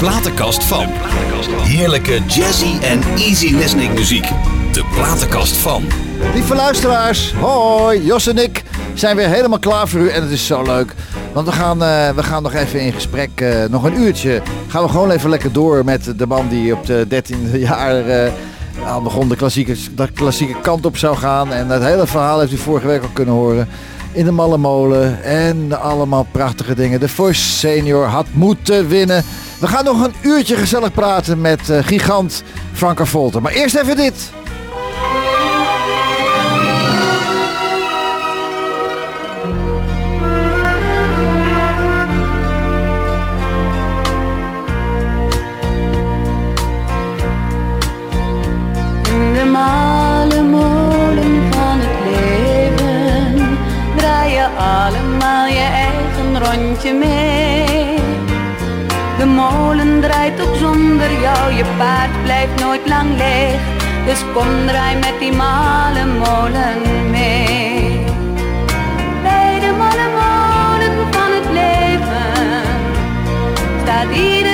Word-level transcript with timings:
platenkast 0.00 0.64
van. 0.64 0.86
Heerlijke 1.62 2.20
jazzy 2.26 2.78
en 2.82 3.00
easy 3.16 3.54
listening 3.54 3.94
muziek. 3.94 4.28
De 4.72 4.84
platenkast 4.94 5.56
van. 5.56 5.84
Lieve 6.34 6.54
luisteraars, 6.54 7.34
hoi, 7.34 8.04
Jos 8.04 8.26
en 8.26 8.38
ik 8.38 8.62
zijn 8.94 9.16
weer 9.16 9.28
helemaal 9.28 9.58
klaar 9.58 9.88
voor 9.88 10.00
u 10.00 10.08
en 10.08 10.22
het 10.22 10.30
is 10.30 10.46
zo 10.46 10.62
leuk. 10.62 10.94
Want 11.32 11.46
we 11.46 11.52
gaan, 11.52 11.82
eh, 11.82 12.10
we 12.10 12.22
gaan 12.22 12.42
nog 12.42 12.54
even 12.54 12.80
in 12.80 12.92
gesprek, 12.92 13.40
eh, 13.40 13.64
nog 13.70 13.84
een 13.84 14.00
uurtje. 14.00 14.42
Gaan 14.68 14.82
we 14.82 14.88
gewoon 14.88 15.10
even 15.10 15.30
lekker 15.30 15.52
door 15.52 15.84
met 15.84 16.18
de 16.18 16.26
man 16.26 16.48
die 16.48 16.74
op 16.74 16.86
de 16.86 17.06
13e 17.08 17.58
jaar 17.58 18.06
eh, 18.06 18.32
al 18.86 19.02
begon 19.02 19.28
de 19.28 19.36
klassieke, 19.36 19.76
de 19.94 20.10
klassieke 20.12 20.60
kant 20.60 20.86
op 20.86 20.96
zou 20.96 21.16
gaan. 21.16 21.52
En 21.52 21.68
het 21.68 21.82
hele 21.82 22.06
verhaal 22.06 22.40
heeft 22.40 22.52
u 22.52 22.56
vorige 22.56 22.86
week 22.86 23.02
al 23.02 23.10
kunnen 23.12 23.34
horen. 23.34 23.68
In 24.12 24.24
de 24.24 24.30
Malle 24.30 24.58
Molen 24.58 25.22
en 25.22 25.80
allemaal 25.80 26.26
prachtige 26.30 26.74
dingen. 26.74 27.00
De 27.00 27.08
Voice 27.08 27.42
Senior 27.42 28.04
had 28.04 28.26
moeten 28.32 28.88
winnen. 28.88 29.24
We 29.58 29.66
gaan 29.66 29.84
nog 29.84 30.04
een 30.04 30.14
uurtje 30.22 30.56
gezellig 30.56 30.92
praten 30.92 31.40
met 31.40 31.70
eh, 31.70 31.78
gigant 31.82 32.42
Franka 32.72 33.04
Volter. 33.04 33.42
Maar 33.42 33.52
eerst 33.52 33.76
even 33.76 33.96
dit. 33.96 34.30
In 49.42 49.50
mee. 56.58 57.98
De 59.18 59.26
molen 59.26 60.00
draait 60.00 60.40
ook 60.40 60.56
zonder 60.56 61.20
jou, 61.20 61.52
je 61.52 61.64
paard 61.78 62.22
blijft 62.22 62.60
nooit 62.60 62.88
lang 62.88 63.16
leeg. 63.16 63.60
Dus 64.06 64.24
kom 64.34 64.66
draai 64.66 64.94
met 64.94 65.14
die 65.18 65.32
malle 65.32 66.04
molen 66.18 67.10
mee. 67.10 68.04
Bij 69.22 69.60
de 69.60 69.72
malle 69.78 70.08
molen 70.20 71.06
van 71.10 71.30
het 71.32 71.50
leven 71.52 72.62
staat 73.82 74.16
iedereen 74.16 74.49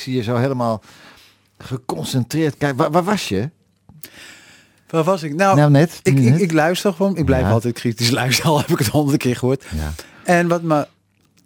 zie 0.00 0.14
je 0.14 0.22
zo 0.22 0.36
helemaal 0.36 0.82
geconcentreerd. 1.58 2.56
Kijk, 2.56 2.76
waar, 2.76 2.90
waar 2.90 3.04
was 3.04 3.28
je? 3.28 3.50
Waar 4.88 5.04
was 5.04 5.22
ik? 5.22 5.34
Nou, 5.34 5.56
Nou, 5.56 5.70
net. 5.70 6.00
ik, 6.02 6.18
ik, 6.18 6.52
luister 6.52 6.92
gewoon. 6.92 7.16
Ik 7.16 7.24
blijf 7.24 7.42
Ja. 7.42 7.50
altijd 7.50 7.74
kritisch 7.74 8.10
luisteren, 8.20 8.50
al 8.50 8.58
heb 8.60 8.68
ik 8.68 8.78
het 8.78 8.86
honderd 8.88 9.18
keer 9.18 9.36
gehoord. 9.36 9.64
Ja. 9.74 9.92
En 10.24 10.48
wat 10.48 10.62
me 10.62 10.86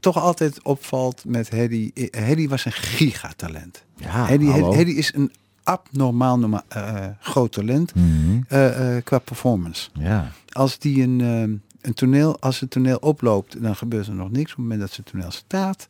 toch 0.00 0.16
altijd 0.19 0.62
opvalt 0.62 1.22
met 1.26 1.48
Hedy, 1.50 1.91
Hedy 2.10 2.48
was 2.48 2.64
een 2.64 2.72
gigatalent. 2.72 3.84
Ja, 3.97 4.26
Hedy, 4.26 4.91
is 4.91 5.14
een 5.14 5.32
abnormaal 5.62 6.38
norma- 6.38 6.64
eh, 6.69 7.06
groot 7.20 7.53
talent 7.53 7.94
Mhm. 7.94 8.41
eh, 8.48 8.97
eh, 8.97 9.04
qua 9.04 9.19
performance. 9.19 9.88
Ja. 9.93 10.31
Als 10.53 10.78
die 10.78 11.03
een, 11.03 11.20
eh, 11.20 11.41
een 11.88 11.94
toneel, 11.94 12.41
als 12.41 12.60
het 12.60 12.70
toneel 12.70 12.97
oploopt, 12.97 13.62
dan 13.62 13.76
gebeurt 13.76 14.06
er 14.06 14.14
nog 14.14 14.31
niks. 14.31 14.50
Op 14.50 14.56
het 14.56 14.59
moment 14.59 14.81
dat 14.81 14.97
het 14.97 15.06
toneel 15.06 15.31
staat, 15.31 15.88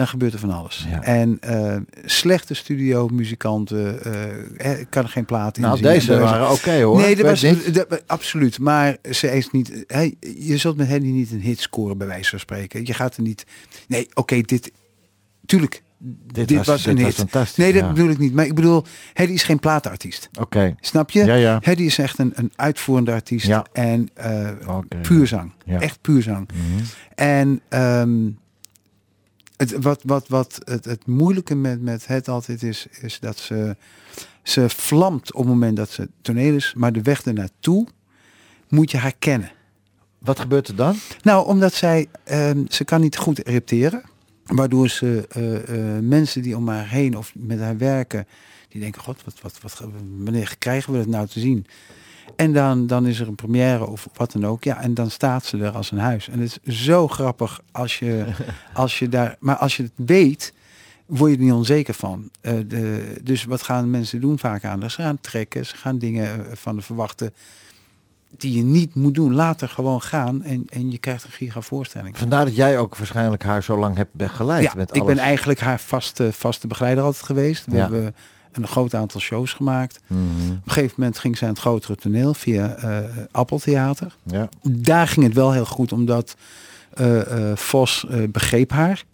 dan 0.00 0.08
gebeurt 0.08 0.32
er 0.32 0.38
van 0.38 0.50
alles. 0.50 0.86
Ja. 0.90 1.02
En 1.02 1.36
eh, 1.40 1.76
slechte 2.04 2.54
studio 2.54 3.08
muzikanten 3.08 4.04
eh, 4.04 4.72
eh, 4.72 4.86
kan 4.88 5.02
er 5.02 5.08
geen 5.08 5.24
plaat 5.24 5.56
in 5.56 5.62
Nou, 5.62 5.76
zien. 5.76 5.86
deze 5.86 6.18
waren 6.18 6.50
oké 6.50 6.82
hoor. 6.82 7.00
Nee, 7.00 7.16
dat 7.16 7.26
was, 7.26 7.72
dat- 7.72 8.02
absoluut. 8.06 8.58
Maar 8.58 8.96
ze 9.10 9.36
is 9.36 9.50
niet. 9.50 9.84
Hij, 9.86 10.14
je 10.38 10.56
zult 10.56 10.76
met 10.76 10.88
Henny 10.88 11.10
niet 11.10 11.30
een 11.30 11.40
hit 11.40 11.60
scoren, 11.60 11.98
bij 11.98 12.06
wijze 12.06 12.30
van 12.30 12.38
spreken. 12.38 12.86
Je 12.86 12.94
gaat 12.94 13.16
er 13.16 13.22
niet. 13.22 13.46
Nee, 13.88 14.08
oké, 14.14 14.40
dit. 14.40 14.72
Tuurlijk. 15.46 15.82
Dit, 15.98 16.64
was, 16.64 16.82
dit 16.82 16.86
een 16.86 16.94
was 16.96 17.04
hit. 17.04 17.14
fantastisch, 17.14 17.56
nee, 17.56 17.72
dat 17.72 17.82
ja. 17.82 17.92
bedoel 17.92 18.10
ik 18.10 18.18
niet. 18.18 18.34
Maar 18.34 18.46
ik 18.46 18.54
bedoel, 18.54 18.84
Henny 19.12 19.34
is 19.34 19.42
geen 19.42 19.58
platenartiest. 19.58 20.28
Oké. 20.40 20.74
Snap 20.80 21.10
je? 21.10 21.24
Ja, 21.24 21.34
ja. 21.34 21.58
Henny 21.62 21.84
is 21.84 21.98
echt 21.98 22.18
een, 22.18 22.32
een 22.34 22.52
uitvoerende 22.56 23.12
artiest. 23.12 23.46
Ja. 23.46 23.66
En 23.72 24.08
eh, 24.14 24.48
puur 25.02 25.26
zang. 25.26 25.52
Ja. 25.64 25.80
Echt 25.80 26.00
puur 26.00 26.22
zang. 26.22 26.48
Mhm. 26.52 26.84
En 27.14 27.60
ehm, 27.68 28.28
het, 29.60 29.82
wat, 29.82 30.02
wat, 30.04 30.28
wat 30.28 30.60
het, 30.64 30.84
het 30.84 31.06
moeilijke 31.06 31.54
met, 31.54 31.82
met 31.82 32.06
het 32.06 32.28
altijd 32.28 32.62
is, 32.62 32.86
is 33.00 33.18
dat 33.18 33.38
ze, 33.38 33.76
ze 34.42 34.68
vlamt 34.68 35.32
op 35.32 35.40
het 35.40 35.48
moment 35.48 35.76
dat 35.76 35.90
ze 35.90 36.08
toneel 36.22 36.54
is, 36.54 36.74
maar 36.76 36.92
de 36.92 37.02
weg 37.02 37.22
ernaartoe 37.22 37.86
moet 38.68 38.90
je 38.90 38.96
haar 38.96 39.14
kennen. 39.18 39.52
Wat 40.18 40.38
gebeurt 40.38 40.68
er 40.68 40.76
dan? 40.76 40.96
Nou, 41.22 41.46
omdat 41.46 41.74
zij, 41.74 42.06
ehm, 42.24 42.64
ze 42.68 42.84
kan 42.84 43.00
niet 43.00 43.16
goed 43.16 43.38
repeteren. 43.38 44.02
Waardoor 44.44 44.88
ze 44.88 45.26
eh, 45.28 45.96
eh, 45.96 46.02
mensen 46.02 46.42
die 46.42 46.56
om 46.56 46.68
haar 46.68 46.88
heen 46.88 47.16
of 47.16 47.32
met 47.34 47.58
haar 47.60 47.78
werken, 47.78 48.26
die 48.68 48.80
denken, 48.80 49.02
god, 49.02 49.24
wat, 49.24 49.40
wat, 49.40 49.58
wat, 49.62 49.90
wanneer 50.24 50.54
krijgen 50.58 50.92
we 50.92 50.98
dat 50.98 51.06
nou 51.06 51.26
te 51.26 51.40
zien? 51.40 51.66
En 52.36 52.52
dan, 52.52 52.86
dan 52.86 53.06
is 53.06 53.20
er 53.20 53.28
een 53.28 53.34
première 53.34 53.86
of 53.86 54.08
wat 54.14 54.32
dan 54.32 54.46
ook. 54.46 54.64
Ja, 54.64 54.80
en 54.82 54.94
dan 54.94 55.10
staat 55.10 55.44
ze 55.44 55.58
er 55.58 55.70
als 55.70 55.90
een 55.90 55.98
huis. 55.98 56.28
En 56.28 56.40
het 56.40 56.58
is 56.62 56.84
zo 56.84 57.08
grappig 57.08 57.60
als 57.72 57.98
je, 57.98 58.24
als 58.74 58.98
je 58.98 59.08
daar... 59.08 59.36
Maar 59.40 59.56
als 59.56 59.76
je 59.76 59.82
het 59.82 59.92
weet, 59.96 60.52
word 61.06 61.30
je 61.30 61.36
er 61.36 61.42
niet 61.42 61.52
onzeker 61.52 61.94
van. 61.94 62.30
Eh, 62.40 62.54
de, 62.66 63.14
dus 63.22 63.44
wat 63.44 63.62
gaan 63.62 63.90
mensen 63.90 64.20
doen 64.20 64.38
vaak 64.38 64.64
aan? 64.64 64.90
Ze 64.90 65.02
gaan 65.02 65.20
trekken, 65.20 65.66
ze 65.66 65.76
gaan 65.76 65.98
dingen 65.98 66.46
eh, 66.46 66.52
van 66.56 66.76
de 66.76 66.82
verwachten 66.82 67.34
die 68.36 68.56
je 68.56 68.62
niet 68.62 68.94
moet 68.94 69.14
doen. 69.14 69.34
Later 69.34 69.68
gewoon 69.68 70.02
gaan 70.02 70.42
en, 70.42 70.64
en 70.68 70.90
je 70.90 70.98
krijgt 70.98 71.24
een 71.24 71.30
giga 71.30 71.60
voorstelling. 71.60 72.18
Vandaar 72.18 72.44
dat 72.44 72.56
jij 72.56 72.78
ook 72.78 72.96
waarschijnlijk 72.96 73.42
haar 73.42 73.62
zo 73.62 73.78
lang 73.78 73.96
hebt 73.96 74.14
begeleid. 74.14 74.62
Ja, 74.64 74.72
met 74.76 74.88
ik 74.96 75.02
ben 75.02 75.10
alles. 75.12 75.24
eigenlijk 75.24 75.60
haar 75.60 75.80
vaste, 75.80 76.32
vaste 76.32 76.66
begeleider 76.66 77.04
altijd 77.04 77.24
geweest. 77.24 77.66
We 77.66 77.76
Ja. 77.76 77.80
hebben 77.80 78.14
een 78.52 78.66
groot 78.68 78.94
aantal 78.94 79.20
shows 79.20 79.52
gemaakt. 79.52 80.00
Mhm, 80.06 80.20
Op 80.22 80.66
een 80.66 80.72
gegeven 80.72 80.94
moment 80.96 81.18
ging 81.18 81.38
ze 81.38 81.44
aan 81.44 81.50
het 81.50 81.58
grotere 81.58 81.94
toneel 81.96 82.34
via 82.34 82.74
eh 82.74 82.98
Appeltheater. 83.30 84.16
Ja. 84.22 84.48
Daar 84.62 85.08
ging 85.08 85.26
het 85.26 85.34
wel 85.34 85.52
heel 85.52 85.66
goed, 85.66 85.92
omdat 85.92 86.36
eh, 86.94 87.50
eh, 87.50 87.56
Vos 87.56 88.06
begreep 88.30 88.70
haar. 88.70 89.04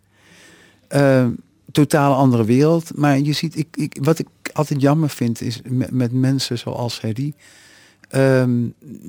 Eh, 0.88 1.26
totale 1.72 2.14
andere 2.14 2.44
wereld. 2.44 2.96
Maar 2.96 3.18
je 3.18 3.32
ziet, 3.32 3.58
ik, 3.58 3.68
ik, 3.76 3.98
wat 4.00 4.18
ik 4.18 4.26
altijd 4.52 4.80
jammer 4.80 5.08
vind, 5.10 5.40
is 5.40 5.60
met, 5.64 5.90
met 5.90 6.12
mensen 6.12 6.58
zoals 6.58 7.00
Hedy. 7.00 7.32
ehm, 8.08 8.50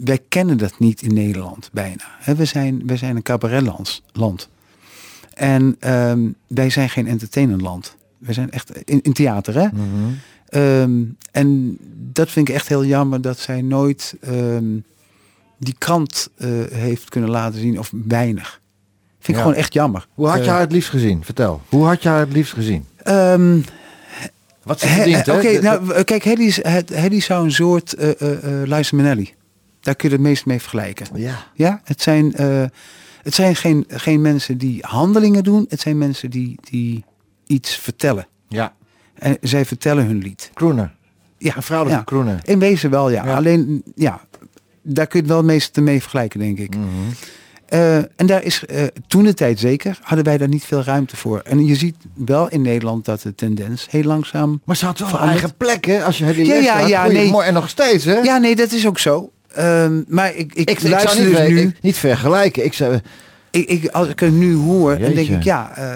wij 0.04 0.20
kennen 0.30 0.58
dat 0.58 0.80
niet 0.80 1.02
in 1.02 1.14
Nederland 1.14 1.70
bijna. 1.74 2.04
Hè, 2.20 2.36
we, 2.36 2.46
zijn, 2.46 2.82
we 2.86 2.98
zijn 2.98 3.16
een 3.16 3.22
cabaretland. 3.22 4.02
Land. 4.14 4.50
En 5.34 5.76
ehm, 5.80 6.30
wij 6.48 6.70
zijn 6.70 6.90
geen 6.90 7.08
entertainmentland. 7.08 7.96
We 8.18 8.34
zijn 8.34 8.52
echt 8.52 8.72
in, 8.84 9.02
in 9.02 9.14
theater, 9.14 9.54
hè? 9.54 9.68
Mhm. 9.74 9.84
Ehm, 10.50 11.04
en 11.32 11.78
dat 12.12 12.30
vind 12.32 12.50
ik 12.50 12.56
echt 12.56 12.68
heel 12.68 12.86
jammer 12.86 13.22
dat 13.22 13.40
zij 13.40 13.62
nooit 13.62 14.16
ehm, 14.22 14.66
die 15.58 15.76
kant 15.78 16.30
eh, 16.38 16.50
heeft 16.72 17.10
kunnen 17.10 17.30
laten 17.30 17.60
zien, 17.60 17.80
of 17.80 17.92
weinig. 18.08 18.62
Vind 19.20 19.28
ik 19.28 19.36
Ja. 19.36 19.42
gewoon 19.42 19.54
echt 19.64 19.74
jammer. 19.74 20.08
Hoe 20.14 20.28
had 20.28 20.38
je 20.38 20.44
Eh, 20.44 20.50
haar 20.50 20.60
het 20.60 20.72
liefst 20.72 20.90
gezien? 20.90 21.24
Vertel. 21.24 21.62
Hoe 21.70 21.86
had 21.86 22.04
je 22.04 22.10
haar 22.10 22.20
het 22.20 22.32
liefst 22.34 22.54
gezien? 22.54 22.86
ehm, 23.04 23.60
Wat 24.64 24.80
ze 24.80 24.88
verdient? 24.88 25.28
Oké, 25.28 25.62
nou, 25.62 25.94
eh, 25.94 26.04
kijk, 26.04 26.24
Hedy, 26.24 26.42
is- 26.42 26.64
het- 26.64 26.90
Hedy 26.90 27.20
zou 27.22 27.44
een 27.46 27.52
soort 27.52 27.96
Liza 28.66 28.96
Minnelli. 28.96 29.34
Daar 29.80 29.96
kun 29.96 30.10
je 30.10 30.16
het 30.16 30.24
meest 30.24 30.46
mee 30.46 30.60
vergelijken. 30.60 31.08
Ja. 31.16 31.46
Ja, 31.54 31.82
het 31.84 32.02
zijn, 32.02 32.34
het 33.24 33.34
zijn 33.34 33.56
geen, 33.56 33.84
geen 33.88 34.22
mensen 34.22 34.58
die 34.58 34.78
handelingen 34.82 35.44
doen. 35.44 35.66
Het 35.70 35.80
zijn 35.80 35.98
mensen 35.98 36.30
die, 36.30 36.56
die 36.70 37.04
iets 37.48 37.76
vertellen. 37.76 38.28
Ja. 38.48 38.74
En 39.14 39.38
zij 39.42 39.66
vertellen 39.66 40.06
hun 40.06 40.18
lied. 40.18 40.52
Kroener. 40.54 40.96
Ja, 41.38 41.56
Een 41.56 41.64
vrouwelijke 41.64 42.00
ja. 42.00 42.06
kroener. 42.06 42.40
In 42.44 42.60
wezen 42.60 42.90
wel, 42.90 43.10
ja. 43.10 43.26
Ja. 43.26 43.36
Alleen, 43.36 43.84
ja, 43.96 44.22
daar 44.82 45.08
kun 45.08 45.20
je 45.20 45.26
het 45.26 45.28
wel 45.28 45.38
het 45.38 45.46
meest 45.46 45.76
mee 45.80 46.02
vergelijken, 46.02 46.40
denk 46.40 46.58
ik. 46.60 46.76
Mhm. 46.76 46.86
Eh, 47.66 47.98
en 47.98 48.26
daar 48.26 48.44
is 48.44 48.66
eh, 48.66 48.84
toen 49.08 49.24
de 49.24 49.34
tijd 49.34 49.60
zeker, 49.60 50.00
hadden 50.02 50.26
wij 50.26 50.38
daar 50.38 50.48
niet 50.48 50.64
veel 50.66 50.84
ruimte 50.84 51.16
voor. 51.18 51.40
En 51.40 51.66
je 51.66 51.76
ziet 51.76 51.96
wel 52.14 52.50
in 52.50 52.62
Nederland 52.62 53.06
dat 53.06 53.22
de 53.22 53.36
tendens 53.36 53.88
heel 53.90 54.04
langzaam... 54.04 54.62
Maar 54.66 54.76
ze 54.76 54.86
had 54.86 55.00
wel 55.00 55.08
Veranderd. 55.08 55.38
eigen 55.40 55.58
plek, 55.58 55.86
hè? 55.86 56.04
Als 56.04 56.18
je 56.18 56.34
die 56.34 56.46
Ja, 56.46 56.54
ja, 56.56 56.80
ja, 56.88 57.04
goeie- 57.04 57.18
nee. 57.18 57.30
mooi. 57.32 57.48
En 57.48 57.54
nog 57.54 57.70
steeds, 57.70 58.06
hè? 58.06 58.14
Ja, 58.18 58.38
nee, 58.38 58.56
dat 58.56 58.72
is 58.72 58.88
ook 58.88 59.00
zo. 59.00 59.32
Ehm, 59.54 60.02
maar 60.08 60.30
ik, 60.36 60.38
ik, 60.38 60.54
ik, 60.54 60.70
ik 60.70 60.80
zou 60.80 60.92
luister 60.92 61.20
niet, 61.20 61.30
dus 61.30 61.38
weten- 61.40 61.56
nu... 61.56 61.62
ik- 61.62 61.82
niet 61.82 61.98
vergelijken. 61.98 62.66
Ik 62.66 62.74
zou, 62.74 63.00
Ik, 63.52 63.68
ik, 63.70 63.88
als 63.88 64.08
ik 64.08 64.20
het 64.20 64.34
nu 64.34 64.56
hoor, 64.56 64.98
dan 65.00 65.14
denk 65.14 65.28
ik, 65.30 65.44
ja... 65.44 65.72
eh, 65.76 65.96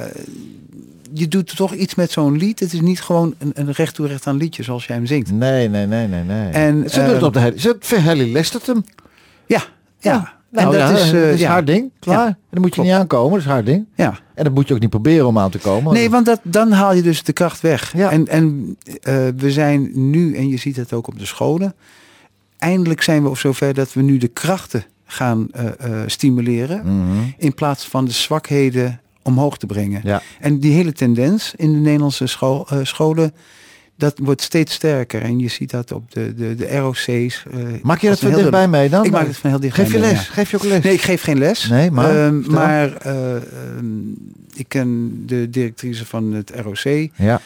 je 1.13 1.27
doet 1.27 1.55
toch 1.55 1.73
iets 1.73 1.95
met 1.95 2.11
zo'n 2.11 2.37
lied. 2.37 2.59
Het 2.59 2.73
is 2.73 2.81
niet 2.81 3.01
gewoon 3.01 3.35
een, 3.37 3.51
een 3.53 3.71
recht 3.71 3.95
toe 3.95 4.07
recht 4.07 4.27
aan 4.27 4.37
liedje 4.37 4.63
zoals 4.63 4.85
jij 4.85 4.95
hem 4.95 5.05
zingt. 5.05 5.31
nee, 5.31 5.69
nee, 5.69 5.85
nee, 5.85 6.07
nee, 6.07 6.23
nee. 6.23 6.49
En, 6.49 6.89
ze 6.89 7.01
eh, 7.01 7.23
op 7.23 7.33
de 7.33 7.39
hele... 7.39 7.59
Ze 7.59 7.95
Helly 7.95 8.31
Lestert 8.31 8.65
hem. 8.65 8.83
Ja, 9.45 9.63
ja. 9.99 10.33
Nou, 10.51 10.65
en 10.65 10.79
dat 10.79 10.89
ja, 10.89 10.95
is, 10.95 11.05
dat 11.11 11.13
eh, 11.21 11.33
is 11.33 11.39
ja. 11.39 11.49
haar 11.49 11.65
ding. 11.65 11.91
Klaar. 11.99 12.27
En 12.27 12.35
dan 12.49 12.61
moet 12.61 12.69
je 12.69 12.75
Klopt. 12.75 12.89
niet 12.89 12.97
aankomen. 12.99 13.31
Dat 13.31 13.39
is 13.39 13.45
haar 13.45 13.63
ding. 13.63 13.85
Ja. 13.95 14.19
En 14.35 14.43
dat 14.43 14.53
moet 14.53 14.67
je 14.67 14.73
ook 14.73 14.79
niet 14.79 14.89
proberen 14.89 15.27
om 15.27 15.37
aan 15.37 15.51
te 15.51 15.57
komen. 15.57 15.93
Nee, 15.93 16.09
want 16.09 16.25
dat, 16.25 16.39
dan 16.43 16.71
haal 16.71 16.93
je 16.93 17.01
dus 17.01 17.23
de 17.23 17.33
kracht 17.33 17.61
weg. 17.61 17.93
Ja. 17.97 18.11
En, 18.11 18.27
en 18.27 18.77
eh, 19.01 19.13
we 19.37 19.51
zijn 19.51 19.91
nu, 19.93 20.35
en 20.35 20.47
je 20.47 20.57
ziet 20.57 20.75
het 20.75 20.93
ook 20.93 21.07
op 21.07 21.19
de 21.19 21.25
scholen, 21.25 21.73
eindelijk 22.57 23.01
zijn 23.01 23.23
we 23.23 23.29
op 23.29 23.37
zover 23.37 23.73
dat 23.73 23.93
we 23.93 24.01
nu 24.01 24.17
de 24.17 24.27
krachten 24.27 24.83
gaan 25.05 25.47
eh, 25.51 25.69
stimuleren, 26.05 26.81
Mhm. 26.85 27.17
in 27.37 27.53
plaats 27.53 27.87
van 27.87 28.05
de 28.05 28.11
zwakheden 28.11 29.00
omhoog 29.23 29.57
te 29.57 29.65
brengen. 29.65 30.01
Ja. 30.03 30.21
En 30.39 30.59
die 30.59 30.73
hele 30.73 30.91
tendens 30.93 31.53
in 31.55 31.71
de 31.71 31.77
Nederlandse 31.79 32.27
school, 32.27 32.67
eh, 32.69 32.77
scholen, 32.83 33.33
dat 33.97 34.19
wordt 34.23 34.41
steeds 34.41 34.73
sterker. 34.73 35.21
En 35.21 35.39
je 35.39 35.47
ziet 35.47 35.69
dat 35.71 35.91
op 35.91 36.11
de, 36.11 36.33
de, 36.35 36.55
de 36.55 36.77
ROC's. 36.77 37.07
eh, 37.07 37.59
Maak 37.81 37.99
je 38.01 38.07
dat 38.07 38.19
van 38.19 38.33
dichtbij 38.33 38.67
mee 38.67 38.89
dan? 38.89 39.05
Ik 39.05 39.11
maak 39.11 39.27
het 39.27 39.37
van 39.37 39.49
heel 39.49 39.59
dichtbij 39.59 39.85
Geef 39.85 39.93
je 39.93 39.99
mee, 39.99 40.09
les? 40.11 40.25
ja. 40.27 40.33
Geef 40.33 40.51
je 40.51 40.57
ook 40.57 40.63
les? 40.63 40.83
Nee, 40.83 40.93
ik 40.93 41.01
geef 41.01 41.21
geen 41.21 41.37
les. 41.37 41.67
Nee, 41.69 41.91
maar? 41.91 42.25
Ehm, 42.25 42.51
maar 42.51 42.95
eh, 42.95 43.35
ehm, 43.35 43.41
ik 44.53 44.65
ken 44.67 45.13
de 45.25 45.49
directrice 45.49 46.05
van 46.05 46.33
het 46.33 46.51
ROC. 46.55 47.09
Ja. 47.15 47.41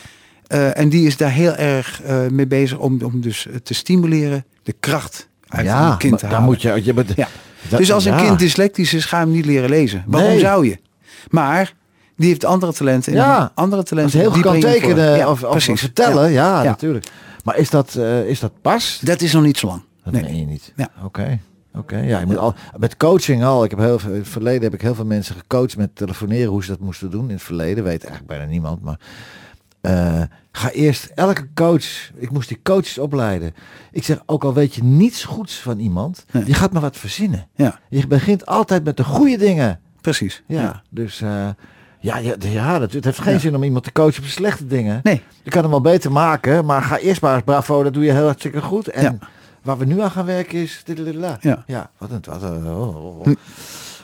En 0.73 0.89
die 0.89 1.07
is 1.07 1.17
daar 1.17 1.31
heel 1.31 1.55
erg 1.55 2.01
mee 2.31 2.47
bezig 2.47 2.77
om, 2.77 3.01
om 3.03 3.21
dus 3.21 3.47
te 3.63 3.73
stimuleren 3.73 4.45
de 4.63 4.75
kracht 4.79 5.27
uit 5.47 5.65
ja, 5.65 5.91
een 5.91 5.97
kind 5.97 6.19
te 6.19 6.25
halen. 6.25 6.43
moet 6.43 6.61
je... 6.61 6.81
je 6.83 6.93
bent, 6.93 7.13
Ja. 7.15 7.27
dat- 7.69 7.79
dus 7.79 7.91
als 7.91 8.05
een 8.05 8.13
ja. 8.17 8.25
kind 8.25 8.39
dyslectisch 8.39 8.93
is, 8.93 9.05
ga 9.05 9.19
hem 9.19 9.31
niet 9.31 9.45
leren 9.45 9.69
lezen. 9.69 10.03
Waarom 10.07 10.29
Nee. 10.29 10.39
zou 10.39 10.67
je? 10.67 10.77
Maar 11.29 11.73
die 12.15 12.27
heeft 12.27 12.45
andere 12.45 12.73
talenten. 12.73 13.11
En 13.13 13.17
Ja. 13.17 13.39
die 13.39 13.49
andere 13.55 13.81
Als 13.81 13.89
talenten 13.89 14.11
hij 14.19 14.21
heel 14.21 14.31
goed 14.31 14.43
die 14.43 14.51
kan 14.51 14.71
tekenen 14.71 15.17
Ja, 15.17 15.29
of, 15.29 15.43
of 15.43 15.49
precies. 15.51 15.79
vertellen, 15.79 16.31
ja, 16.31 16.63
Ja. 16.63 16.69
natuurlijk. 16.69 17.07
Maar 17.43 17.57
is 17.57 17.69
dat, 17.69 17.95
eh, 17.95 18.27
is 18.27 18.39
dat 18.39 18.51
pas? 18.61 18.99
Dat 19.03 19.21
is 19.21 19.33
nog 19.33 19.43
niet 19.43 19.57
zo 19.57 19.67
lang. 19.67 19.81
Dat 20.03 20.13
Nee. 20.13 20.23
meen 20.23 20.39
je 20.39 20.45
niet. 20.45 20.73
Ja. 20.75 20.89
Oké. 21.03 21.39
Oké. 21.75 21.97
Ja, 21.97 22.19
je 22.19 22.25
moet 22.25 22.37
al 22.37 22.53
met 22.77 22.97
coaching 22.97 23.43
al. 23.43 23.63
Ik 23.63 23.69
heb 23.69 23.79
heel 23.79 23.99
veel, 23.99 24.11
in 24.11 24.17
het 24.19 24.27
verleden 24.27 24.63
heb 24.63 24.73
ik 24.73 24.81
heel 24.81 24.95
veel 24.95 25.05
mensen 25.05 25.35
gecoacht 25.35 25.77
met 25.77 25.95
telefoneren 25.95 26.49
hoe 26.51 26.63
ze 26.63 26.69
dat 26.69 26.79
moesten 26.79 27.11
doen. 27.11 27.27
In 27.27 27.33
het 27.35 27.43
verleden 27.43 27.83
weet 27.83 28.03
eigenlijk 28.03 28.27
bijna 28.27 28.45
niemand, 28.51 28.81
maar 28.81 28.99
eh, 29.81 30.21
ga 30.51 30.69
eerst 30.71 31.11
elke 31.15 31.47
coach. 31.53 32.11
Ik 32.15 32.31
moest 32.31 32.47
die 32.47 32.59
coaches 32.63 32.97
opleiden. 32.97 33.53
Ik 33.91 34.03
zeg 34.03 34.21
ook 34.25 34.43
al 34.43 34.53
weet 34.53 34.75
je 34.75 34.83
niets 34.83 35.23
goeds 35.23 35.55
van 35.59 35.79
iemand, 35.79 36.25
Nee. 36.31 36.43
je 36.45 36.53
gaat 36.53 36.71
maar 36.71 36.81
wat 36.81 36.97
verzinnen. 36.97 37.47
Ja, 37.55 37.79
Je 37.89 38.07
begint 38.07 38.45
altijd 38.45 38.83
met 38.83 38.97
de 38.97 39.03
goede 39.03 39.37
dingen. 39.37 39.79
Precies. 40.05 40.43
Ja. 40.47 40.81
Dus 40.89 41.21
eh, 41.21 41.47
ja, 41.99 42.17
ja, 42.17 42.35
ja, 42.39 42.79
dat, 42.79 42.91
het 42.93 43.05
heeft 43.05 43.19
geen 43.19 43.33
Ja. 43.33 43.39
zin 43.39 43.55
om 43.55 43.63
iemand 43.63 43.83
te 43.83 43.91
coachen 43.91 44.23
op 44.23 44.29
slechte 44.29 44.67
dingen. 44.67 44.99
Nee, 45.03 45.21
Je 45.43 45.49
kan 45.49 45.61
hem 45.61 45.71
wel 45.71 45.81
beter 45.81 46.11
maken, 46.11 46.65
maar 46.65 46.81
ga 46.81 46.97
eerst 46.97 47.21
maar 47.21 47.33
eens 47.35 47.43
bravo, 47.43 47.83
dat 47.83 47.93
doe 47.93 48.03
je 48.03 48.11
heel 48.11 48.23
hartstikke 48.25 48.61
goed. 48.61 48.87
En 48.87 49.19
waar 49.61 49.77
we 49.77 49.85
nu 49.85 50.01
aan 50.01 50.11
gaan 50.11 50.25
werken 50.25 50.59
is... 50.59 50.81
diddlidla. 50.85 51.37
Ja. 51.41 51.63
ja 51.67 51.89
wat 51.97 52.11
een... 52.11 52.23
Wat 52.29 52.41
een 52.41 52.67
oh, 52.67 53.05
oh, 53.05 53.19
oh. 53.19 53.27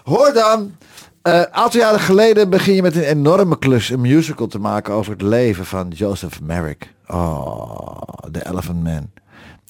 Hoor 0.04 0.34
dan, 0.34 0.76
een 1.22 1.54
aantal 1.54 1.80
jaren 1.80 2.00
geleden 2.00 2.50
begin 2.50 2.74
je 2.76 2.82
met 2.82 2.96
een 2.96 3.04
enorme 3.04 3.58
klus 3.58 3.90
een 3.90 4.02
musical 4.02 4.48
te 4.48 4.60
maken 4.60 4.94
over 4.94 5.12
het 5.12 5.22
leven 5.22 5.66
van 5.66 5.88
Joseph 5.90 6.42
Merrick. 6.42 6.94
Oh, 7.08 8.02
The 8.32 8.50
Elephant 8.50 8.84
Man. 8.84 9.10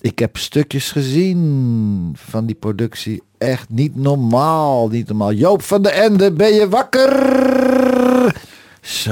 Ik 0.02 0.20
heb 0.20 0.38
stukjes 0.38 0.92
gezien 0.92 2.14
van 2.18 2.46
die 2.46 2.56
productie. 2.56 3.22
Echt 3.38 3.70
niet 3.70 3.96
normaal, 3.96 4.88
niet 4.88 5.08
normaal. 5.08 5.34
Joop 5.34 5.62
van 5.62 5.82
de 5.82 5.90
Ende, 5.90 6.32
ben 6.32 6.54
je 6.54 6.70
wakker? 6.70 7.12
Zo. 8.82 9.12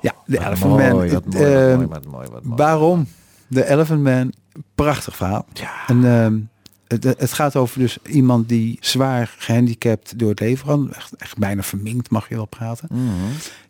ja, 0.00 0.14
de 0.26 0.36
Wat 0.36 0.46
Elephant 0.46 0.72
mooi, 0.72 0.88
Man. 0.88 0.98
Wat 0.98 1.24
Het, 1.24 1.34
mooi, 1.34 1.44
wat 1.44 1.52
ehm, 1.52 1.76
mooi, 1.76 1.86
wat 1.86 2.04
mooi, 2.04 2.28
wat 2.30 2.44
mooi. 2.44 2.56
Waarom? 2.56 3.06
De 3.46 3.68
Elephant 3.68 4.02
Man, 4.02 4.32
prachtig 4.74 5.16
verhaal. 5.16 5.46
Ja. 5.52 5.72
En 5.86 6.04
ehm, 6.04 6.38
het, 6.86 7.04
het 7.18 7.32
gaat 7.32 7.56
over 7.56 7.78
dus 7.78 7.98
iemand 8.02 8.48
die 8.48 8.78
zwaar 8.80 9.34
gehandicapt 9.38 10.18
door 10.18 10.30
het 10.30 10.40
leven. 10.40 10.88
Echt, 10.94 11.16
echt 11.16 11.38
bijna 11.38 11.62
verminkt 11.62 12.10
mag 12.10 12.28
je 12.28 12.34
wel 12.34 12.46
praten. 12.46 12.88
Mhm. 12.90 13.10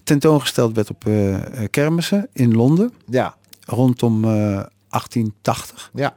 Tentoongesteld 0.05 0.75
werd 0.75 0.91
op 0.91 1.07
eh, 1.07 1.37
kermissen 1.71 2.29
in 2.33 2.55
Londen 2.55 2.93
Ja, 3.07 3.35
rondom 3.65 4.25
eh 4.25 4.63
1880. 4.93 5.91
ja. 5.95 6.17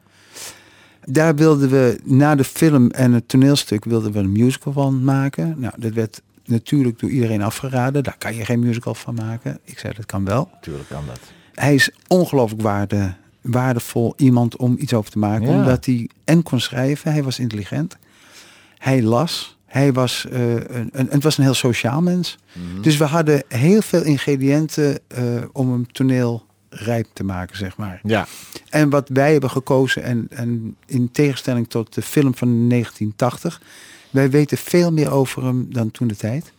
Daar 1.07 1.35
wilden 1.35 1.69
we 1.69 1.99
na 2.03 2.35
de 2.35 2.43
film 2.43 2.89
en 2.89 3.13
het 3.13 3.27
toneelstuk 3.27 3.85
wilden 3.85 4.11
we 4.11 4.19
een 4.19 4.31
musical 4.31 4.73
van 4.73 5.03
maken. 5.03 5.55
Nou, 5.57 5.73
dat 5.77 5.93
werd 5.93 6.21
natuurlijk 6.45 6.99
door 6.99 7.09
iedereen 7.09 7.41
afgeraden. 7.41 8.03
Daar 8.03 8.17
kan 8.17 8.35
je 8.35 8.45
geen 8.45 8.59
musical 8.59 8.95
van 8.95 9.15
maken. 9.15 9.59
Ik 9.63 9.79
zei 9.79 9.93
dat 9.93 10.05
kan 10.05 10.25
wel. 10.25 10.49
Tuurlijk 10.61 10.89
kan 10.89 11.03
dat. 11.07 11.19
Hij 11.53 11.75
is 11.75 11.89
ongelooflijk 12.07 12.61
waarde, 12.61 13.13
waardevol 13.41 14.13
iemand 14.17 14.55
om 14.55 14.75
iets 14.79 14.93
over 14.93 15.11
te 15.11 15.19
maken. 15.19 15.47
Ja. 15.47 15.57
Omdat 15.57 15.85
hij 15.85 16.09
en 16.23 16.43
kon 16.43 16.59
schrijven. 16.59 17.11
Hij 17.11 17.23
was 17.23 17.39
intelligent. 17.39 17.97
Hij 18.77 19.03
las. 19.03 19.57
Hij 19.65 19.93
was, 19.93 20.25
eh, 20.31 20.53
een, 20.53 20.89
een, 20.91 21.07
het 21.09 21.23
was 21.23 21.37
een 21.37 21.43
heel 21.43 21.53
sociaal 21.53 22.01
mens. 22.01 22.37
Mhm. 22.53 22.81
Dus 22.81 22.97
we 22.97 23.03
hadden 23.03 23.43
heel 23.47 23.81
veel 23.81 24.03
ingrediënten 24.03 24.99
eh, 25.07 25.23
om 25.51 25.71
hem 25.71 25.91
toneelrijp 26.75 27.07
te 27.13 27.23
maken, 27.23 27.57
zeg 27.57 27.77
maar. 27.77 27.99
Ja. 28.03 28.27
En 28.69 28.89
wat 28.89 29.09
wij 29.09 29.31
hebben 29.31 29.49
gekozen, 29.49 30.03
en, 30.03 30.27
en 30.29 30.75
in 30.85 31.11
tegenstelling 31.11 31.69
tot 31.69 31.93
de 31.93 32.01
film 32.01 32.35
van 32.35 32.69
1980, 32.69 33.61
wij 34.09 34.29
weten 34.29 34.57
veel 34.57 34.91
meer 34.91 35.11
over 35.11 35.43
hem 35.43 35.67
dan 35.69 35.91
toen 35.91 36.07
de 36.07 36.15
tijd. 36.15 36.53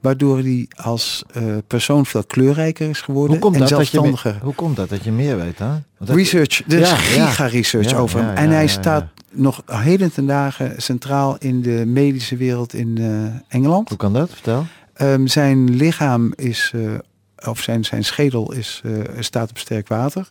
Waardoor 0.00 0.38
hij 0.38 0.68
als 0.76 1.24
eh, 1.32 1.42
persoon 1.66 2.06
veel 2.06 2.24
kleurrijker 2.24 2.88
is 2.88 3.00
geworden 3.00 3.30
Hoe 3.30 3.40
komt, 3.40 3.54
en 3.54 3.60
dat 3.60 3.68
dat 3.70 3.78
je 3.78 3.84
zelfstandiger. 3.84 4.38
hoe 4.42 4.54
komt 4.54 4.76
dat 4.76 4.88
dat 4.88 5.04
je 5.04 5.12
meer 5.12 5.36
weet, 5.36 5.58
hè? 5.58 5.70
Research, 5.98 6.62
er 6.68 6.78
is 6.78 6.88
Ja, 6.88 6.96
giga-research 6.96 7.90
Ja, 7.90 7.96
over 7.96 8.24
hem. 8.24 8.36
en 8.36 8.50
hij 8.50 8.66
staat 8.66 9.04
nog 9.30 9.62
heden 9.66 10.12
ten 10.12 10.26
dagen 10.26 10.82
centraal 10.82 11.36
in 11.38 11.62
de 11.62 11.84
medische 11.86 12.36
wereld 12.36 12.74
in 12.74 12.98
eh, 12.98 13.56
Engeland. 13.56 13.88
Hoe 13.88 13.98
kan 13.98 14.12
dat? 14.12 14.30
Vertel. 14.30 14.66
Ehm, 14.94 15.26
zijn 15.26 15.74
lichaam 15.76 16.32
is, 16.36 16.72
eh, 16.74 16.80
of 17.46 17.60
zijn, 17.60 17.84
zijn 17.84 18.04
schedel 18.04 18.52
is, 18.52 18.80
eh, 18.84 18.92
staat 19.18 19.50
op 19.50 19.58
sterk 19.58 19.88
water. 19.88 20.30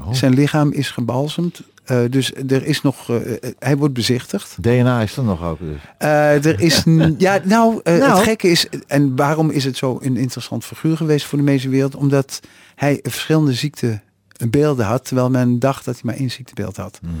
Oh. 0.00 0.12
Zijn 0.12 0.34
lichaam 0.34 0.72
is 0.72 0.90
gebalsemd. 0.90 1.60
Eh, 1.84 2.00
dus 2.10 2.32
er 2.34 2.64
is 2.64 2.82
nog, 2.82 3.10
eh, 3.10 3.16
hij 3.58 3.76
wordt 3.76 3.94
bezichtigd. 3.94 4.56
DNA 4.62 5.02
is 5.02 5.16
er 5.16 5.24
nog 5.24 5.42
ook 5.44 5.58
dus. 5.58 5.80
Eh, 5.98 6.44
er 6.44 6.60
is, 6.60 6.82
ja, 7.18 7.40
nou, 7.44 7.80
eh, 7.84 7.98
Nou. 7.98 8.12
het 8.14 8.22
gekke 8.22 8.48
is, 8.50 8.66
en 8.86 9.16
waarom 9.16 9.50
is 9.50 9.64
het 9.64 9.76
zo 9.76 9.98
een 10.02 10.16
interessant 10.16 10.64
figuur 10.64 10.96
geweest 10.96 11.26
voor 11.26 11.38
de 11.38 11.44
medische 11.44 11.68
wereld? 11.68 11.94
Omdat 11.94 12.40
hij 12.74 12.98
verschillende 13.02 13.52
ziektebeelden 13.52 14.86
had, 14.86 15.04
terwijl 15.04 15.30
men 15.30 15.58
dacht 15.58 15.84
dat 15.84 15.94
hij 15.94 16.02
maar 16.04 16.14
één 16.16 16.30
ziektebeeld 16.30 16.76
had. 16.76 16.98
Mhm. 17.02 17.12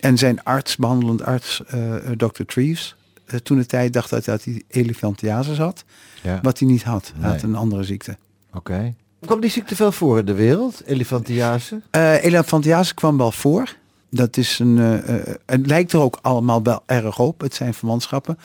En 0.00 0.18
zijn 0.18 0.42
arts, 0.42 0.76
behandelend 0.76 1.22
arts, 1.22 1.62
eh 1.66 1.94
Dr. 2.16 2.42
Treves, 2.46 2.96
toen 3.42 3.58
de 3.58 3.66
tijd 3.66 3.92
dacht 3.92 4.10
dat, 4.10 4.24
dat 4.24 4.44
hij 4.44 4.62
elefantiasis 4.68 5.58
had, 5.58 5.84
Ja. 6.22 6.38
wat 6.42 6.58
hij 6.58 6.68
niet 6.68 6.82
had. 6.82 7.12
Hij 7.18 7.30
had 7.30 7.42
een 7.42 7.54
andere 7.54 7.82
ziekte. 7.84 8.16
Oké. 8.54 8.94
Komt 9.26 9.42
die 9.42 9.50
ziekte 9.50 9.76
veel 9.76 9.92
voor 9.92 10.18
in 10.18 10.24
de 10.24 10.34
wereld? 10.34 10.82
Elefantiase? 10.86 11.80
Eh 11.90 12.24
elefantiasis 12.24 12.94
kwam 12.94 13.16
wel 13.16 13.32
voor. 13.32 13.76
Dat 14.10 14.36
is 14.36 14.58
een, 14.58 14.78
eh, 14.78 15.16
eh, 15.16 15.34
het 15.46 15.66
lijkt 15.66 15.92
er 15.92 16.00
ook 16.00 16.18
allemaal 16.22 16.62
wel 16.62 16.82
erg 16.86 17.18
op. 17.18 17.40
Het 17.40 17.54
zijn 17.54 17.74
verwantschappen. 17.74 18.38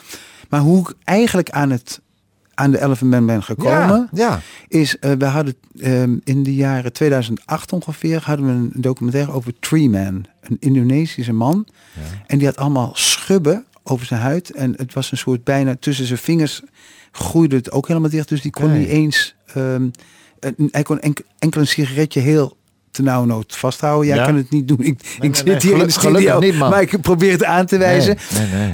Maar 0.48 0.60
hoe 0.60 0.80
ik 0.80 0.94
eigenlijk 1.04 1.50
aan, 1.50 1.70
het, 1.70 2.00
aan 2.54 2.70
de 2.70 2.82
Elephant 2.82 3.10
Man 3.10 3.26
ben 3.26 3.42
gekomen, 3.42 4.08
Ja. 4.12 4.28
ja. 4.28 4.40
is, 4.68 4.98
eh, 4.98 5.12
we 5.12 5.24
hadden 5.24 5.54
ehm, 5.80 6.16
in 6.24 6.42
de 6.42 6.54
jaren 6.54 6.92
2008 6.92 7.72
ongeveer, 7.72 8.22
hadden 8.24 8.46
we 8.46 8.52
een 8.52 8.72
documentaire 8.74 9.32
over 9.32 9.52
Tree 9.60 9.88
Man. 9.88 10.24
Een 10.40 10.56
Indonesische 10.60 11.32
man. 11.32 11.66
Ja. 11.94 12.00
En 12.26 12.38
die 12.38 12.46
had 12.46 12.56
allemaal 12.56 12.90
schubben 12.94 13.64
over 13.82 14.06
zijn 14.06 14.20
huid. 14.20 14.50
En 14.50 14.74
het 14.76 14.94
was 14.94 15.10
een 15.10 15.18
soort 15.18 15.44
bijna 15.44 15.76
tussen 15.80 16.06
zijn 16.06 16.18
vingers 16.18 16.62
groeide 17.12 17.56
het 17.56 17.70
ook 17.70 17.88
helemaal 17.88 18.10
dicht. 18.10 18.28
Dus 18.28 18.42
die 18.42 18.50
kon 18.50 18.78
niet 18.78 18.88
eens, 18.88 19.34
een- 19.54 20.68
hij 20.70 20.82
kon 20.82 21.00
enk- 21.00 21.20
enkel 21.38 21.60
een 21.60 21.66
sigaretje 21.66 22.20
heel 22.20 22.56
tenauwnood 22.90 23.56
vasthouden. 23.56 24.06
Jij 24.06 24.16
Ja. 24.16 24.24
kan 24.24 24.36
het 24.36 24.50
niet 24.50 24.68
doen. 24.68 24.80
Ik, 24.80 25.16
ik 25.20 25.36
zit 25.36 25.44
nee, 25.44 25.56
hier 25.60 25.72
in 25.72 25.78
de 25.78 25.90
studio, 25.90 26.38
niet, 26.38 26.54
maar 26.58 26.82
ik 26.82 27.00
probeer 27.00 27.32
het 27.32 27.44
aan 27.44 27.66
te 27.66 27.76
wijzen. 27.78 28.16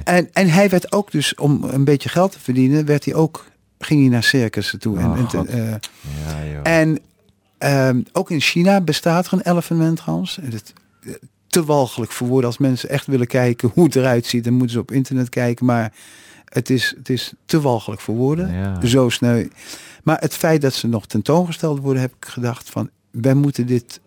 En, 0.04 0.28
en 0.32 0.48
hij 0.48 0.68
werd 0.68 0.92
ook 0.92 1.10
dus, 1.10 1.34
om 1.34 1.64
een 1.64 1.84
beetje 1.84 2.08
geld 2.08 2.32
te 2.32 2.40
verdienen, 2.40 2.84
werd 2.86 3.04
hij 3.04 3.14
ook, 3.14 3.46
ging 3.78 4.00
hij 4.00 4.08
naar 4.08 4.22
circussen 4.22 4.78
toe. 4.78 4.96
Oh, 4.98 5.04
en, 5.04 5.14
en, 5.16 5.26
te- 5.26 5.36
God. 5.36 5.46
eh, 5.48 5.58
Ja, 5.66 5.76
joh. 6.52 6.60
en 6.62 6.98
ehm, 7.58 8.00
ook 8.12 8.30
in 8.30 8.40
China 8.40 8.80
bestaat 8.80 9.26
er 9.26 9.32
een 9.32 9.50
elephant. 9.52 10.38
En 10.42 10.50
Het, 10.52 10.72
eh, 11.06 11.12
te 11.48 11.64
walgelijk 11.64 12.12
voor 12.12 12.26
woorden. 12.28 12.46
Als 12.46 12.58
mensen 12.58 12.88
echt 12.88 13.06
willen 13.06 13.26
kijken 13.26 13.70
hoe 13.74 13.84
het 13.84 13.96
eruit 13.96 14.26
ziet, 14.26 14.44
dan 14.44 14.52
moeten 14.52 14.72
ze 14.72 14.78
op 14.80 14.90
internet 14.92 15.28
kijken. 15.28 15.66
Maar 15.66 15.92
het 16.50 16.70
is, 16.70 16.94
het 16.96 17.08
is 17.08 17.32
te 17.44 17.60
walgelijk 17.60 18.00
voor 18.00 18.14
woorden. 18.14 18.52
Ja. 18.52 18.86
Zo 18.86 19.08
sneu. 19.08 19.46
Maar 20.02 20.16
het 20.20 20.34
feit 20.34 20.60
dat 20.60 20.72
ze 20.74 20.86
nog 20.88 21.06
tentoongesteld 21.06 21.78
worden, 21.80 22.02
heb 22.02 22.12
ik 22.20 22.24
gedacht 22.28 22.70
van, 22.70 22.90
wij 23.10 23.34
moeten 23.34 23.66
dit 23.66 24.00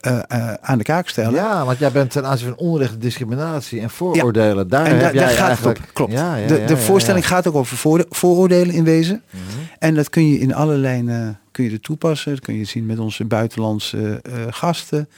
eh, 0.00 0.18
eh, 0.28 0.54
aan 0.60 0.78
de 0.78 0.84
kaak 0.84 1.08
stellen. 1.08 1.32
Ja, 1.34 1.64
want 1.64 1.78
jij 1.78 1.92
bent 1.92 2.10
ten 2.10 2.26
aanzien 2.26 2.48
van 2.48 2.56
onrecht, 2.56 3.00
discriminatie 3.00 3.80
en 3.80 3.90
vooroordelen. 3.90 4.68
Daar 4.68 4.86
En 4.86 4.90
heb 4.92 5.00
da- 5.00 5.12
jij 5.12 5.22
daar 5.24 5.30
gaat 5.36 5.46
eigenlijk... 5.46 5.78
het 5.78 5.88
op. 5.88 5.94
Klopt. 5.94 6.12
Ja, 6.12 6.36
ja, 6.36 6.46
de 6.46 6.64
de 6.64 6.76
voorstelling 6.76 7.26
gaat 7.26 7.46
ook 7.46 7.54
over 7.54 7.76
voorde- 7.76 8.06
vooroordelen 8.10 8.74
in 8.74 8.84
wezen. 8.84 9.22
Mhm. 9.30 9.42
En 9.78 9.94
dat 9.94 10.10
kun 10.10 10.28
je 10.32 10.38
in 10.38 10.54
alle 10.54 10.76
lijnen 10.76 11.38
kun 11.50 11.64
je 11.64 11.70
er 11.70 11.80
toepassen. 11.80 12.30
Dat 12.32 12.40
kun 12.44 12.54
je 12.54 12.64
zien 12.64 12.86
met 12.86 12.98
onze 12.98 13.24
buitenlandse 13.24 14.20
eh, 14.22 14.32
gasten. 14.50 15.08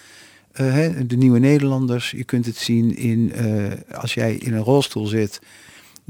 hè, 0.52 1.06
de 1.06 1.16
nieuwe 1.16 1.38
Nederlanders. 1.38 2.10
Je 2.10 2.24
kunt 2.24 2.46
het 2.46 2.56
zien 2.56 2.96
in 2.96 3.32
als 3.92 4.14
jij 4.14 4.34
in 4.34 4.54
een 4.54 4.62
rolstoel 4.62 5.06
zit. 5.06 5.40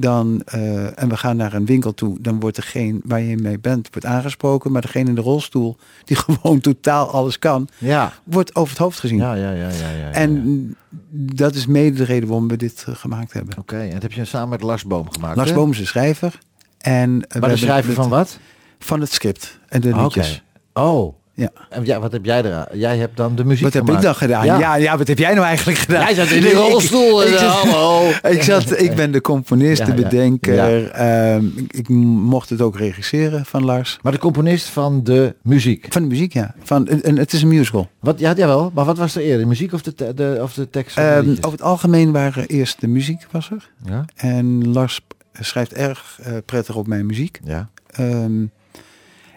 Dan, 0.01 0.43
eh, 0.45 1.03
en 1.03 1.09
we 1.09 1.17
gaan 1.17 1.37
naar 1.37 1.53
een 1.55 1.67
winkel 1.67 1.95
toe, 1.95 2.17
dan 2.21 2.41
wordt 2.41 2.57
degene 2.57 3.01
waar 3.05 3.21
je 3.21 3.37
mee 3.37 3.59
bent, 3.59 3.89
wordt 3.93 4.07
aangesproken. 4.07 4.73
Maar 4.73 4.83
degene 4.83 5.09
in 5.09 5.15
de 5.15 5.21
rolstoel, 5.21 5.77
die 6.05 6.17
gewoon 6.17 6.61
totaal 6.61 7.09
alles 7.11 7.39
kan, 7.39 7.69
Ja. 7.79 8.13
wordt 8.25 8.55
over 8.55 8.71
het 8.71 8.79
hoofd 8.79 8.99
gezien. 8.99 9.19
Ja, 9.19 9.35
ja, 9.35 9.51
ja, 9.51 9.69
ja, 9.69 9.91
ja. 9.91 10.11
En 10.11 10.77
dat 11.13 11.55
is 11.55 11.67
mede 11.67 11.97
de 11.97 12.05
reden 12.05 12.29
waarom 12.29 12.49
we 12.49 12.57
dit 12.57 12.85
eh, 12.89 12.95
gemaakt 12.95 13.33
hebben. 13.33 13.59
Oké, 13.59 13.79
en 13.79 13.91
dat 13.91 14.03
heb 14.03 14.13
je 14.13 14.25
samen 14.25 14.49
met 14.49 14.63
Lars 14.63 14.85
Boom 14.85 15.11
gemaakt, 15.13 15.37
Lars 15.37 15.49
hè? 15.49 15.55
Boom 15.55 15.71
is 15.71 15.79
de 15.79 15.85
schrijver. 15.87 16.39
En, 16.79 17.25
eh, 17.29 17.41
Maar 17.41 17.51
de 17.51 17.57
schrijver 17.57 17.95
van 17.95 18.09
wat? 18.09 18.39
Van 18.79 19.01
het 19.01 19.13
script 19.13 19.59
en 19.69 19.81
de 19.81 19.89
Oké. 19.89 20.01
liedjes. 20.03 20.43
Oh. 20.73 21.15
Ja. 21.35 21.51
En 21.71 21.85
ja, 21.85 22.01
wat 22.01 22.13
heb 22.13 22.25
jij 22.25 22.45
er? 22.45 22.77
Jij 22.77 22.97
hebt 22.99 23.17
dan 23.17 23.35
de 23.37 23.45
muziek 23.45 23.65
Wat 23.65 23.73
heb 23.73 23.89
ik 23.91 24.01
dan 24.01 24.15
gedaan? 24.15 24.45
Ja. 24.45 24.59
Ja. 24.59 24.75
Ja, 24.75 24.99
wat 24.99 25.09
heb 25.09 25.19
jij 25.19 25.35
nou 25.35 25.47
eigenlijk 25.47 25.79
gedaan? 25.79 26.01
Jij 26.05 26.15
zat 26.15 26.27
in 26.29 26.41
die 26.41 26.51
ik- 26.51 26.57
rolstoel. 26.57 27.23
ik 27.23 27.29
zat- 27.39 27.49
hallo. 27.53 28.09
Ik, 28.31 28.43
zat, 28.43 28.81
ik 28.81 28.95
ben 28.95 29.11
de 29.13 29.21
componist, 29.21 29.87
de 29.87 29.95
bedenker. 29.95 30.91
ehm, 30.91 31.45
ik, 31.57 31.73
ik 31.73 31.89
mocht 31.89 32.51
het 32.51 32.61
ook 32.61 32.77
regisseren 32.77 33.45
van 33.47 33.65
Lars. 33.65 33.99
Maar 34.03 34.13
de 34.13 34.19
componist 34.19 34.69
van 34.69 35.05
de 35.05 35.35
muziek. 35.43 35.87
Van 35.91 36.03
de 36.03 36.09
muziek, 36.09 36.33
ja. 36.33 36.55
Van, 36.63 36.89
en, 36.89 37.03
en 37.03 37.19
het 37.19 37.33
is 37.33 37.43
een 37.43 37.49
musical. 37.49 37.89
Wat, 38.01 38.19
ja, 38.19 38.33
jawel. 38.37 38.71
Maar 38.75 38.85
wat 38.85 38.99
was 38.99 39.15
er 39.17 39.23
eerder? 39.23 39.39
De 39.41 39.47
muziek 39.47 39.73
of 39.73 39.83
de, 39.83 40.15
de, 40.15 40.39
of 40.43 40.55
de 40.55 40.71
tekst? 40.71 40.97
Ehm, 40.99 41.31
over 41.31 41.51
het 41.51 41.63
algemeen 41.63 42.13
waren 42.13 42.47
eerst 42.47 42.81
de 42.81 42.89
muziek 42.89 43.27
was 43.31 43.51
er. 43.51 43.71
Ja? 43.85 44.05
En 44.17 44.73
Lars 44.73 45.01
schrijft 45.41 45.73
erg 45.73 46.19
eh, 46.23 46.33
prettig 46.47 46.75
op 46.77 46.87
mijn 46.87 47.07
muziek. 47.07 47.41
Ja. 47.45 47.69
Ehm, 47.91 48.33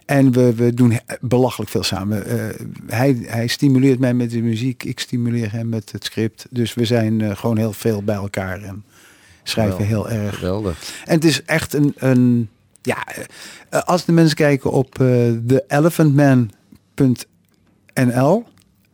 en 0.06 0.32
we, 0.32 0.54
we 0.56 0.74
doen 0.74 0.92
he- 0.92 1.16
belachelijk 1.22 1.72
veel 1.72 1.84
samen. 1.84 2.26
Eh, 2.26 2.38
hij, 2.88 3.18
hij 3.26 3.48
stimuleert 3.48 4.00
mij 4.00 4.14
met 4.14 4.32
de 4.32 4.42
muziek. 4.42 4.84
Ik 4.84 5.00
stimuleer 5.00 5.52
hem 5.52 5.70
met 5.70 5.92
het 5.92 6.04
script. 6.04 6.46
Dus 6.50 6.74
we 6.74 6.86
zijn 6.86 7.22
eh, 7.22 7.36
gewoon 7.36 7.58
heel 7.58 7.74
veel 7.74 8.04
bij 8.04 8.16
elkaar 8.16 8.62
en 8.62 8.84
schrijven 9.44 9.86
heel 9.86 10.10
erg. 10.10 10.36
Geweldig. 10.36 10.94
En 11.06 11.16
het 11.16 11.26
is 11.26 11.44
echt 11.44 11.74
een... 11.74 11.94
een 11.98 12.50
ja, 12.82 13.08
eh, 13.70 13.82
als 13.82 14.06
de 14.06 14.12
mensen 14.12 14.36
kijken 14.36 14.72
op 14.72 14.96
theelephantman.nl... 15.48 18.44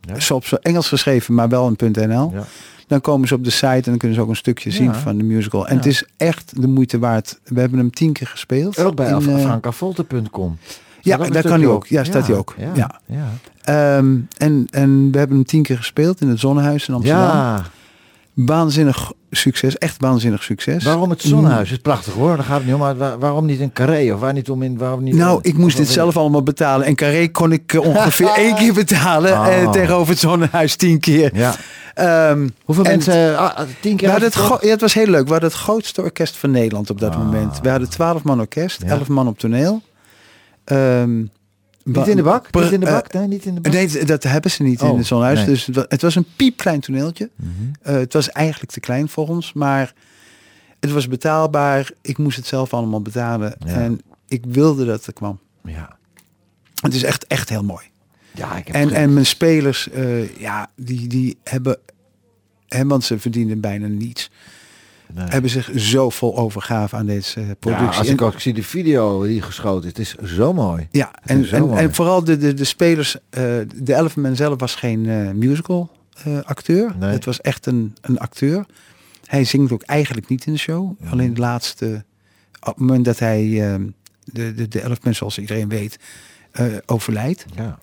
Ja. 0.00 0.20
Zo 0.20 0.34
op 0.34 0.44
zo 0.44 0.56
Engels 0.56 0.88
geschreven, 0.88 1.34
maar 1.34 1.48
wel 1.48 1.66
een 1.78 1.92
.nl. 1.92 2.30
Ja. 2.34 2.44
Dan 2.86 3.00
komen 3.00 3.28
ze 3.28 3.34
op 3.34 3.44
de 3.44 3.50
site 3.50 3.66
en 3.66 3.82
dan 3.82 3.96
kunnen 3.98 4.16
ze 4.16 4.22
ook 4.22 4.28
een 4.28 4.36
stukje 4.36 4.70
zien 4.70 4.84
Ja. 4.92 4.94
van 4.94 5.16
de 5.18 5.24
musical. 5.24 5.66
En 5.66 5.72
Ja. 5.72 5.76
het 5.80 5.86
is 5.86 6.04
echt 6.16 6.60
de 6.60 6.68
moeite 6.68 6.98
waard. 6.98 7.40
We 7.44 7.60
hebben 7.60 7.78
hem 7.78 7.90
tien 7.90 8.12
keer 8.12 8.26
gespeeld. 8.26 8.78
Ook 8.78 8.94
bij 8.94 9.10
in, 9.10 9.20
frankavolte.com. 9.20 10.58
ja, 11.00 11.16
daar 11.16 11.42
kan 11.42 11.60
hij 11.60 11.68
ook. 11.68 11.86
Ja, 11.86 12.04
staat 12.04 12.26
hij 12.26 12.36
ook. 12.36 12.54
Ja. 12.58 12.70
Ja. 12.74 13.00
Ja. 13.06 13.28
Ehm, 13.96 14.16
en, 14.38 14.66
en 14.70 15.08
we 15.12 15.18
hebben 15.18 15.36
hem 15.36 15.46
tien 15.46 15.62
keer 15.62 15.76
gespeeld 15.76 16.20
in 16.20 16.28
het 16.28 16.40
Zonnehuis 16.40 16.88
in 16.88 16.94
Amsterdam. 16.94 17.22
Ja. 17.26 17.62
Waanzinnig 18.34 19.12
succes. 19.30 19.78
Echt 19.78 19.96
waanzinnig 19.98 20.42
succes. 20.42 20.84
Waarom 20.84 21.10
het 21.10 21.22
zonnehuis? 21.22 21.70
is 21.70 21.78
prachtig 21.78 22.12
hoor. 22.12 22.36
Daar 22.36 22.44
gaat 22.44 22.56
het 22.56 22.64
niet 22.64 22.74
om. 22.74 22.80
Maar 22.80 22.96
waar- 22.96 23.18
waarom 23.18 23.46
niet 23.46 23.60
een 23.60 23.72
carré? 23.72 24.12
Of 24.14 24.20
waar 24.20 24.32
niet 24.32 24.50
om 24.50 24.62
in? 24.62 24.78
Waarom 24.78 25.02
niet? 25.02 25.14
Nou, 25.14 25.38
ik 25.42 25.56
moest 25.56 25.76
dit 25.76 25.88
zelf 25.88 26.16
allemaal 26.16 26.42
betalen. 26.42 26.86
En 26.86 26.94
Carré 26.94 27.28
kon 27.28 27.52
ik 27.52 27.72
eh, 27.72 27.80
ongeveer 27.80 28.28
één 28.44 28.54
keer 28.54 28.72
betalen. 28.74 29.32
Oh. 29.32 29.46
eh, 29.62 29.70
tegenover 29.70 30.08
het 30.10 30.18
Zonnehuis 30.18 30.76
tien 30.76 30.98
keer. 31.00 31.30
Ja. 31.36 31.54
Ehm, 31.94 32.48
Hoeveel 32.64 32.84
en- 32.84 32.90
mensen? 32.90 33.38
Ah, 33.38 33.56
ah, 33.56 33.66
tien 33.80 33.96
keer. 33.96 34.12
Het, 34.20 34.34
ja, 34.60 34.68
het 34.68 34.80
was 34.80 34.94
heel 34.94 35.06
leuk. 35.06 35.24
We 35.24 35.30
hadden 35.30 35.50
het 35.50 35.58
grootste 35.58 36.02
orkest 36.02 36.36
van 36.36 36.50
Nederland 36.50 36.90
op 36.90 37.00
dat 37.00 37.12
Ah. 37.14 37.18
moment. 37.18 37.58
We 37.62 37.68
hadden 37.68 37.88
twaalf 37.90 38.22
man 38.22 38.40
orkest, 38.40 38.82
Ja. 38.82 38.88
elf 38.88 39.08
man 39.08 39.26
op 39.28 39.38
toneel. 39.38 39.82
Ehm, 40.70 41.18
Niet 41.84 42.06
in 42.08 42.16
de 42.16 42.22
bak? 42.22 42.50
Per- 42.50 42.62
Niet 42.62 42.72
in 42.72 42.80
de 42.80 42.86
eh, 42.86 42.92
bak? 42.92 43.12
Nee, 43.12 43.26
niet 43.26 43.44
in 43.44 43.54
de 43.54 43.60
bak. 43.60 43.72
Nee, 43.72 44.04
dat 44.04 44.22
hebben 44.22 44.50
ze 44.50 44.62
niet 44.62 44.80
in 44.80 44.88
Oh, 44.88 44.96
het 44.96 45.06
Zonnehuis. 45.06 45.38
nee. 45.38 45.46
Dus 45.48 45.66
het 45.66 45.76
wa- 45.76 45.84
het 45.88 46.02
was 46.02 46.14
een 46.14 46.26
piepklein 46.36 46.80
toneeltje. 46.80 47.30
Mhm. 47.36 47.50
Eh, 47.82 47.94
het 47.94 48.12
was 48.12 48.30
eigenlijk 48.30 48.72
te 48.72 48.80
klein 48.80 49.08
voor 49.08 49.28
ons, 49.28 49.52
maar 49.52 49.94
het 50.80 50.90
was 50.90 51.08
betaalbaar. 51.08 51.90
Ik 52.00 52.18
moest 52.18 52.36
het 52.36 52.46
zelf 52.46 52.74
allemaal 52.74 53.02
betalen. 53.02 53.54
Ja. 53.66 53.72
En 53.74 54.00
ik 54.28 54.44
wilde 54.48 54.84
dat 54.84 55.06
er 55.06 55.12
kwam. 55.12 55.38
Ja. 55.64 55.96
Het 56.82 56.94
is 56.94 57.02
echt, 57.02 57.26
echt 57.26 57.48
heel 57.48 57.64
mooi. 57.64 57.84
Ja, 58.34 58.56
ik 58.56 58.66
heb 58.66 58.76
En, 58.76 58.90
en 58.90 59.12
mijn 59.12 59.26
spelers, 59.26 59.90
eh, 59.90 60.36
ja, 60.38 60.70
die, 60.76 61.06
die 61.06 61.38
hebben, 61.44 61.78
hè, 62.68 62.86
want 62.86 63.04
ze 63.04 63.18
verdienen 63.18 63.60
bijna 63.60 63.86
niets, 63.86 64.30
nee. 65.14 65.26
hebben 65.28 65.50
zich 65.50 65.70
zo 65.76 66.10
vol 66.10 66.36
overgave 66.36 66.96
aan 66.96 67.06
deze 67.06 67.40
eh, 67.40 67.46
Ja, 67.48 67.54
productie. 67.54 67.98
als 67.98 68.06
En- 68.06 68.12
ik 68.12 68.22
ook 68.22 68.40
zie 68.40 68.54
de 68.54 68.62
video 68.62 69.22
die 69.22 69.42
geschoten 69.42 69.92
is, 69.94 70.10
het 70.12 70.20
is 70.20 70.34
zo 70.34 70.52
mooi. 70.52 70.88
Ja, 70.90 71.10
Het 71.20 71.30
en, 71.30 71.50
en, 71.50 71.66
mooi. 71.66 71.80
en 71.80 71.94
vooral 71.94 72.24
de, 72.24 72.36
de, 72.36 72.54
de 72.54 72.64
spelers, 72.64 73.16
eh, 73.30 73.42
de 73.74 73.94
Elephant 73.94 74.36
zelf 74.36 74.60
was 74.60 74.74
geen 74.74 75.08
eh, 75.08 75.30
musical 75.30 75.90
eh, 76.24 76.38
acteur. 76.42 76.94
Nee. 76.98 77.10
Het 77.10 77.24
was 77.24 77.40
echt 77.40 77.66
een, 77.66 77.94
een 78.00 78.18
acteur. 78.18 78.66
Hij 79.24 79.44
zingt 79.44 79.72
ook 79.72 79.82
eigenlijk 79.82 80.28
niet 80.28 80.46
in 80.46 80.52
de 80.52 80.58
show. 80.58 80.92
Alleen 81.10 81.34
de 81.34 81.40
laatste, 81.40 82.04
op 82.60 82.66
het 82.66 82.76
moment 82.78 83.04
dat 83.04 83.18
hij, 83.18 83.72
eh, 83.72 83.80
de, 84.24 84.54
de, 84.54 84.68
de 84.68 84.84
Elephant 84.84 85.16
zoals 85.16 85.38
iedereen 85.38 85.68
weet, 85.68 85.98
eh, 86.50 86.64
overlijdt. 86.86 87.44
Ja. 87.56 87.78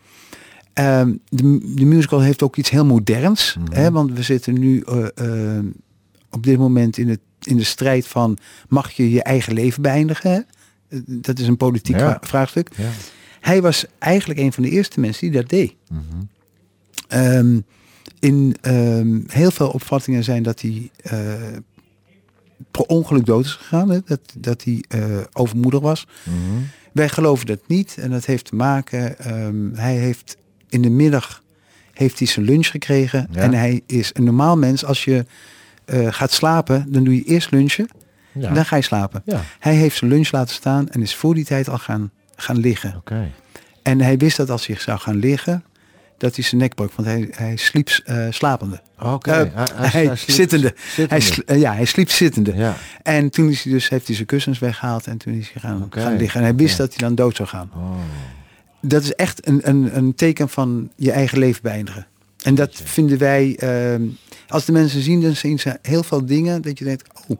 Ehm, 0.73 1.13
de, 1.29 1.73
de 1.75 1.85
musical 1.85 2.19
heeft 2.21 2.41
ook 2.43 2.55
iets 2.55 2.69
heel 2.69 2.85
moderns. 2.85 3.57
Mhm. 3.59 3.73
Hè, 3.73 3.91
want 3.91 4.11
we 4.11 4.21
zitten 4.23 4.59
nu 4.59 4.79
eh, 4.81 5.05
eh, 5.57 5.63
op 6.31 6.43
dit 6.43 6.57
moment 6.57 6.97
in, 6.97 7.09
het, 7.09 7.19
in 7.41 7.57
de 7.57 7.63
strijd 7.63 8.07
van... 8.07 8.37
mag 8.69 8.91
je 8.91 9.11
je 9.11 9.23
eigen 9.23 9.53
leven 9.53 9.81
beëindigen? 9.81 10.45
Dat 11.05 11.39
is 11.39 11.47
een 11.47 11.57
politiek 11.57 11.99
Ja. 11.99 12.17
vraagstuk. 12.21 12.69
Ja. 12.75 12.89
Hij 13.39 13.61
was 13.61 13.85
eigenlijk 13.97 14.39
een 14.39 14.53
van 14.53 14.63
de 14.63 14.69
eerste 14.69 14.99
mensen 14.99 15.31
die 15.31 15.41
dat 15.41 15.49
deed. 15.49 15.73
Mhm. 15.89 16.01
Ehm, 17.07 17.59
in 18.19 18.55
ehm, 18.61 19.19
heel 19.27 19.51
veel 19.51 19.69
opvattingen 19.69 20.23
zijn 20.23 20.43
dat 20.43 20.61
hij 20.61 20.91
eh, 21.03 21.33
per 22.71 22.81
ongeluk 22.85 23.25
dood 23.25 23.45
is 23.45 23.51
gegaan. 23.53 23.89
Hè? 23.89 23.99
Dat, 24.05 24.19
dat 24.37 24.63
hij 24.63 24.83
eh, 24.87 25.17
overmoedig 25.33 25.79
was. 25.79 26.07
Mhm. 26.23 26.35
Wij 26.91 27.09
geloven 27.09 27.45
dat 27.45 27.59
niet. 27.67 27.97
En 27.99 28.09
dat 28.09 28.25
heeft 28.25 28.45
te 28.45 28.55
maken. 28.55 29.19
ehm, 29.19 29.73
hij 29.73 29.95
heeft 29.95 30.37
in 30.69 30.81
de 30.81 30.89
middag 30.89 31.43
heeft 31.93 32.19
hij 32.19 32.27
zijn 32.27 32.45
lunch 32.45 32.67
gekregen. 32.67 33.27
Ja. 33.31 33.41
En 33.41 33.53
hij 33.53 33.81
is 33.85 34.09
een 34.13 34.23
normaal 34.23 34.57
mens. 34.57 34.85
Als 34.85 35.03
je 35.05 35.25
eh, 35.87 36.07
gaat 36.13 36.31
slapen, 36.31 36.85
dan 36.91 37.03
doe 37.03 37.15
je 37.15 37.23
eerst 37.23 37.51
lunchen. 37.51 37.87
Ja. 38.31 38.47
En 38.47 38.53
dan 38.53 38.65
ga 38.65 38.75
je 38.75 38.81
slapen. 38.81 39.21
Ja, 39.25 39.41
Hij 39.59 39.75
heeft 39.75 39.97
zijn 39.97 40.09
lunch 40.11 40.31
laten 40.31 40.55
staan 40.55 40.89
en 40.89 41.01
is 41.01 41.15
voor 41.15 41.33
die 41.35 41.45
tijd 41.45 41.69
al 41.69 41.77
gaan, 41.77 42.11
gaan 42.35 42.57
liggen. 42.57 42.95
oké. 42.97 43.31
En 43.81 44.01
hij 44.01 44.17
wist 44.17 44.37
dat 44.37 44.49
als 44.49 44.67
hij 44.67 44.75
zou 44.79 44.99
gaan 44.99 45.15
liggen, 45.15 45.63
dat 46.17 46.35
hij 46.35 46.43
zijn 46.43 46.61
nek 46.61 46.75
brak. 46.75 46.91
Want 46.93 47.07
hij, 47.07 47.27
hij 47.31 47.55
sliep 47.55 47.89
eh, 48.05 48.25
slapende. 48.29 48.81
Oké. 48.99 49.31
Eh, 49.31 49.35
Hij- 49.37 49.49
hij- 49.53 49.87
hij- 49.89 50.05
hij 50.05 50.15
sliep- 50.15 50.35
zittende. 50.35 50.73
zittende. 50.95 51.43
Hij 51.45 51.59
ja, 51.59 51.73
hij 51.73 51.85
sliep 51.85 52.09
zittende. 52.09 52.55
Ja. 52.55 52.75
En 53.03 53.29
toen 53.29 53.49
is 53.49 53.63
hij 53.63 53.73
dus, 53.73 53.89
heeft 53.89 54.05
hij 54.07 54.15
zijn 54.15 54.27
kussens 54.27 54.59
weggehaald 54.59 55.07
en 55.07 55.17
toen 55.17 55.33
is 55.33 55.49
hij 55.53 55.61
gaan, 55.61 55.87
gaan 55.89 56.17
liggen. 56.17 56.39
En 56.39 56.45
hij 56.45 56.55
wist 56.55 56.77
dat 56.77 56.89
hij 56.89 56.97
dan 56.97 57.15
dood 57.15 57.35
zou 57.35 57.47
gaan. 57.49 57.71
Oh. 57.75 57.95
Dat 58.81 59.03
is 59.03 59.13
echt 59.13 59.47
een, 59.47 59.59
een, 59.69 59.97
een 59.97 60.15
teken 60.15 60.49
van 60.49 60.89
je 60.95 61.11
eigen 61.11 61.37
leven 61.37 61.61
beëindigen. 61.61 62.07
En 62.43 62.55
dat 62.55 62.81
vinden 62.83 63.17
wij, 63.17 63.55
ehm, 63.59 64.01
als 64.47 64.65
de 64.65 64.71
mensen 64.71 65.01
zien, 65.01 65.21
dan 65.21 65.35
zien 65.35 65.59
ze 65.59 65.77
heel 65.81 66.03
veel 66.03 66.25
dingen 66.25 66.61
dat 66.61 66.79
je 66.79 66.85
denkt, 66.85 67.09
oh, 67.27 67.37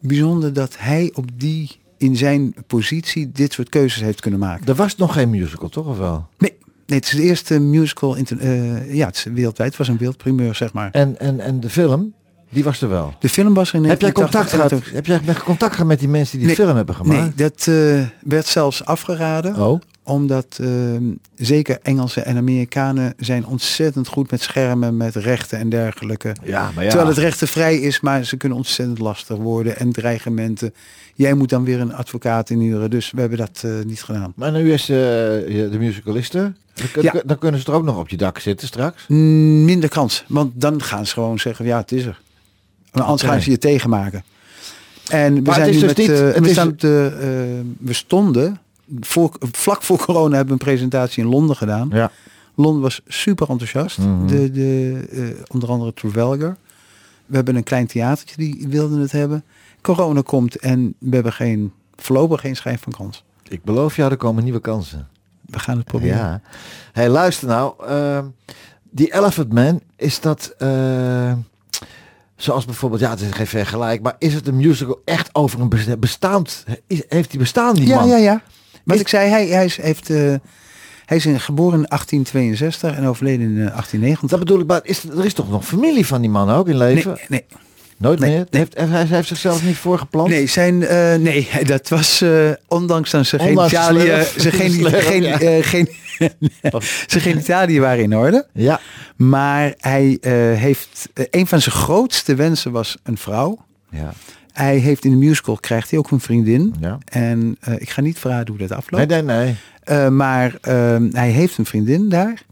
bijzonder 0.00 0.52
dat 0.52 0.74
hij 0.78 1.10
op 1.14 1.28
die, 1.40 1.70
in 1.98 2.16
zijn 2.16 2.54
positie, 2.66 3.30
dit 3.32 3.52
soort 3.52 3.68
keuzes 3.68 4.02
heeft 4.02 4.20
kunnen 4.20 4.40
maken. 4.40 4.66
Er 4.66 4.74
was 4.74 4.96
nog 4.96 5.12
geen 5.12 5.30
musical, 5.30 5.68
toch 5.68 5.86
of 5.86 5.98
wel? 5.98 6.26
Nee, 6.38 6.52
nee 6.86 6.98
het 6.98 7.06
is 7.08 7.14
de 7.16 7.22
eerste 7.22 7.58
musical, 7.58 8.16
eh, 8.16 8.94
ja, 8.94 9.06
het 9.06 9.16
is 9.16 9.24
wereldwijd, 9.24 9.68
het 9.68 9.78
was 9.78 9.88
een 9.88 9.96
wereldprimeur, 9.98 10.54
zeg 10.54 10.72
maar. 10.72 10.90
En, 10.90 11.18
en, 11.18 11.40
en 11.40 11.60
de 11.60 11.70
film, 11.70 12.12
die 12.50 12.64
was 12.64 12.80
er 12.82 12.88
wel. 12.88 13.14
De 13.20 13.28
film 13.28 13.54
was 13.54 13.68
er 13.68 13.74
in 13.74 13.84
Heb 13.84 14.00
jij 14.00 14.12
1980 14.12 14.60
contact 14.60 14.84
gehad? 14.84 14.94
Heb 14.96 15.06
jij 15.06 15.20
met- 15.34 15.42
contact 15.44 15.72
gehad 15.72 15.86
met 15.88 15.98
die 15.98 16.08
mensen 16.08 16.38
die 16.38 16.46
die 16.46 16.56
Nee. 16.56 16.66
film 16.66 16.76
hebben 16.76 16.96
Nee, 17.02 17.16
gemaakt? 17.16 17.38
dat 17.38 17.66
eh, 17.68 18.06
werd 18.20 18.46
zelfs 18.46 18.84
afgeraden. 18.84 19.56
Oh. 19.56 19.80
Omdat 20.06 20.58
ehm, 20.60 21.02
zeker 21.36 21.78
Engelsen 21.82 22.24
en 22.24 22.36
Amerikanen 22.36 23.14
zijn 23.18 23.46
ontzettend 23.46 24.08
goed 24.08 24.30
met 24.30 24.40
schermen, 24.42 24.96
met 24.96 25.14
rechten 25.14 25.58
en 25.58 25.68
dergelijke. 25.68 26.36
Ja, 26.42 26.70
maar 26.74 26.82
ja. 26.84 26.88
Terwijl 26.90 27.10
het 27.10 27.18
rechtenvrij 27.18 27.76
is, 27.78 28.00
maar 28.00 28.24
ze 28.24 28.36
kunnen 28.36 28.58
ontzettend 28.58 28.98
lastig 28.98 29.36
worden. 29.36 29.76
En 29.78 29.92
dreigementen. 29.92 30.74
Jij 31.14 31.34
moet 31.34 31.48
dan 31.48 31.64
weer 31.64 31.80
een 31.80 31.94
advocaat 31.94 32.50
inhuren. 32.50 32.90
Dus 32.90 33.10
we 33.10 33.20
hebben 33.20 33.38
dat 33.38 33.62
eh, 33.64 33.70
niet 33.86 34.02
gedaan. 34.02 34.32
Maar 34.36 34.52
nu 34.52 34.72
is 34.72 34.86
je- 34.86 35.68
de 35.70 35.78
musicalisten. 35.78 36.56
Dan, 36.74 36.90
kun- 36.92 37.02
Ja. 37.02 37.14
dan 37.24 37.38
kunnen 37.38 37.60
ze 37.60 37.66
er 37.66 37.72
ook 37.72 37.84
nog 37.84 37.98
op 37.98 38.08
je 38.08 38.16
dak 38.16 38.38
zitten 38.38 38.66
straks. 38.68 39.04
Mm, 39.08 39.64
Minder 39.64 39.88
kans. 39.88 40.24
Want 40.28 40.52
dan 40.60 40.82
gaan 40.82 41.06
ze 41.06 41.12
gewoon 41.12 41.38
zeggen, 41.38 41.64
ja, 41.64 41.78
het 41.80 41.92
is 41.92 42.04
er. 42.04 42.20
Maar 42.92 43.02
anders 43.02 43.22
Oké. 43.22 43.32
gaan 43.32 43.42
ze 43.42 43.50
je 43.50 43.58
tegenmaken. 43.58 44.24
En 45.08 45.34
we 45.34 45.40
Maar 45.40 45.54
zijn 45.54 45.66
nu 45.70 45.72
dus 45.78 45.82
met, 45.82 45.96
niet- 45.96 46.08
eh, 46.10 46.16
we, 46.16 46.40
is- 46.44 46.50
staan 46.50 46.68
eh, 46.70 46.78
we 47.78 47.92
stonden, 47.92 48.58
voor, 49.00 49.30
vlak 49.52 49.82
voor 49.82 49.98
corona 49.98 50.36
hebben 50.36 50.46
we 50.46 50.52
een 50.64 50.66
presentatie 50.72 51.22
in 51.22 51.28
Londen 51.28 51.56
gedaan. 51.56 51.88
Ja. 51.92 52.10
Londen 52.54 52.82
was 52.82 53.00
super 53.06 53.48
enthousiast. 53.48 53.98
Mhm. 53.98 54.26
de, 54.26 54.50
de, 54.50 55.04
eh, 55.10 55.42
onder 55.54 55.68
andere 55.68 55.94
Trafalgar. 55.94 56.56
We 57.26 57.36
hebben 57.36 57.56
een 57.56 57.62
klein 57.62 57.86
theatertje 57.86 58.36
die 58.36 58.66
wilden 58.68 58.98
het 58.98 59.12
hebben. 59.12 59.44
Corona 59.80 60.20
komt 60.20 60.56
en 60.56 60.94
we 60.98 61.14
hebben 61.14 61.32
geen, 61.32 61.72
voorlopig 61.96 62.40
geen 62.40 62.56
schijn 62.56 62.78
van 62.78 62.92
kans. 62.92 63.24
Ik 63.48 63.64
beloof 63.64 63.96
jou, 63.96 64.10
er 64.10 64.16
komen 64.16 64.44
nieuwe 64.44 64.60
kansen. 64.60 65.08
We 65.46 65.58
gaan 65.58 65.76
het 65.76 65.86
proberen. 65.86 66.16
Ja. 66.16 66.40
Hey, 66.92 67.08
luister 67.08 67.48
nou. 67.48 67.74
ehm, 67.86 68.24
die 68.90 69.14
Elephant 69.14 69.52
Man, 69.52 69.80
is 69.96 70.20
dat... 70.20 70.54
eh, 70.58 71.32
zoals 72.36 72.64
bijvoorbeeld, 72.64 73.00
ja, 73.00 73.10
het 73.10 73.20
is 73.20 73.30
geen 73.30 73.46
vergelijk, 73.46 74.02
maar 74.02 74.16
is 74.18 74.34
het 74.34 74.46
een 74.46 74.56
musical 74.56 75.02
echt 75.04 75.34
over 75.34 75.60
een 75.60 75.68
besta- 75.68 75.96
bestaand... 75.96 76.64
heeft 77.08 77.30
die 77.30 77.38
bestaan, 77.38 77.74
die 77.74 77.86
ja, 77.86 77.98
man? 77.98 78.08
ja, 78.08 78.16
ja. 78.16 78.42
Wat 78.84 78.94
Is- 78.94 79.00
ik 79.02 79.08
zei, 79.08 79.28
hij, 79.30 79.46
hij 79.46 79.64
is, 79.64 79.76
heeft, 79.76 80.10
eh, 80.10 80.34
hij 81.04 81.16
is 81.16 81.26
in, 81.26 81.40
geboren 81.40 81.78
in 81.78 81.86
1862 81.88 82.96
en 82.96 83.06
overleden 83.06 83.40
in 83.46 83.50
eh, 83.66 83.72
1890. 83.72 84.28
Dat 84.30 84.38
bedoel 84.38 84.60
ik, 84.60 84.66
maar 84.66 84.80
is, 84.82 85.04
er 85.04 85.24
is 85.24 85.34
toch 85.34 85.50
nog 85.50 85.64
familie 85.66 86.06
van 86.06 86.20
die 86.20 86.30
man 86.30 86.50
ook 86.50 86.68
in 86.68 86.76
leven? 86.76 87.18
nee, 87.28 87.44
Nooit 87.96 88.18
nee, 88.18 88.30
meer? 88.30 88.46
nee. 88.50 88.60
Heeft, 88.72 88.90
hij 88.90 89.04
heeft 89.06 89.28
zichzelf 89.28 89.64
niet 89.64 89.76
voorgeplant? 89.76 90.28
nee, 90.28 90.46
zijn, 90.46 90.86
eh, 90.86 91.14
nee, 91.14 91.48
dat 91.64 91.88
was 91.88 92.20
eh, 92.20 92.50
ondanks 92.68 93.10
dat 93.10 93.26
ze 93.26 93.38
Ondanks 93.38 93.72
genitaliën, 93.74 94.00
slurf. 94.02 94.34
ze 94.40 94.50
geen, 94.50 94.70
Slurf, 94.80 95.06
geen, 95.06 95.22
ja. 95.22 95.40
eh, 95.40 95.64
geen, 95.64 95.88
zijn 97.06 97.22
genitaliën 97.22 97.80
waren 97.80 98.02
in 98.04 98.16
orde. 98.16 98.46
Ja. 98.52 98.80
Maar 99.16 99.74
hij 99.78 100.18
eh, 100.20 100.32
heeft, 100.58 101.08
eh, 101.14 101.24
een 101.30 101.46
van 101.46 101.60
zijn 101.60 101.74
grootste 101.74 102.34
wensen 102.34 102.72
was 102.72 102.96
een 103.02 103.16
vrouw. 103.18 103.58
Ja. 103.90 104.12
Hij 104.54 104.76
heeft 104.76 105.04
in 105.04 105.10
de 105.10 105.16
musical, 105.16 105.56
krijgt 105.56 105.90
hij 105.90 105.98
ook 105.98 106.10
een 106.10 106.20
vriendin. 106.20 106.74
ja. 106.80 106.98
En 107.04 107.56
eh, 107.60 107.74
ik 107.78 107.90
ga 107.90 108.00
niet 108.00 108.18
verraden 108.18 108.48
hoe 108.48 108.58
dat 108.58 108.68
Nee, 108.68 108.78
afloopt. 108.78 109.08
nee, 109.08 109.22
nee. 109.22 109.56
Eh, 109.84 110.08
maar 110.08 110.56
ehm, 110.60 111.08
hij 111.12 111.30
heeft 111.30 111.58
een 111.58 111.64
vriendin 111.66 112.08
daar. 112.08 112.42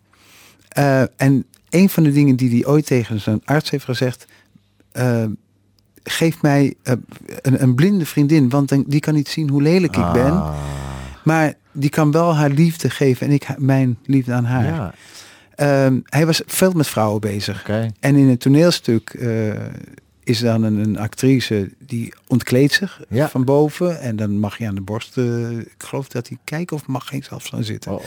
Eh, 0.69 1.01
en 1.17 1.45
een 1.71 1.89
van 1.89 2.03
de 2.03 2.13
dingen 2.13 2.37
die 2.37 2.51
hij 2.51 2.67
ooit 2.67 2.87
tegen 2.87 3.21
zijn 3.21 3.41
arts 3.45 3.71
heeft 3.71 3.85
gezegd... 3.85 4.27
geef 6.05 6.43
mij 6.43 6.75
een, 7.43 7.63
een 7.63 7.75
blinde 7.75 8.07
vriendin, 8.07 8.49
want 8.49 8.69
dan, 8.69 8.85
die 8.87 9.01
kan 9.01 9.15
niet 9.15 9.29
zien 9.29 9.49
hoe 9.49 9.63
lelijk 9.63 9.97
ik 9.97 10.13
ben. 10.13 10.33
Ah, 10.33 10.55
Maar 11.25 11.55
die 11.73 11.91
kan 11.91 12.11
wel 12.11 12.35
haar 12.37 12.51
liefde 12.51 12.91
geven 12.91 13.27
en 13.27 13.33
ik 13.33 13.47
mijn 13.59 13.99
liefde 14.05 14.33
aan 14.33 14.45
haar. 14.45 14.65
Ja, 14.65 14.95
Ehm, 15.55 15.99
hij 16.05 16.27
was 16.27 16.43
veel 16.47 16.73
met 16.73 16.87
vrouwen 16.87 17.21
bezig. 17.21 17.61
oké. 17.61 17.91
En 18.01 18.17
in 18.17 18.29
het 18.29 18.41
toneelstuk 18.41 19.17
is 20.25 20.39
dan 20.39 20.63
een, 20.63 20.77
een 20.79 20.99
actrice 20.99 21.71
die 21.87 22.13
ontkleedt 22.27 22.73
zich 22.73 23.01
Ja. 23.09 23.29
van 23.29 23.45
boven. 23.45 24.01
En 24.01 24.17
dan 24.17 24.39
mag 24.39 24.59
je 24.59 24.67
aan 24.67 24.75
de 24.75 24.81
borst, 24.81 25.19
eh, 25.19 25.51
ik 25.51 25.75
geloof 25.79 26.09
dat 26.09 26.29
hij 26.29 26.39
kijken 26.45 26.77
of 26.77 26.87
mag 26.87 27.07
geen 27.07 27.23
zelfs 27.23 27.49
gaan 27.49 27.65
zitten. 27.65 27.93
Oh, 27.93 28.05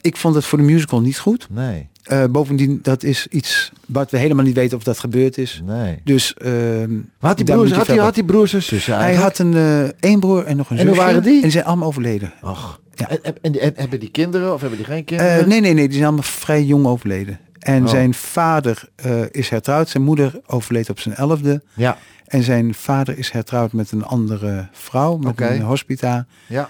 ik 0.00 0.16
vond 0.16 0.34
het 0.34 0.44
voor 0.44 0.58
de 0.58 0.64
musical 0.64 1.00
niet 1.00 1.18
goed. 1.18 1.46
Nee, 1.50 1.88
Eh, 2.02 2.24
bovendien, 2.30 2.78
dat 2.82 3.02
is 3.02 3.26
iets 3.30 3.72
wat 3.86 4.10
we 4.10 4.18
helemaal 4.18 4.44
niet 4.44 4.54
weten 4.54 4.76
of 4.76 4.82
dat 4.84 4.98
gebeurd 4.98 5.38
is. 5.38 5.62
nee. 5.64 6.00
Dus 6.04 6.34
Maar 6.38 6.88
had 7.18 7.36
die 7.36 7.46
broers, 7.46 7.70
had 7.72 7.84
verder- 7.84 8.04
had 8.04 8.14
die 8.14 8.24
broers 8.24 8.52
en 8.52 8.62
zussen 8.62 8.96
hij 8.98 9.14
had 9.14 9.38
een 9.38 9.54
eh, 9.54 9.82
één 10.00 10.20
broer 10.20 10.44
en 10.44 10.56
nog 10.56 10.70
een 10.70 10.76
En 10.78 10.86
hoe 10.86 10.94
zusje. 10.94 11.06
waren 11.08 11.22
die? 11.22 11.34
En 11.36 11.40
die 11.42 11.50
zijn 11.50 11.64
allemaal 11.64 11.88
overleden. 11.88 12.32
Och. 12.42 12.80
Ja. 12.94 13.08
En, 13.08 13.22
en, 13.22 13.34
en, 13.42 13.60
en 13.60 13.72
hebben 13.76 14.00
die 14.00 14.10
kinderen 14.10 14.52
of 14.54 14.60
hebben 14.60 14.78
die 14.78 14.86
geen 14.86 15.04
kinderen? 15.04 15.48
Nee, 15.48 15.60
nee, 15.60 15.72
nee, 15.72 15.84
die 15.84 15.92
zijn 15.92 16.04
allemaal 16.06 16.22
vrij 16.24 16.64
jong 16.64 16.86
overleden. 16.86 17.38
En 17.60 17.82
Oh. 17.82 17.88
zijn 17.88 18.14
vader 18.14 18.88
eh, 18.94 19.22
is 19.30 19.48
hertrouwd. 19.48 19.88
Zijn 19.88 20.02
moeder 20.02 20.40
overleed 20.46 20.90
op 20.90 21.00
zijn 21.00 21.14
elfde. 21.14 21.62
Ja, 21.74 21.98
En 22.26 22.42
zijn 22.42 22.74
vader 22.74 23.18
is 23.18 23.30
hertrouwd 23.30 23.72
met 23.72 23.92
een 23.92 24.04
andere 24.04 24.68
vrouw, 24.72 25.16
met 25.16 25.28
Oké. 25.28 25.46
een 25.48 25.62
hospita. 25.62 26.26
ja, 26.46 26.68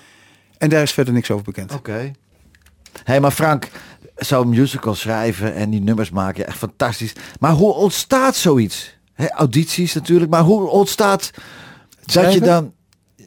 En 0.58 0.68
daar 0.68 0.82
is 0.82 0.92
verder 0.92 1.14
niks 1.14 1.30
over 1.30 1.44
bekend. 1.44 1.72
oké. 1.74 1.92
Hé, 1.92 2.10
hey, 3.04 3.20
maar 3.20 3.30
Frank, 3.30 3.68
zo'n 4.16 4.48
musical 4.48 4.94
schrijven 4.94 5.54
en 5.54 5.70
die 5.70 5.80
nummers 5.80 6.10
maken, 6.10 6.46
echt 6.46 6.56
fantastisch. 6.56 7.12
Maar 7.40 7.52
hoe 7.52 7.72
ontstaat 7.72 8.36
zoiets? 8.36 8.98
Hè, 9.14 9.30
audities 9.30 9.94
natuurlijk, 9.94 10.30
maar 10.30 10.42
hoe 10.42 10.68
ontstaat 10.68 11.30
dat 12.04 12.32
je 12.32 12.40
dan... 12.40 12.72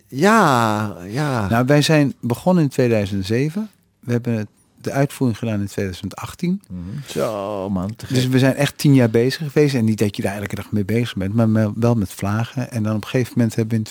Ja, 0.07 0.95
ja. 1.07 1.47
Nou, 1.47 1.65
wij 1.65 1.81
zijn 1.81 2.13
begonnen 2.21 2.63
in 2.63 2.69
2007. 2.69 3.69
We 3.99 4.11
hebben 4.11 4.33
het- 4.37 4.47
de 4.83 4.91
uitvoering 4.91 5.39
gedaan 5.39 5.59
in 5.59 5.67
2018. 5.67 6.61
Zo 7.07 7.69
man. 7.69 7.93
Dus 8.09 8.27
we 8.27 8.39
zijn 8.39 8.55
echt 8.55 8.77
tien 8.77 8.93
jaar 8.93 9.09
bezig 9.09 9.51
geweest. 9.51 9.75
En 9.75 9.85
niet 9.85 9.97
dat 9.97 10.15
je 10.15 10.21
daar 10.21 10.35
elke 10.37 10.55
dag 10.55 10.71
mee 10.71 10.85
bezig 10.85 11.15
bent, 11.15 11.33
maar 11.33 11.71
wel 11.75 11.95
met 11.95 12.11
vlagen. 12.13 12.71
En 12.71 12.83
dan 12.83 12.95
op 12.95 13.03
een 13.03 13.07
gegeven 13.09 13.33
moment 13.35 13.55
hebben 13.55 13.73
we 13.73 13.83
in 13.83 13.89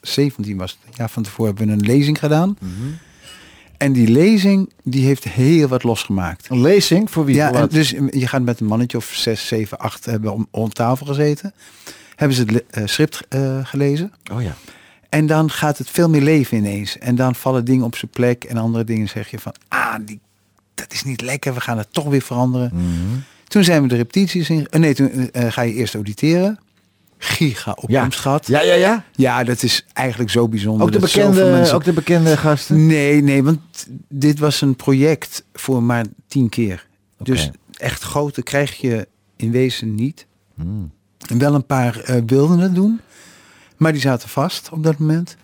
2017, 0.00 0.56
was 0.56 0.78
het 0.86 0.96
jaar 0.96 1.10
van 1.10 1.22
tevoren, 1.22 1.54
hebben 1.56 1.66
we 1.76 1.82
een 1.82 1.86
lezing 1.96 2.18
gedaan. 2.18 2.56
Mhm. 2.60 2.72
En 3.76 3.92
die 3.92 4.08
lezing, 4.08 4.72
die 4.82 5.04
heeft 5.04 5.24
heel 5.24 5.68
wat 5.68 5.82
losgemaakt. 5.82 6.46
Een 6.50 6.60
lezing 6.60 7.10
voor 7.10 7.24
wie? 7.24 7.34
Ja, 7.34 7.52
en 7.52 7.68
dus 7.68 7.90
je 8.10 8.26
gaat 8.26 8.42
met 8.42 8.60
een 8.60 8.66
mannetje 8.66 8.96
of 8.96 9.04
zes, 9.14 9.46
zeven, 9.46 9.78
acht 9.78 10.04
hebben 10.04 10.32
om, 10.32 10.46
om 10.50 10.68
tafel 10.72 11.06
gezeten. 11.06 11.54
Hebben 12.16 12.36
ze 12.36 12.42
het 12.42 12.50
le- 12.50 12.64
eh, 12.70 12.82
schrift 12.86 13.22
eh, 13.28 13.58
gelezen. 13.62 14.12
Oh 14.32 14.42
ja. 14.42 14.54
En 15.08 15.26
dan 15.26 15.50
gaat 15.50 15.78
het 15.78 15.90
veel 15.90 16.08
meer 16.08 16.22
leven 16.22 16.56
ineens. 16.56 16.98
En 16.98 17.14
dan 17.14 17.34
vallen 17.34 17.64
dingen 17.64 17.84
op 17.84 17.96
zijn 17.96 18.10
plek. 18.10 18.44
En 18.44 18.56
andere 18.56 18.84
dingen 18.84 19.08
zeg 19.08 19.30
je 19.30 19.38
van, 19.38 19.54
ah, 19.68 19.94
die, 20.04 20.20
dat 20.74 20.92
is 20.92 21.02
niet 21.04 21.20
lekker. 21.20 21.54
We 21.54 21.60
gaan 21.60 21.78
het 21.78 21.92
toch 21.92 22.04
weer 22.08 22.22
veranderen. 22.22 22.70
Mhm. 22.74 23.18
Toen 23.48 23.64
zijn 23.64 23.82
we 23.82 23.88
de 23.88 23.96
repetities 23.96 24.50
in. 24.50 24.66
eh, 24.68 24.80
nee, 24.80 24.94
toen 24.94 25.30
eh, 25.30 25.52
ga 25.52 25.62
je 25.62 25.72
eerst 25.74 25.94
auditeren. 25.94 26.58
Giga 27.18 27.70
opkomst 27.70 28.18
gehad. 28.20 28.46
Ja, 28.46 28.62
ja, 28.62 28.74
ja. 28.74 29.04
Ja, 29.12 29.44
dat 29.44 29.62
is 29.62 29.84
eigenlijk 29.92 30.30
zo 30.30 30.48
bijzonder. 30.48 30.86
Ook 30.86 30.92
de 30.92 30.98
bekende, 30.98 31.44
mensen- 31.50 31.74
ook 31.74 31.84
de 31.84 31.92
bekende 31.92 32.36
gasten. 32.36 32.86
Nee, 32.86 33.22
nee, 33.22 33.42
want 33.42 33.60
dit 34.08 34.38
was 34.38 34.60
een 34.60 34.76
project 34.76 35.44
voor 35.52 35.82
maar 35.82 36.04
tien 36.28 36.48
keer. 36.48 36.86
Dus 37.22 37.50
echt 37.76 38.02
grote 38.02 38.42
krijg 38.42 38.74
je 38.80 39.08
in 39.36 39.50
wezen 39.50 39.94
niet. 39.94 40.26
Hmm. 40.54 40.90
En 41.28 41.38
wel 41.38 41.54
een 41.54 41.66
paar 41.66 42.00
eh, 42.00 42.16
wilden 42.26 42.58
het 42.58 42.74
doen. 42.74 43.00
Maar 43.76 43.92
die 43.92 44.00
zaten 44.00 44.28
vast 44.28 44.70
op 44.72 44.82
dat 44.82 44.98
moment. 44.98 45.36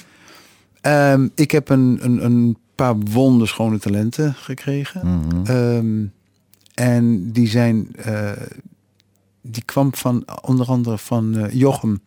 Ehm, 0.80 1.28
ik 1.34 1.50
heb 1.50 1.68
een, 1.68 1.98
een, 2.00 2.24
een 2.24 2.56
paar 2.74 2.98
wonderschone 2.98 3.78
talenten 3.78 4.34
gekregen. 4.34 5.06
Mhm. 5.06 5.46
Ehm, 5.46 6.04
en 6.74 7.32
die 7.32 7.48
zijn, 7.48 7.88
eh, 7.96 8.30
die 9.42 9.62
kwam 9.64 9.94
van 9.94 10.24
onder 10.42 10.66
andere 10.66 10.98
van 10.98 11.36
eh, 11.36 11.52
Jochem 11.52 12.00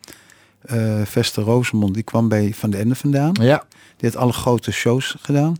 eh 0.60 1.02
Vester 1.04 1.42
Rosemond. 1.42 1.94
Die 1.94 2.02
kwam 2.02 2.28
bij 2.28 2.54
Van 2.54 2.70
de 2.70 2.76
Ende 2.76 2.94
vandaan. 2.94 3.36
Ja. 3.40 3.64
Die 3.96 4.10
had 4.10 4.20
alle 4.20 4.32
grote 4.32 4.72
shows 4.72 5.16
gedaan. 5.20 5.56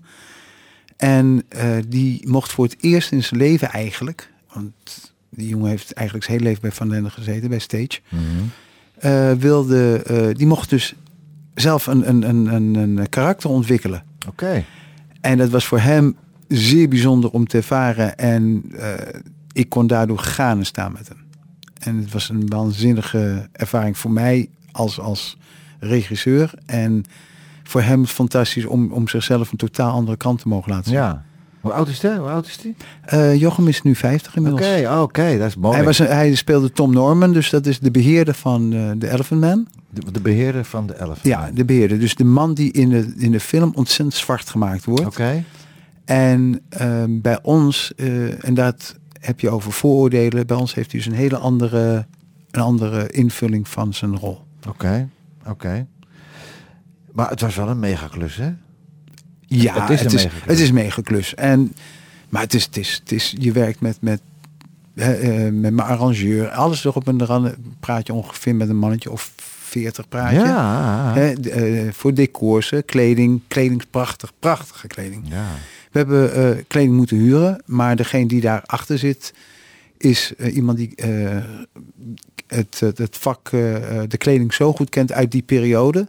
En 0.97 1.47
die 1.89 2.29
mocht 2.29 2.53
voor 2.53 2.65
het 2.65 2.77
eerst 2.81 3.13
in 3.13 3.23
zijn 3.25 3.41
leven 3.41 3.71
eigenlijk, 3.71 4.33
want 4.53 5.13
die 5.31 5.49
jongen 5.49 5.69
heeft 5.69 5.93
eigenlijk 5.93 6.27
zijn 6.27 6.39
hele 6.39 6.49
leven 6.49 6.69
bij 6.69 6.77
Van 6.77 6.89
den 6.89 6.97
Ende 6.97 7.11
gezeten, 7.11 7.49
bij 7.49 7.59
Stage, 7.59 8.01
Mhm. 8.09 8.23
Eh, 8.99 9.33
wilde, 9.33 10.03
eh, 10.03 10.35
die 10.35 10.47
mocht 10.47 10.71
dus 10.71 10.95
zelf 11.55 11.87
een, 11.87 12.09
een, 12.09 12.29
een, 12.29 12.55
een, 12.55 12.75
een 12.75 13.09
karakter 13.09 13.51
ontwikkelen. 13.51 14.03
Oké. 14.29 14.65
En 15.21 15.39
dat 15.39 15.51
was 15.51 15.67
voor 15.67 15.81
hem 15.81 16.17
zeer 16.49 16.89
bijzonder 16.89 17.31
om 17.31 17.47
te 17.47 17.57
ervaren. 17.57 18.19
En 18.19 18.65
eh, 18.77 18.93
ik 19.53 19.69
kon 19.69 19.87
daardoor 19.87 20.19
gaan 20.19 20.59
en 20.59 20.67
staan 20.67 20.93
met 20.93 21.09
hem. 21.09 21.19
En 21.79 21.97
het 21.97 22.13
was 22.13 22.29
een 22.29 22.49
waanzinnige 22.49 23.49
ervaring 23.53 23.99
voor 23.99 24.11
mij 24.11 24.49
als, 24.73 25.01
als 25.01 25.39
regisseur. 25.79 26.55
En 26.67 27.05
voor 27.63 27.83
hem 27.83 28.07
fantastisch 28.07 28.65
om, 28.67 28.93
om 28.93 29.09
zichzelf 29.09 29.51
een 29.51 29.59
totaal 29.59 29.93
andere 29.93 30.17
kant 30.17 30.41
te 30.41 30.49
mogen 30.49 30.73
laten 30.73 30.85
zien. 30.85 30.95
Ja. 30.95 31.25
Hoe 31.67 31.75
oud 31.75 31.89
is 31.89 32.03
hij? 32.03 32.17
Hoe 32.17 32.29
oud 32.29 32.47
is 32.47 32.59
hij? 32.63 32.75
Eh, 33.03 33.41
Jochem 33.41 33.69
is 33.69 33.83
nu 33.83 33.95
50 33.95 34.37
Oké, 34.37 34.37
inmiddels. 34.47 34.87
oh, 34.95 35.01
oké, 35.03 35.39
dat 35.39 35.47
is 35.49 35.57
mooi. 35.57 35.75
Hij, 35.77 35.85
was 35.85 35.99
een- 35.99 36.07
hij 36.07 36.35
speelde 36.35 36.73
Tom 36.73 36.93
Norman, 36.93 37.33
dus 37.33 37.51
dat 37.51 37.67
is 37.67 37.79
de 37.79 37.91
beheerder 37.91 38.35
van 38.35 38.73
eh, 38.73 38.91
de 38.97 39.11
Elephant 39.11 39.41
Man. 39.41 39.67
de, 39.91 40.13
de 40.13 40.21
beheerder 40.21 40.65
van 40.65 40.87
de 40.87 40.93
elf. 40.93 41.19
Ja, 41.23 41.51
de 41.55 41.65
beheerder. 41.65 41.99
Dus 41.99 42.15
de 42.15 42.25
man 42.25 42.55
die 42.55 42.73
in 42.73 42.89
de, 42.89 43.15
in 43.17 43.31
de 43.33 43.41
film 43.41 43.73
ontzettend 43.75 44.15
zwart 44.15 44.49
gemaakt 44.51 44.85
wordt. 44.85 45.07
Oké. 45.07 45.45
En 46.05 46.61
ehm, 46.69 47.21
bij 47.21 47.39
ons, 47.43 47.93
eh, 47.97 48.45
en 48.45 48.55
dat 48.55 48.95
heb 49.21 49.41
je 49.41 49.51
over 49.51 49.73
vooroordelen, 49.73 50.47
bij 50.47 50.57
ons 50.57 50.75
heeft 50.75 50.91
hij 50.93 51.01
dus 51.01 51.09
een 51.09 51.17
hele 51.19 51.37
andere, 51.37 52.07
een 52.51 52.61
andere 52.63 53.09
invulling 53.11 53.69
van 53.69 53.95
zijn 53.95 54.19
rol. 54.19 54.41
Oké, 54.69 55.09
oké. 55.47 55.87
Maar 57.13 57.31
het 57.31 57.41
was 57.41 57.55
wel 57.57 57.69
een 57.69 57.79
megaklus, 57.79 58.37
hè? 58.37 58.51
Ja, 59.47 59.81
Het 59.81 59.91
is 59.91 60.01
het 60.01 60.13
is, 60.13 60.27
het 60.45 60.59
is 60.59 60.69
een 60.69 60.75
megaklus. 60.75 61.35
En, 61.35 61.75
maar 62.29 62.43
het 62.43 62.55
is, 62.55 62.65
het 62.65 62.77
is, 62.77 63.01
het 63.03 63.13
is, 63.13 63.35
je 63.39 63.53
werkt 63.53 63.81
met, 63.81 63.97
met, 64.01 64.21
hè, 64.95 65.15
eh, 65.15 65.53
met 65.53 65.73
mijn 65.73 65.89
arrangeur, 65.89 66.49
alles 66.49 66.85
erop 66.85 67.09
en 67.09 67.21
eraan 67.21 67.55
praat 67.81 68.07
je 68.07 68.13
ongeveer 68.13 68.55
met 68.55 68.69
een 68.69 68.77
mannetje 68.77 69.11
of 69.11 69.33
40 69.37 70.09
praat 70.09 70.31
je. 70.31 70.37
Ja. 70.37 71.13
Hè, 71.15 71.33
eh, 71.33 71.93
voor 71.93 72.15
decors, 72.15 72.73
kleding, 72.87 73.41
kleding 73.49 73.81
is 73.81 73.87
prachtig, 73.91 74.33
prachtige 74.39 74.87
kleding. 74.87 75.23
ja. 75.29 75.47
We 75.93 76.03
hebben 76.03 76.35
eh, 76.35 76.65
kleding 76.67 76.95
moeten 76.95 77.17
huren, 77.17 77.63
maar 77.67 77.97
degene 77.97 78.27
die 78.27 78.41
daarachter 78.41 78.99
zit 78.99 79.35
is 79.99 80.33
iemand 80.53 80.79
die 80.79 80.95
het, 82.47 82.81
het, 82.81 83.17
vak, 83.19 83.51
de 84.09 84.17
kleding 84.19 84.55
zo 84.55 84.73
goed 84.73 84.89
kent 84.89 85.13
uit 85.13 85.31
die 85.31 85.43
periode. 85.43 86.09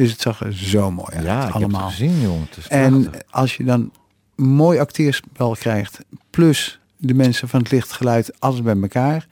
Dus 0.00 0.10
het 0.10 0.20
zag 0.20 0.40
er 0.40 0.52
zo 0.56 0.90
mooi 0.90 1.14
uit, 1.16 1.24
Ja, 1.24 1.46
ik 1.48 1.54
allemaal. 1.54 1.80
heb 1.80 1.88
het 1.90 1.98
gezien, 1.98 2.20
jongen. 2.20 2.46
Het 2.48 2.56
is 2.56 2.68
en 2.68 3.10
als 3.30 3.56
je 3.56 3.64
dan 3.64 3.92
mooi 4.34 4.78
acteerspel 4.78 5.56
krijgt, 5.58 6.00
plus 6.30 6.80
de 6.96 7.14
mensen 7.14 7.48
van 7.48 7.60
het 7.60 7.70
licht, 7.70 7.92
geluid, 7.92 8.40
alles 8.40 8.62
bij 8.62 8.76
elkaar, 8.80 9.26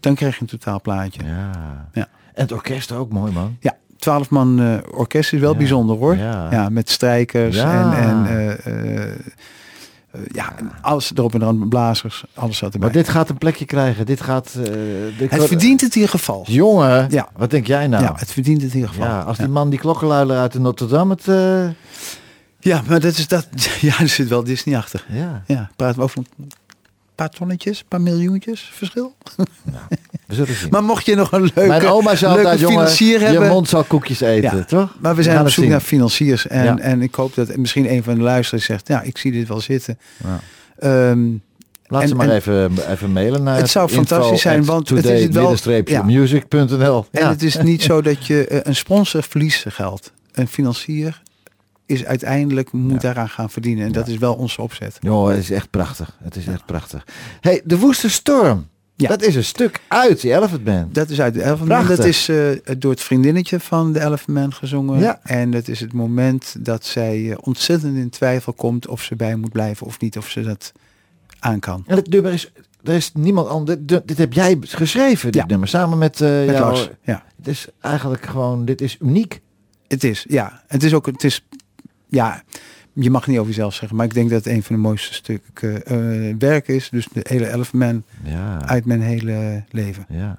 dan 0.00 0.14
krijg 0.14 0.34
je 0.34 0.40
een 0.40 0.46
totaal 0.46 0.80
plaatje. 0.80 1.24
Ja, 1.24 1.30
Ja. 1.30 1.88
Ja. 1.92 2.08
En 2.34 2.42
het 2.42 2.52
orkest 2.52 2.92
ook 2.92 3.12
mooi, 3.12 3.32
man. 3.32 3.58
12 3.98 4.30
man 4.30 4.60
eh, 4.60 4.78
orkest 4.90 5.32
is 5.32 5.40
wel 5.40 5.52
Ja, 5.52 5.58
bijzonder 5.58 5.96
hoor. 5.96 6.16
ja. 6.16 6.50
Ja, 6.50 6.68
met 6.68 6.90
strijkers 6.90 7.56
Ja. 7.56 7.92
en, 7.92 8.02
en 8.08 8.26
eh, 8.26 9.06
eh, 9.10 9.18
ja, 10.32 10.52
en 10.58 10.70
alles 10.80 11.10
erop 11.14 11.34
en 11.34 11.40
eraan, 11.42 11.68
blazers, 11.68 12.24
alles 12.34 12.56
zat 12.56 12.72
erbij. 12.72 12.88
Maar 12.88 12.96
dit 12.96 13.08
gaat 13.08 13.28
een 13.28 13.38
plekje 13.38 13.64
krijgen. 13.64 14.06
Dit 14.06 14.20
gaat... 14.20 14.54
eh, 14.54 14.64
dit 15.18 15.30
het 15.30 15.44
verdient 15.44 15.80
het 15.80 15.94
in 15.94 16.00
ieder 16.00 16.18
geval. 16.18 16.44
Jongen, 16.48 17.06
Ja. 17.10 17.28
wat 17.36 17.50
denk 17.50 17.66
jij 17.66 17.86
nou? 17.86 18.02
Ja, 18.04 18.12
het 18.16 18.30
verdient 18.32 18.62
het 18.62 18.70
in 18.70 18.76
ieder 18.76 18.90
geval. 18.94 19.06
Ja, 19.06 19.20
als 19.20 19.36
die 19.36 19.46
ja. 19.46 19.52
man 19.52 19.70
die 19.70 19.78
klokkenluider 19.78 20.36
uit 20.36 20.52
de 20.52 20.60
Notre 20.60 20.86
Dame 20.86 21.14
het... 21.14 21.28
eh, 21.28 21.68
ja, 22.60 22.82
maar 22.88 23.00
dat 23.00 23.16
is 23.18 23.28
dat. 23.28 23.48
Ja, 23.80 24.00
er 24.00 24.08
zit 24.08 24.28
wel 24.28 24.44
Disney 24.44 24.76
achter. 24.76 25.04
ja, 25.08 25.42
Ja, 25.46 25.70
praten 25.76 25.96
we 25.98 26.02
over 26.02 26.22
paar 27.14 27.28
tonnetjes, 27.30 27.78
een 27.78 27.84
paar 27.88 28.00
miljoentjes 28.00 28.70
verschil. 28.74 29.14
we 30.26 30.34
zullen 30.34 30.54
zien. 30.54 30.68
Maar 30.74 30.84
mocht 30.84 31.06
je 31.06 31.14
nog 31.14 31.32
een 31.32 31.40
leuke, 31.40 31.66
Mijn 31.66 31.86
oma 31.86 32.14
zei 32.14 32.32
leuke 32.34 32.48
altijd, 32.48 32.60
jongen, 32.70 32.76
financier 32.76 33.20
je 33.20 33.26
hebben. 33.26 33.48
mond 33.48 33.68
zal 33.68 33.84
koekjes 33.84 34.20
eten, 34.20 34.56
Ja, 34.56 34.64
toch? 34.64 34.96
Maar 35.00 35.16
we 35.16 35.22
zijn 35.22 35.40
op 35.40 35.48
zoek 35.48 35.62
zien. 35.64 35.72
naar 35.72 35.80
financiers. 35.80 36.46
En, 36.46 36.64
Ja. 36.64 36.78
en 36.78 37.02
ik 37.02 37.14
hoop 37.14 37.34
dat 37.34 37.56
misschien 37.56 37.90
een 37.92 38.02
van 38.02 38.14
de 38.14 38.20
luisteraars 38.20 38.64
zegt, 38.64 38.88
ja, 38.88 39.02
ik 39.02 39.18
zie 39.18 39.32
dit 39.32 39.48
wel 39.48 39.60
zitten. 39.60 39.98
Ja. 40.24 40.40
Ehm, 40.78 41.28
Laat 41.86 42.02
En- 42.02 42.08
ze 42.08 42.14
maar 42.14 42.28
en- 42.28 42.34
even, 42.34 42.90
even 42.90 43.12
mailen 43.12 43.42
naar 43.42 43.56
Het 43.56 43.70
zou 43.70 43.88
fantastisch 43.88 44.40
zijn, 44.40 44.64
want 44.64 44.88
het 44.88 45.04
is 45.04 45.22
het 45.22 45.34
wel- 45.34 45.82
ja. 45.84 46.02
music.nl. 46.02 47.06
En 47.10 47.28
het 47.28 47.42
is 47.42 47.56
niet 47.56 47.82
zo 47.82 48.00
dat 48.02 48.26
je 48.26 48.46
eh, 48.46 48.58
een 48.62 48.76
sponsor 48.76 49.22
verliest 49.22 49.64
geld. 49.68 50.12
Een 50.32 50.48
financier 50.48 51.22
is 51.86 52.04
uiteindelijk 52.04 52.72
moet 52.72 52.92
Ja. 52.92 52.98
daaraan 52.98 53.28
gaan 53.28 53.50
verdienen. 53.50 53.84
En 53.86 53.92
dat 53.92 54.08
is 54.08 54.18
wel 54.18 54.34
onze 54.34 54.62
opzet. 54.62 54.96
Joh, 55.00 55.28
het 55.28 55.38
is 55.38 55.50
echt 55.50 55.70
prachtig. 55.70 56.16
Het 56.22 56.36
is 56.36 56.46
echt 56.46 56.66
prachtig. 56.66 57.06
hey, 57.40 57.60
de 57.64 57.78
Woeste 57.78 58.10
Storm. 58.10 58.66
Ja. 58.96 59.08
Dat 59.08 59.22
is 59.22 59.34
een 59.34 59.44
stuk 59.44 59.80
uit 59.88 60.20
die 60.20 60.32
Elephant 60.34 60.64
Band. 60.64 60.94
Dat 60.94 61.10
is 61.10 61.20
uit 61.20 61.34
de 61.34 61.42
Elephant 61.44 61.68
Man. 61.68 61.86
Dat 61.86 62.04
is 62.04 62.28
eh, 62.28 62.36
door 62.78 62.90
het 62.90 63.00
vriendinnetje 63.00 63.60
van 63.60 63.92
de 63.92 64.00
Elephant 64.00 64.28
Man 64.38 64.52
gezongen. 64.52 64.98
Ja. 65.00 65.20
En 65.22 65.50
dat 65.50 65.68
is 65.68 65.80
het 65.80 65.92
moment 65.92 66.56
dat 66.58 66.84
zij 66.84 67.30
eh, 67.30 67.36
ontzettend 67.40 67.96
in 67.96 68.10
twijfel 68.10 68.52
komt 68.52 68.86
of 68.88 69.02
ze 69.02 69.16
bij 69.16 69.36
moet 69.36 69.52
blijven 69.52 69.86
of 69.86 70.00
niet. 70.00 70.16
Of 70.18 70.28
ze 70.30 70.42
dat 70.42 70.72
aan 71.38 71.58
kan. 71.60 71.84
En 71.86 71.96
het 71.96 72.08
nummer 72.10 72.32
is... 72.32 72.52
Er 72.82 72.94
is 72.94 73.10
niemand 73.14 73.48
anders. 73.48 73.78
Dit, 73.82 74.08
dit 74.08 74.18
heb 74.18 74.32
jij 74.32 74.56
geschreven, 74.60 75.32
dit 75.32 75.40
Ja. 75.40 75.46
nummer. 75.46 75.68
Samen 75.68 75.98
met, 75.98 76.20
eh 76.20 76.28
Met 76.28 76.44
jou. 76.56 76.60
Lars. 76.72 76.88
Ja, 77.02 77.24
Het 77.36 77.46
is 77.48 77.66
eigenlijk 77.80 78.26
gewoon... 78.26 78.64
Dit 78.64 78.80
is 78.80 78.96
uniek. 79.00 79.40
het 79.88 80.04
is. 80.04 80.24
Ja, 80.28 80.62
het 80.66 80.82
is 80.82 80.94
ook. 80.94 81.06
Het 81.06 81.24
is. 81.24 81.46
Ja, 82.06 82.42
je 82.92 83.10
mag 83.10 83.26
niet 83.26 83.38
over 83.38 83.50
jezelf 83.50 83.74
zeggen, 83.74 83.96
maar 83.96 84.06
ik 84.06 84.14
denk 84.14 84.30
dat 84.30 84.44
het 84.44 84.54
een 84.54 84.62
van 84.62 84.76
de 84.76 84.82
mooiste 84.82 85.14
stukken 85.14 85.84
eh, 85.86 86.34
werk 86.38 86.68
is. 86.68 86.88
Dus 86.90 87.06
de 87.12 87.20
hele 87.28 87.46
Elephant 87.52 87.72
Man 87.72 88.02
Ja. 88.24 88.66
uit 88.66 88.84
mijn 88.84 89.00
hele 89.02 89.64
leven. 89.70 90.04
ja. 90.08 90.38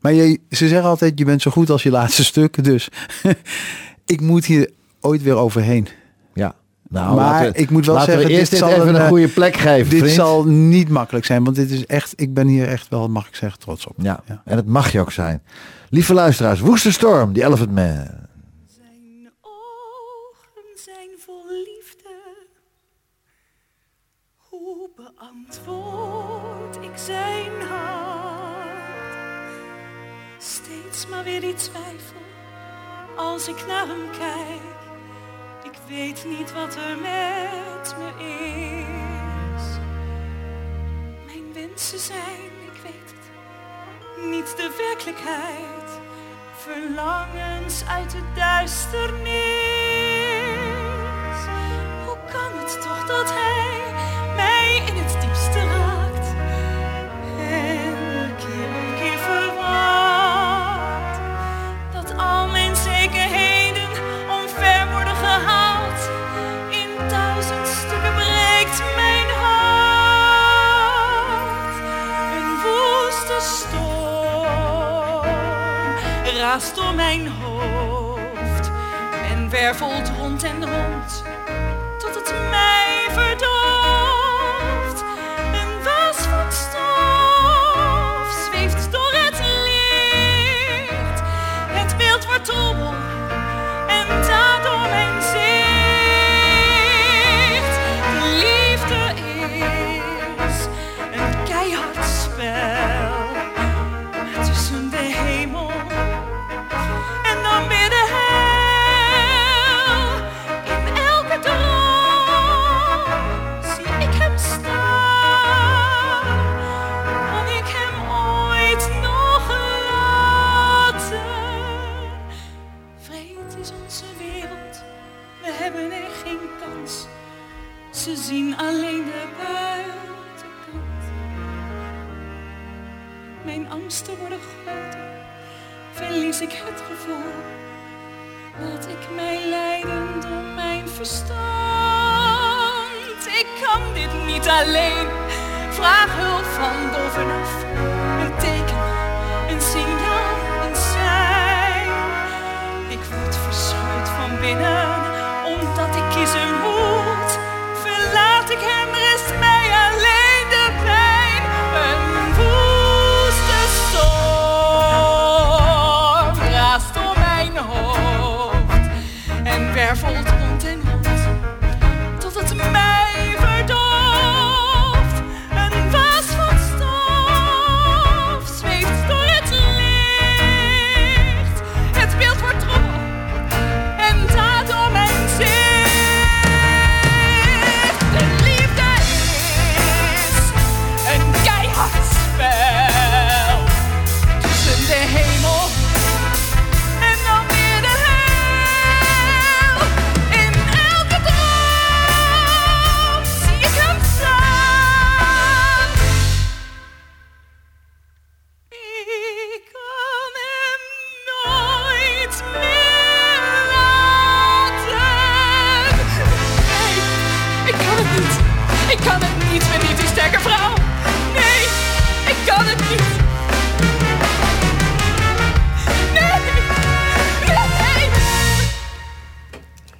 Maar 0.00 0.12
je, 0.12 0.40
ze 0.50 0.68
zeggen 0.68 0.88
altijd, 0.88 1.18
je 1.18 1.24
bent 1.24 1.42
zo 1.42 1.50
goed 1.50 1.70
als 1.70 1.82
je 1.82 1.90
laatste 1.90 2.24
stuk. 2.24 2.64
Dus 2.64 2.88
ik 4.06 4.20
moet 4.20 4.44
hier 4.44 4.70
ooit 5.00 5.22
weer 5.22 5.36
overheen. 5.36 5.88
Ja. 6.34 6.54
Nou, 6.88 7.16
maar 7.16 7.42
we, 7.52 7.58
ik 7.58 7.70
moet 7.70 7.86
wel 7.86 8.00
zeggen, 8.00 8.24
we 8.26 8.30
eerst 8.32 8.50
dit 8.50 8.50
dit 8.50 8.58
zal 8.58 8.68
even 8.68 8.88
een, 8.88 8.94
een, 8.94 9.00
eh, 9.00 9.08
goede 9.08 9.28
plek 9.28 9.56
geven, 9.56 9.90
Dit 9.90 9.98
vriend. 9.98 10.14
zal 10.14 10.44
niet 10.44 10.88
makkelijk 10.88 11.24
zijn, 11.26 11.44
want 11.44 11.56
dit 11.56 11.70
is 11.70 11.86
echt, 11.86 12.12
ik 12.16 12.34
ben 12.34 12.46
hier 12.46 12.68
echt 12.68 12.88
wel, 12.88 13.08
mag 13.08 13.28
ik 13.28 13.34
zeggen, 13.34 13.60
trots 13.60 13.86
op. 13.86 13.94
Ja, 13.98 14.20
Ja. 14.26 14.42
en 14.44 14.56
het 14.56 14.66
mag 14.66 14.92
je 14.92 15.00
ook 15.00 15.12
zijn. 15.12 15.42
Lieve 15.90 16.14
luisteraars, 16.14 16.60
Woeste 16.60 16.92
Storm, 16.92 17.32
die 17.32 17.44
Elephant 17.44 17.72
Man. 17.74 18.06
Beantwoord 25.64 26.76
ik 26.84 26.96
zijn 26.96 27.62
hart? 27.68 28.68
Steeds 30.38 31.06
maar 31.06 31.24
weer 31.24 31.40
die 31.40 31.54
twijfel 31.54 32.22
als 33.16 33.48
ik 33.48 33.66
naar 33.66 33.86
hem 33.86 34.10
kijk. 34.10 34.76
Ik 35.62 35.78
weet 35.88 36.24
niet 36.24 36.52
wat 36.52 36.76
er 36.76 36.96
met 36.96 37.94
me 37.98 38.08
is. 38.24 39.64
Mijn 41.26 41.52
wensen 41.52 41.98
zijn, 41.98 42.50
ik 42.72 42.80
weet 42.82 43.14
het, 43.14 43.30
niet 44.30 44.56
de 44.56 44.74
werkelijkheid. 44.76 46.00
Verlangens 46.56 47.84
uit 47.88 48.10
de 48.10 48.22
duisternis. 48.34 49.28
Hoe 52.04 52.18
kan 52.32 52.58
het 52.58 52.82
toch 52.82 53.06
dat 53.06 53.30
hij 53.32 53.67
door 76.58 76.94
mijn 76.94 77.28
hoofd 77.28 78.70
en 79.30 79.50
wervelt 79.50 80.10
rond 80.18 80.42
en 80.42 80.66
rond 80.66 80.87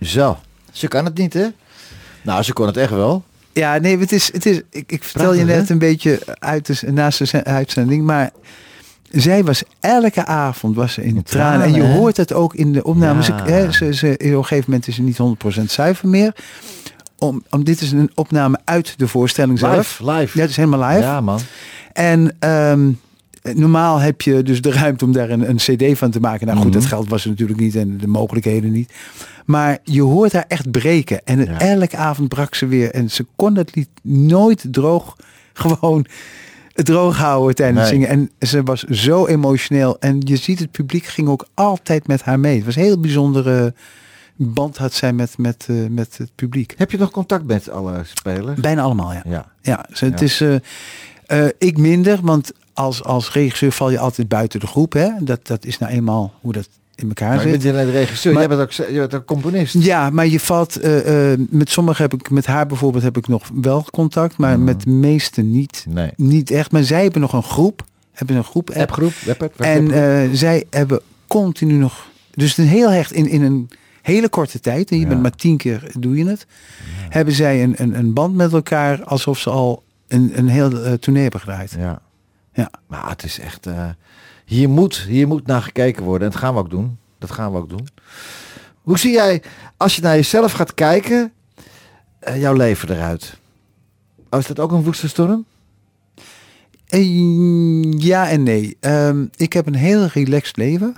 Zo, 0.08 0.38
ze 0.72 0.88
kan 0.88 1.04
het 1.04 1.18
niet, 1.18 1.32
hè? 1.32 1.46
Nou, 2.22 2.42
ze 2.42 2.52
kon 2.52 2.66
het 2.66 2.76
echt 2.76 2.90
wel. 2.90 3.24
Ja, 3.52 3.78
nee, 3.78 3.98
het 3.98 4.12
is, 4.12 4.32
het 4.32 4.46
is, 4.46 4.56
ik, 4.70 4.92
ik 4.92 5.04
vertel 5.04 5.22
Prachtig, 5.22 5.46
je 5.48 5.54
net 5.56 5.66
hè? 5.68 5.72
een 5.72 5.78
beetje 5.78 6.20
uit 6.38 6.66
de, 6.80 6.92
naast 6.92 7.18
de 7.18 7.24
ze- 7.26 7.44
uitzending, 7.44 8.04
maar 8.04 8.30
zij 9.10 9.44
was 9.44 9.62
elke 9.80 10.26
avond 10.26 10.76
was 10.76 10.92
ze 10.92 11.04
in, 11.04 11.16
In 11.16 11.22
tranen. 11.22 11.66
En 11.66 11.72
je 11.74 11.82
hè? 11.82 11.94
hoort 11.96 12.16
het 12.16 12.32
ook 12.32 12.54
in 12.54 12.72
de 12.72 12.84
opnames. 12.84 13.26
Ja. 13.26 13.46
Ze, 13.46 13.52
hè, 13.52 13.72
ze, 13.72 13.94
ze, 13.94 14.06
op 14.12 14.20
een 14.22 14.44
gegeven 14.44 14.64
moment 14.66 14.88
is 14.88 14.94
ze 14.94 15.02
niet 15.02 15.18
100% 15.60 15.64
zuiver 15.64 16.08
meer. 16.08 16.34
Om, 17.18 17.42
om, 17.50 17.64
dit 17.64 17.80
is 17.80 17.92
een 17.92 18.10
opname 18.14 18.58
uit 18.64 18.94
de 18.98 19.08
voorstelling 19.08 19.58
zelf. 19.58 19.98
Live, 20.00 20.10
live. 20.12 20.36
Ja, 20.36 20.40
het 20.40 20.50
is 20.50 20.56
helemaal 20.56 20.88
live. 20.88 21.00
Ja, 21.00 21.20
man. 21.20 21.40
En 21.92 22.36
ehm, 22.38 22.90
normaal 23.42 23.98
heb 23.98 24.22
je 24.22 24.42
dus 24.42 24.62
de 24.62 24.72
ruimte 24.72 25.04
om 25.04 25.12
daar 25.12 25.30
een, 25.30 25.48
een 25.48 25.56
cd 25.56 25.98
van 25.98 26.10
te 26.10 26.20
maken. 26.20 26.46
Nou 26.46 26.58
goed, 26.58 26.68
Mhm. 26.70 26.78
dat 26.78 26.86
geld 26.88 27.08
was 27.08 27.22
er 27.24 27.30
natuurlijk 27.30 27.60
niet 27.60 27.76
en 27.76 27.98
de 27.98 28.06
mogelijkheden 28.08 28.72
niet. 28.72 28.92
Maar 29.48 29.78
je 29.84 30.02
hoort 30.02 30.32
haar 30.32 30.44
echt 30.48 30.70
breken. 30.70 31.20
En 31.24 31.44
Ja. 31.44 31.58
elke 31.60 31.96
avond 31.96 32.28
brak 32.28 32.54
ze 32.54 32.66
weer. 32.66 32.90
En 32.90 33.10
ze 33.10 33.26
kon 33.36 33.56
het 33.56 33.74
lied 33.74 33.88
nooit 34.02 34.64
droog, 34.70 35.16
gewoon 35.52 36.06
droog 36.72 37.16
houden 37.16 37.54
tijdens 37.54 37.80
Nee. 37.80 37.88
zingen. 37.88 38.08
En 38.08 38.46
ze 38.48 38.62
was 38.62 38.82
zo 38.82 39.26
emotioneel. 39.26 39.98
En 40.00 40.20
je 40.24 40.36
ziet 40.36 40.58
het 40.58 40.70
publiek 40.70 41.04
ging 41.04 41.28
ook 41.28 41.46
altijd 41.54 42.06
met 42.06 42.22
haar 42.22 42.40
mee. 42.40 42.56
Het 42.56 42.64
was 42.64 42.76
een 42.76 42.82
heel 42.82 43.00
bijzondere 43.00 43.74
band 44.36 44.76
had 44.76 44.92
zij 44.92 45.12
met, 45.12 45.38
met, 45.38 45.66
eh, 45.70 45.76
met 45.90 46.18
het 46.18 46.30
publiek. 46.34 46.74
Heb 46.76 46.90
je 46.90 46.98
nog 46.98 47.10
contact 47.10 47.44
met 47.46 47.70
alle 47.70 48.00
spelers? 48.04 48.60
Bijna 48.60 48.82
allemaal, 48.82 49.12
ja. 49.12 49.22
Ja. 49.62 49.86
Het 49.90 49.98
Ja. 49.98 50.20
is 50.20 50.40
eh, 50.40 50.54
eh, 51.26 51.48
ik 51.58 51.76
minder, 51.78 52.18
want 52.22 52.52
als, 52.72 53.04
als 53.04 53.32
regisseur 53.32 53.72
val 53.72 53.90
je 53.90 53.98
altijd 53.98 54.28
buiten 54.28 54.60
de 54.60 54.66
groep. 54.66 54.92
Hè? 54.92 55.08
Dat, 55.20 55.46
dat 55.46 55.64
is 55.64 55.78
nou 55.78 55.92
eenmaal 55.92 56.32
hoe 56.40 56.52
dat 56.52 56.68
in 56.98 57.08
elkaar 57.08 57.34
Maar 57.36 57.44
je 57.48 57.58
bent 57.58 57.64
alleen 57.74 57.86
de 57.86 57.92
regisseur, 57.92 58.32
Maar- 58.32 58.40
jij 58.48 58.56
bent 58.56 58.60
ook, 58.60 58.72
je 58.88 58.98
bent 58.98 59.14
ook 59.14 59.24
componist. 59.24 59.74
Ja, 59.78 60.10
maar 60.10 60.26
je 60.26 60.40
valt 60.40 60.76
eh, 60.76 61.32
eh, 61.32 61.38
met 61.50 61.70
sommigen 61.70 62.02
heb 62.02 62.14
ik, 62.20 62.30
met 62.30 62.46
haar 62.46 62.66
bijvoorbeeld 62.66 63.02
heb 63.04 63.16
ik 63.16 63.28
nog 63.28 63.50
wel 63.54 63.86
contact, 63.90 64.36
maar 64.36 64.58
Mm. 64.58 64.64
met 64.64 64.82
de 64.82 64.90
meeste 64.90 65.42
niet. 65.42 65.84
Nee. 65.88 66.10
Niet 66.16 66.50
echt. 66.50 66.72
Maar 66.72 66.82
zij 66.84 67.02
hebben 67.02 67.20
nog 67.20 67.32
een 67.32 67.42
groep, 67.42 67.84
hebben 68.12 68.36
een 68.36 68.44
groep 68.44 68.70
app. 68.70 68.96
Web, 69.24 69.54
En 69.56 69.90
eh, 69.90 70.28
zij 70.32 70.64
hebben 70.70 71.00
continu 71.26 71.72
nog, 71.74 72.06
dus 72.30 72.56
een 72.56 72.66
heel 72.66 72.90
hecht 72.90 73.12
in, 73.12 73.28
in 73.28 73.42
een 73.42 73.68
hele 74.02 74.28
korte 74.28 74.60
tijd, 74.60 74.90
en 74.90 74.96
je 74.96 75.02
Ja. 75.02 75.08
bent 75.08 75.22
maar 75.22 75.34
tien 75.34 75.56
keer 75.56 75.90
doe 75.98 76.16
je 76.16 76.26
het, 76.28 76.46
hebben 77.08 77.34
zij 77.34 77.62
een, 77.62 77.74
een, 77.76 77.98
een 77.98 78.12
band 78.12 78.34
met 78.34 78.52
elkaar 78.52 79.04
alsof 79.04 79.38
ze 79.38 79.50
al 79.50 79.82
een, 80.08 80.32
een 80.34 80.48
heel 80.48 80.82
eh, 80.82 80.92
tournee 80.92 81.22
hebben 81.22 81.40
gedraaid. 81.40 81.74
Ja. 81.78 82.00
Ja. 82.52 82.70
Maar 82.86 83.08
het 83.08 83.24
is 83.24 83.38
echt... 83.40 83.66
hier, 84.48 84.68
moet, 84.68 84.96
hier 84.96 85.28
moet 85.28 85.46
naar 85.46 85.62
gekeken 85.62 86.02
worden. 86.04 86.26
En 86.26 86.32
dat 86.32 86.40
gaan 86.40 86.54
we 86.54 86.60
ook 86.60 86.70
doen. 86.70 86.98
Dat 87.18 87.30
gaan 87.30 87.52
we 87.52 87.58
ook 87.58 87.68
doen. 87.68 87.88
Hoe 88.82 88.98
zie 88.98 89.12
jij, 89.12 89.42
als 89.76 89.96
je 89.96 90.02
naar 90.02 90.14
jezelf 90.14 90.52
gaat 90.52 90.74
kijken, 90.74 91.32
eh, 92.18 92.40
jouw 92.40 92.54
leven 92.54 92.90
eruit? 92.90 93.38
Oh, 94.30 94.38
is 94.38 94.46
dat 94.46 94.60
ook 94.60 94.72
een 94.72 94.82
woeste 94.82 95.08
storm? 95.08 95.44
Eh, 96.86 98.00
Ja 98.00 98.28
en 98.28 98.42
nee. 98.42 98.76
Ehm, 98.80 99.26
ik 99.36 99.52
heb 99.52 99.66
een 99.66 99.74
heel 99.74 100.06
relaxed 100.06 100.56
leven. 100.56 100.94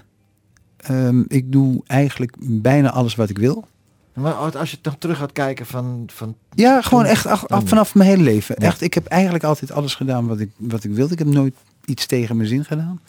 Ehm, 0.77 1.23
ik 1.29 1.53
doe 1.53 1.83
eigenlijk 1.87 2.37
bijna 2.39 2.91
alles 2.91 3.15
wat 3.15 3.31
ik 3.31 3.39
wil. 3.39 3.69
Maar 4.13 4.33
als 4.35 4.71
je 4.71 4.81
toch 4.81 4.97
terug 4.99 5.19
gaat 5.19 5.33
kijken 5.33 5.67
van... 5.67 6.05
van 6.13 6.37
Ja, 6.55 6.83
gewoon 6.83 7.05
echt 7.05 7.27
af, 7.27 7.45
vanaf 7.49 7.95
mijn 7.95 8.09
hele 8.09 8.23
leven. 8.23 8.55
Ja. 8.59 8.67
Echt, 8.67 8.81
ik 8.81 8.95
heb 8.95 9.07
eigenlijk 9.07 9.45
altijd 9.45 9.73
alles 9.73 9.95
gedaan 9.95 10.27
wat 10.27 10.41
ik, 10.41 10.51
wat 10.57 10.85
ik 10.85 10.91
wilde. 10.91 11.13
Ik 11.13 11.19
heb 11.19 11.29
nooit 11.29 11.55
iets 11.85 12.07
tegen 12.07 12.37
mijn 12.37 12.49
zin 12.49 12.65
gedaan. 12.65 13.01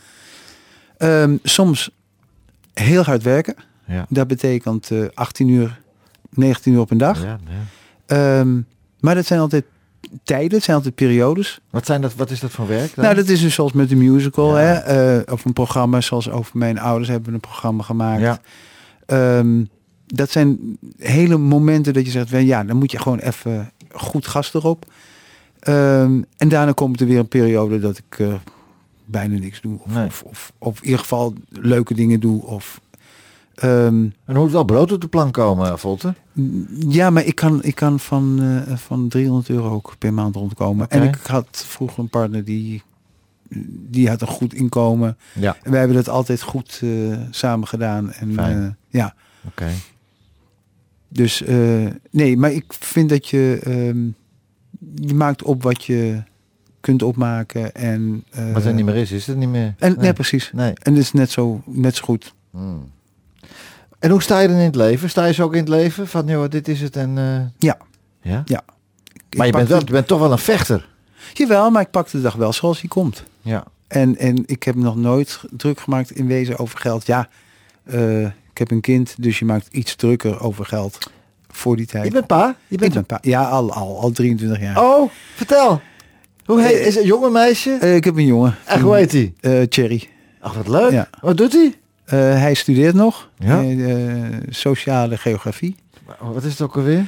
Ehm, 1.02 1.38
soms 1.44 1.90
heel 2.74 3.04
hard 3.04 3.24
werken. 3.24 3.56
ja. 3.86 4.06
Dat 4.10 4.28
betekent 4.28 4.92
eh 4.92 5.06
18 5.14 5.48
uur, 5.48 5.80
19 6.30 6.74
uur 6.74 6.80
op 6.80 6.92
een 6.92 6.98
dag. 6.98 7.24
Ja, 7.24 7.40
ja. 7.48 8.40
Ehm, 8.40 8.62
maar 9.00 9.16
dat 9.16 9.26
zijn 9.26 9.40
altijd 9.40 9.66
tijden, 10.24 10.56
het 10.56 10.64
zijn 10.64 10.78
altijd 10.78 10.96
periodes. 10.96 11.60
Wat, 11.70 11.86
zijn 11.86 12.02
dat, 12.02 12.16
wat 12.16 12.30
is 12.30 12.40
dat 12.40 12.52
voor 12.52 12.68
werk 12.68 12.96
dan? 12.96 13.04
Nou, 13.04 13.16
dat 13.16 13.28
is 13.28 13.42
dus 13.42 13.54
zoals 13.54 13.72
met 13.72 13.90
de 13.90 13.96
musical, 13.96 14.54
hè? 14.54 14.74
eh, 14.74 15.34
of 15.34 15.46
een 15.46 15.54
programma 15.54 16.02
zoals 16.02 16.30
over 16.30 16.58
mijn 16.58 16.80
ouders 16.80 17.10
hebben 17.10 17.28
we 17.30 17.36
een 17.36 17.40
programma 17.40 17.84
gemaakt. 17.84 18.42
Ehm, 19.06 19.64
dat 20.08 20.32
zijn 20.32 20.78
hele 20.98 21.38
momenten 21.38 21.94
dat 21.94 22.06
je 22.06 22.12
zegt, 22.12 22.30
ja, 22.30 22.64
dan 22.64 22.78
moet 22.78 22.92
je 22.92 23.00
gewoon 23.00 23.20
even 23.20 23.72
goed 23.92 24.28
gas 24.28 24.54
erop. 24.54 24.86
En 25.60 26.50
daarna 26.50 26.72
komt 26.72 27.02
er 27.02 27.08
weer 27.08 27.20
een 27.20 27.28
periode 27.28 27.80
dat 27.80 27.98
ik 27.98 28.20
eh, 28.20 28.34
bijna 29.12 29.38
niks 29.39 29.62
doe. 29.62 29.80
Of, 29.86 29.93
Nee. 29.93 30.06
of, 30.06 30.24
of, 30.24 30.52
of 30.58 30.78
in 30.80 30.84
ieder 30.86 31.00
geval 31.00 31.34
leuke 31.50 31.93
dingen 31.93 32.19
doe. 32.19 32.45
Of, 32.45 32.82
ehm, 33.56 33.69
En 34.04 34.13
er 34.26 34.36
moet 34.36 34.52
wel 34.52 34.63
brood 34.63 34.91
op 34.91 35.02
de 35.02 35.08
plank 35.08 35.34
komen, 35.34 35.80
Volte. 35.80 36.13
ja, 36.89 37.10
maar 37.10 37.26
ik 37.26 37.36
kan, 37.36 37.63
ik 37.63 37.76
kan 37.76 38.00
van, 38.00 38.39
eh, 38.67 38.78
van 38.78 39.08
300 39.08 39.50
euro 39.50 39.69
ook 39.74 39.93
per 39.97 40.13
maand 40.13 40.36
rondkomen. 40.36 40.89
En 40.89 41.04
ik 41.04 41.15
had 41.15 41.63
vroeger 41.67 42.00
een 42.00 42.10
partner 42.10 42.43
die, 42.43 42.82
die 43.89 44.10
had 44.10 44.21
een 44.21 44.28
goed 44.28 44.54
inkomen. 44.54 45.17
Ja. 45.34 45.58
En 45.63 45.69
wij 45.71 45.80
hebben 45.80 45.97
dat 45.97 46.10
altijd 46.10 46.41
goed 46.41 46.80
eh, 46.84 46.89
samen 47.30 47.67
gedaan. 47.67 48.12
En, 48.12 48.38
eh, 48.38 48.67
ja, 48.89 49.15
Oké. 49.47 49.67
dus 51.08 51.43
nee, 52.12 52.38
maar 52.38 52.52
ik 52.52 52.74
vind 52.74 53.10
dat 53.10 53.28
je, 53.28 53.60
ehm, 53.63 54.08
je 55.08 55.13
maakt 55.13 55.43
op 55.43 55.63
wat 55.63 55.84
je 55.84 56.24
kunt 56.82 57.04
opmaken. 57.04 57.74
En, 57.76 58.24
eh, 58.32 58.54
Wat 58.54 58.65
er 58.65 58.74
niet 58.74 58.86
meer 58.86 58.96
is, 58.96 59.12
is 59.12 59.28
het 59.28 59.38
niet 59.38 59.50
meer. 59.50 59.74
En, 59.78 59.89
nee. 59.91 59.98
nee. 59.98 60.13
precies. 60.13 60.52
Nee. 60.54 60.74
En 60.84 60.94
het 60.94 61.02
is 61.02 61.12
net 61.12 61.32
zo, 61.32 61.62
net 61.65 61.96
zo 61.96 62.04
goed. 62.04 62.34
Hmm. 62.52 62.89
En 64.00 64.10
hoe 64.12 64.22
sta 64.22 64.39
je 64.39 64.48
dan 64.48 64.58
in 64.58 64.63
het 64.65 64.76
leven? 64.76 65.10
Sta 65.10 65.26
je 65.26 65.34
zo 65.34 65.44
ook 65.44 65.54
in 65.54 65.60
het 65.60 65.70
leven? 65.70 66.08
Van, 66.08 66.26
joh, 66.28 66.50
dit 66.50 66.67
is 66.67 66.82
het 66.82 66.96
en... 66.96 67.17
eh, 67.17 67.39
Ja. 67.58 67.78
Ja? 68.22 68.41
Ja. 68.46 68.63
Maar 69.38 69.46
je 69.48 69.52
Ik 69.52 69.58
bent, 69.58 69.67
wel, 69.70 69.80
je 69.80 69.91
bent 69.91 70.08
toch 70.08 70.20
wel 70.20 70.32
een 70.32 70.38
vechter. 70.38 70.89
Jawel, 71.34 71.70
maar 71.72 71.82
ik 71.82 71.91
pak 71.91 72.10
de 72.10 72.22
dag 72.22 72.36
wel 72.36 72.54
zoals 72.54 72.80
hij 72.80 72.89
komt. 72.89 73.24
Ja. 73.41 73.63
En, 73.88 74.17
en 74.17 74.44
ik 74.46 74.63
heb 74.63 74.76
nog 74.76 74.96
nooit 74.96 75.39
druk 75.52 75.80
gemaakt 75.80 76.12
in 76.12 76.28
wezen 76.28 76.58
over 76.58 76.80
geld. 76.80 77.06
Ja, 77.06 77.28
eh, 77.84 78.22
ik 78.26 78.58
heb 78.58 78.72
een 78.72 78.82
kind, 78.82 79.15
dus 79.20 79.39
je 79.39 79.46
maakt 79.46 79.67
iets 79.72 79.96
drukker 79.96 80.41
over 80.41 80.65
geld 80.65 80.98
voor 81.50 81.76
die 81.78 81.86
tijd. 81.86 82.06
Je 82.06 82.12
bent 82.12 82.28
pa? 82.28 82.56
Je 82.67 82.74
ik 82.74 82.80
bent 82.80 82.94
ben 82.94 83.06
pa- 83.06 83.20
ja, 83.22 83.44
al, 83.50 83.72
al, 83.74 84.00
al 84.00 84.12
23 84.12 84.60
jaar. 84.60 84.82
Oh, 84.84 85.10
vertel. 85.36 85.82
Hoe 86.45 86.62
heet, 86.62 86.80
is 86.80 86.86
het 86.95 87.04
een 87.04 87.10
jonge 87.10 87.30
meisje? 87.30 87.77
Eh, 87.82 87.95
ik 87.95 88.04
heb 88.04 88.15
een 88.17 88.25
jongen. 88.25 88.56
Echt, 88.65 88.82
hoe 88.82 88.95
heet 88.95 89.12
hij? 89.12 89.34
Eh, 89.39 89.62
Thierry. 89.67 90.10
Ach, 90.39 90.54
wat 90.54 90.67
leuk. 90.67 90.91
Ja. 90.91 91.10
Wat 91.21 91.38
doet 91.38 91.54
hij? 91.54 91.73
Eh, 92.06 92.19
hij 92.41 92.54
studeert 92.54 92.95
nog. 92.95 93.30
Ja. 93.38 93.62
Eh, 93.62 93.91
eh, 94.25 94.34
sociale 94.49 95.17
geografie. 95.17 95.75
Wat 96.19 96.43
is 96.43 96.51
het 96.51 96.62
ook 96.62 96.75
alweer? 96.75 97.06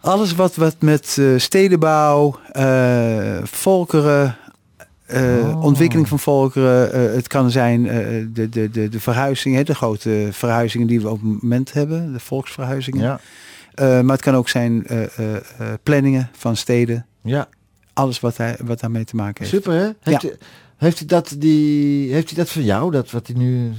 Alles 0.00 0.34
wat, 0.34 0.54
wat 0.56 0.76
met 0.80 1.16
eh, 1.18 1.26
stedenbouw, 1.36 2.38
eh, 2.52 3.36
volkeren, 3.42 4.36
eh, 5.06 5.22
Oh. 5.22 5.64
ontwikkeling 5.64 6.08
van 6.08 6.18
volkeren. 6.18 6.92
eh, 6.92 7.14
het 7.14 7.26
kan 7.26 7.50
zijn 7.50 7.88
eh, 7.88 8.24
de, 8.32 8.48
de, 8.48 8.70
de, 8.70 8.88
de 8.88 9.00
verhuizingen, 9.00 9.58
hè, 9.58 9.64
de 9.64 9.74
grote 9.74 10.28
verhuizingen 10.30 10.86
die 10.86 11.00
we 11.00 11.08
op 11.08 11.20
het 11.22 11.42
moment 11.42 11.72
hebben. 11.72 12.12
De 12.12 12.20
volksverhuizingen. 12.20 13.02
Ja. 13.02 13.20
Eh, 13.74 14.00
maar 14.00 14.14
het 14.14 14.24
kan 14.24 14.34
ook 14.34 14.48
zijn 14.48 14.86
eh, 14.86 15.02
eh, 15.02 15.34
eh, 15.36 15.40
planningen 15.82 16.28
van 16.36 16.56
steden. 16.56 17.06
Ja, 17.22 17.48
Alles 17.96 18.20
wat, 18.20 18.36
hij, 18.36 18.58
wat 18.64 18.80
daarmee 18.80 19.04
te 19.04 19.16
maken 19.16 19.44
heeft. 19.44 19.56
super 19.56 19.72
hè? 19.72 19.90
Heeft, 20.00 20.22
hij, 20.22 20.36
heeft, 20.76 20.98
hij 20.98 21.06
dat, 21.06 21.34
die, 21.38 22.12
heeft 22.12 22.28
hij 22.28 22.38
dat 22.38 22.50
van 22.50 22.64
jou, 22.64 22.90
dat 22.90 23.10
wat 23.10 23.26
hij 23.26 23.36
nu... 23.36 23.72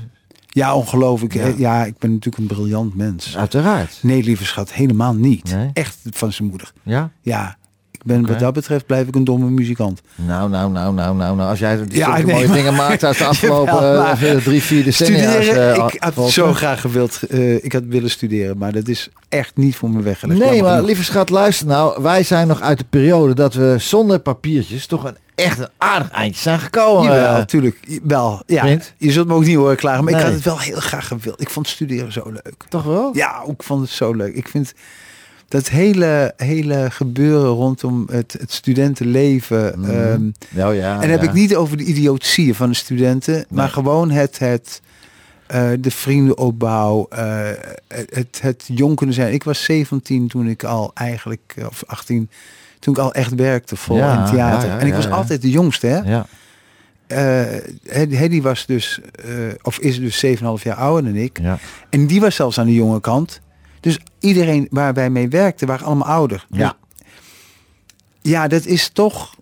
Ja, 0.48 0.76
ongelooflijk. 0.76 1.34
Ja. 1.34 1.46
Ja. 1.48 1.54
ja, 1.58 1.86
ik 1.86 1.98
ben 1.98 2.10
natuurlijk 2.10 2.38
een 2.38 2.56
briljant 2.58 2.96
mens. 2.96 3.38
Uiteraard. 3.38 4.00
Nee, 4.02 4.24
lieve 4.24 4.46
schat, 4.46 4.74
helemaal 4.74 5.14
niet. 5.14 5.54
Nee? 5.54 5.70
Echt 5.74 5.98
van 6.04 6.34
zijn 6.34 6.50
moeder. 6.50 6.72
Ja? 6.84 7.12
Ja, 7.22 7.58
ik 8.00 8.04
ben 8.06 8.26
wat 8.28 8.40
dat 8.40 8.54
betreft 8.54 8.86
blijf 8.86 9.08
ik 9.08 9.16
een 9.16 9.24
domme 9.24 9.50
muzikant. 9.50 10.02
Nou, 10.16 10.50
nou, 10.50 10.72
nou, 10.72 10.94
nou, 10.94 11.16
nou, 11.16 11.36
nou. 11.36 11.50
Als 11.50 11.60
jij 11.60 11.80
Ja, 11.88 12.14
nee, 12.14 12.26
mooie 12.26 12.48
maar- 12.48 12.56
dingen 12.56 12.74
maakt 12.74 13.04
uit 13.04 13.18
de 13.18 13.26
afgelopen 13.34 13.74
Jawel, 13.74 14.36
eh, 14.36 14.44
drie, 14.44 14.62
vier 14.62 14.84
decennia. 14.84 15.32
Studeren, 15.32 15.76
eh, 15.76 15.86
ik 15.94 16.04
had 16.16 16.30
zo 16.30 16.54
graag 16.54 16.82
gewild, 16.82 17.24
eh, 17.30 17.64
ik 17.64 17.74
had 17.74 17.84
willen 17.88 18.10
studeren, 18.10 18.58
maar 18.58 18.72
dat 18.72 18.88
is 18.88 19.10
echt 19.30 19.52
niet 19.56 19.76
voor 19.76 19.90
me 19.90 20.02
weggelegd. 20.02 20.40
Nee, 20.40 20.62
maar 20.62 20.84
lieve 20.84 21.04
schat, 21.04 21.30
luister 21.30 21.68
nou. 21.68 22.02
Wij 22.02 22.24
zijn 22.24 22.48
nog 22.48 22.62
uit 22.62 22.78
de 22.78 22.86
periode 22.90 23.34
dat 23.34 23.54
we 23.54 23.76
zonder 23.80 24.20
papiertjes 24.20 24.86
toch 24.86 25.04
een 25.04 25.18
echt 25.36 25.60
een 25.60 25.70
aardig 25.78 26.10
eindje 26.12 26.42
zijn 26.42 26.60
gekomen. 26.60 27.26
Eh, 27.26 27.32
natuurlijk. 27.34 28.00
Wel, 28.04 28.42
ja. 28.46 28.62
Vriend? 28.62 28.94
Je 28.98 29.12
zult 29.12 29.28
me 29.28 29.34
ook 29.34 29.46
niet 29.46 29.56
horen 29.56 29.76
klagen, 29.76 30.04
maar 30.04 30.14
ik 30.14 30.20
had 30.20 30.34
het 30.34 30.44
wel 30.44 30.60
heel 30.60 30.80
graag 30.80 31.08
gewild. 31.08 31.42
Ik 31.42 31.50
vond 31.50 31.68
studeren 31.68 32.12
zo 32.12 32.30
leuk. 32.30 32.64
toch 32.70 32.84
wel? 32.84 33.10
Ja, 33.14 33.44
ik 33.48 33.64
vond 33.64 33.82
het 33.82 33.90
zo 33.90 34.14
leuk. 34.14 34.36
Ik 34.36 34.48
vind 34.48 34.74
dat 35.48 35.70
hele, 35.70 36.34
hele 36.38 36.88
gebeuren 36.92 37.50
rondom 37.50 38.08
het, 38.12 38.36
het 38.40 38.52
studentenleven. 38.52 39.80
Nou 40.50 40.76
ja. 40.76 40.94
en 40.94 41.02
dan 41.02 41.10
heb 41.10 41.22
ja. 41.22 41.28
ik 41.28 41.34
niet 41.34 41.56
over 41.56 41.78
de 41.78 41.84
idiotie 41.84 42.54
van 42.54 42.70
de 42.70 42.76
studenten, 42.76 43.46
maar 43.50 43.70
gewoon 43.70 44.12
het, 44.12 44.40
het, 44.40 44.82
eh, 45.48 45.70
de 45.80 45.92
vriendenopbouw, 45.92 47.08
eh, 47.10 47.50
het, 47.88 48.40
het, 48.42 48.64
jong 48.68 48.96
kunnen 48.96 49.16
zijn. 49.16 49.34
Ik 49.34 49.44
was 49.44 49.64
17 49.64 50.28
toen 50.28 50.48
ik 50.48 50.64
al 50.64 50.92
eigenlijk, 50.94 51.54
eh, 51.56 51.66
of 51.66 51.84
18, 51.86 52.30
toen 52.80 52.94
ik 52.94 53.00
al 53.00 53.14
echt 53.14 53.36
werkte 53.36 53.76
vol 53.76 53.98
Ja, 53.98 54.14
in 54.14 54.20
het 54.20 54.30
theater. 54.32 54.70
en 54.70 54.88
ik 54.88 54.94
was 54.94 55.10
altijd 55.10 55.42
de 55.42 55.50
jongste, 55.50 55.88
hè? 55.88 55.98
Ja. 56.00 56.26
Eh, 57.08 57.46
Hedy 58.10 58.42
was 58.42 58.66
dus, 58.66 59.00
of 59.62 59.80
is 59.80 60.00
dus 60.00 60.20
7,5 60.20 60.64
jaar 60.64 60.76
ouder 60.76 61.14
dan 61.14 61.22
ik. 61.22 61.40
Ja. 61.42 61.58
En 61.90 62.08
die 62.08 62.20
was 62.20 62.36
zelfs 62.36 62.60
aan 62.60 62.66
de 62.66 62.74
jonge 62.74 63.00
kant. 63.00 63.42
Dus 63.88 64.00
iedereen 64.20 64.68
waar 64.70 64.94
wij 64.94 65.10
mee 65.10 65.30
werkten 65.30 65.68
waren 65.68 65.86
allemaal 65.86 66.08
ouder. 66.08 66.46
Ja. 66.50 66.78
Dus 68.22 68.32
ja, 68.32 68.48
dat 68.48 68.66
is 68.66 68.90
toch, 68.90 69.36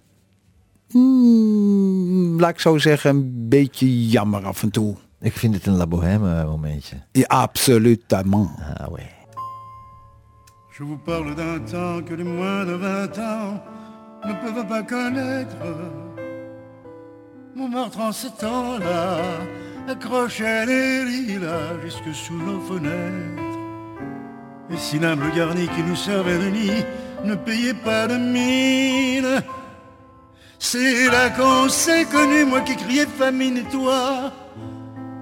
mm, 0.92 2.40
laat 2.40 2.50
ik 2.50 2.60
zo 2.60 2.78
zeggen, 2.78 3.10
een 3.10 3.50
beetje 3.50 4.08
jammer 4.08 4.46
af 4.46 4.64
en 4.64 4.70
toe. 4.70 4.96
Ik 5.20 5.34
vind 5.34 5.56
het 5.56 5.66
een 5.66 5.76
La 5.76 5.88
Bohème 5.88 6.46
momentje. 6.46 6.96
Ja, 7.12 7.26
absolutement. 7.28 8.50
Ah, 8.78 8.92
ouais. 8.92 9.10
Je 10.78 10.84
vous 10.84 11.00
parle 11.04 11.36
d'un 11.36 11.64
temps 11.64 12.04
que 12.06 12.16
les 12.16 12.28
moins 12.28 12.66
de 12.66 12.78
20 12.78 13.18
ans 13.18 13.62
ne 14.24 14.34
peuvent 14.34 14.68
pas 14.68 14.84
connaître. 14.84 15.56
Montmartre 17.56 18.00
en 18.00 18.12
ce 18.12 18.28
temps-là 18.38 19.18
accrochait 19.88 20.66
les 20.66 21.06
lilas 21.06 21.82
jusque 21.84 22.14
sous 22.14 22.38
nos 22.38 22.62
fenêtres. 22.68 23.45
L'humble 25.02 25.32
garni 25.36 25.68
qui 25.68 25.84
nous 25.84 25.96
servait 25.96 26.38
de 26.38 26.50
ne 27.26 27.36
payait 27.36 27.74
pas 27.74 28.08
de 28.08 28.18
mine, 28.18 29.42
c'est 30.58 31.08
là 31.10 31.30
qu'on 31.30 31.70
s'est 31.70 32.06
connu, 32.06 32.46
moi 32.46 32.62
qui 32.62 32.76
criais 32.76 33.06
famine 33.06 33.58
et 33.58 33.64
toi 33.64 34.32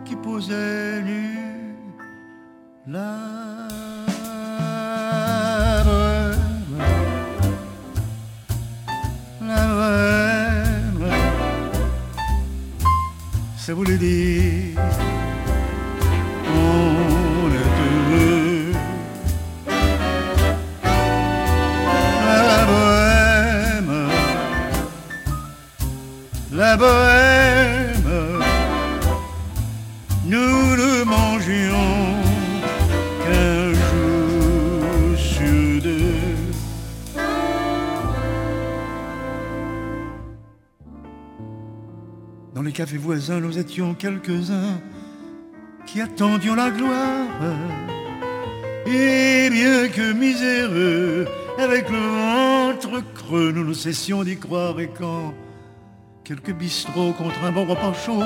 qui 0.05 0.15
posais 0.15 1.01
nu 1.01 1.33
bohème, 9.75 11.11
ça 13.57 13.73
voulait 13.73 13.97
dire 13.97 14.72
bohème, 26.77 28.41
nous 30.25 30.75
ne 30.75 31.03
mangions 31.03 32.21
qu'un 33.23 33.73
jour 33.73 35.17
sur 35.17 35.81
deux. 35.81 36.13
Dans 42.53 42.61
les 42.61 42.71
cafés 42.71 42.97
voisins, 42.97 43.39
nous 43.39 43.57
étions 43.57 43.93
quelques-uns 43.93 44.79
qui 45.85 46.01
attendions 46.01 46.55
la 46.55 46.69
gloire. 46.69 47.27
Et 48.85 49.49
bien 49.49 49.87
que 49.87 50.13
miséreux, 50.13 51.27
avec 51.57 51.89
le 51.89 51.97
ventre 51.97 53.01
creux, 53.13 53.51
nous 53.51 53.63
ne 53.63 53.73
cessions 53.73 54.23
d'y 54.23 54.37
croire. 54.37 54.79
Et 54.79 54.89
quand 54.89 55.33
quelques 56.23 56.53
bistrots 56.53 57.13
contre 57.13 57.43
un 57.43 57.51
bon 57.51 57.65
repas 57.65 57.93
chaud. 57.93 58.23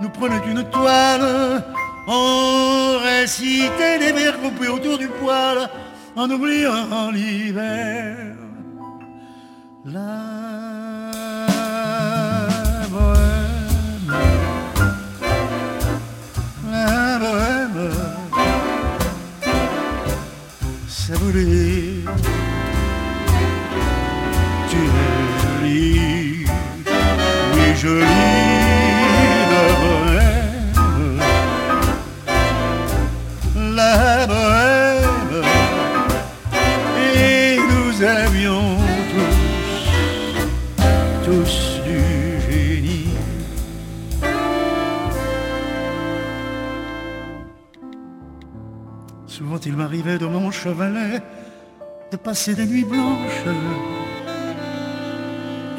Nous 0.00 0.08
prenaient 0.08 0.40
une 0.50 0.64
toile, 0.70 1.62
on 2.08 2.98
récitait 3.02 3.98
des 3.98 4.12
vers 4.12 4.38
groupés 4.38 4.68
autour 4.68 4.98
du 4.98 5.08
poêle, 5.08 5.68
en 6.16 6.28
oubliant 6.30 7.10
l'hiver. 7.12 8.16
La 9.84 10.00
bohème, 12.90 14.14
la 16.70 17.18
bohème, 17.18 17.92
ça 20.88 21.14
voulait 21.14 21.63
jolie, 27.84 28.04
la 29.52 29.64
bohème, 29.82 31.20
la 33.76 34.26
bohème, 34.26 35.44
et 37.14 37.58
nous 37.70 37.92
avions 38.02 38.78
tous, 39.12 39.42
tous 41.26 41.56
du 41.84 42.00
génie. 42.46 43.12
Souvent 49.26 49.60
il 49.66 49.76
m'arrivait 49.76 50.16
de 50.16 50.26
mon 50.26 50.50
chevalet 50.50 51.20
de 52.12 52.16
passer 52.16 52.54
des 52.54 52.64
nuits 52.64 52.84
blanches 52.84 53.48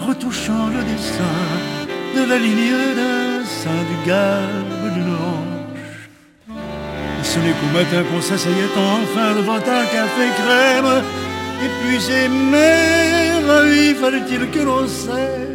retouchant 0.07 0.67
le 0.67 0.83
dessin 0.83 1.84
de 2.15 2.23
la 2.29 2.37
ligne 2.37 2.73
hanche. 2.73 3.85
Et 7.19 7.23
ce 7.23 7.39
n'est 7.39 7.55
qu'au 7.59 7.71
matin 7.73 8.03
qu'on 8.09 8.21
s'asseyait 8.21 8.73
enfin 8.75 9.35
devant 9.35 9.55
un 9.55 9.85
café 9.95 10.25
crème, 10.39 10.91
épuisé 11.65 12.29
mais 12.29 13.39
ravi, 13.47 13.93
fallait-il 13.95 14.49
que 14.51 14.59
l'on 14.59 14.87
s'aime, 14.87 15.54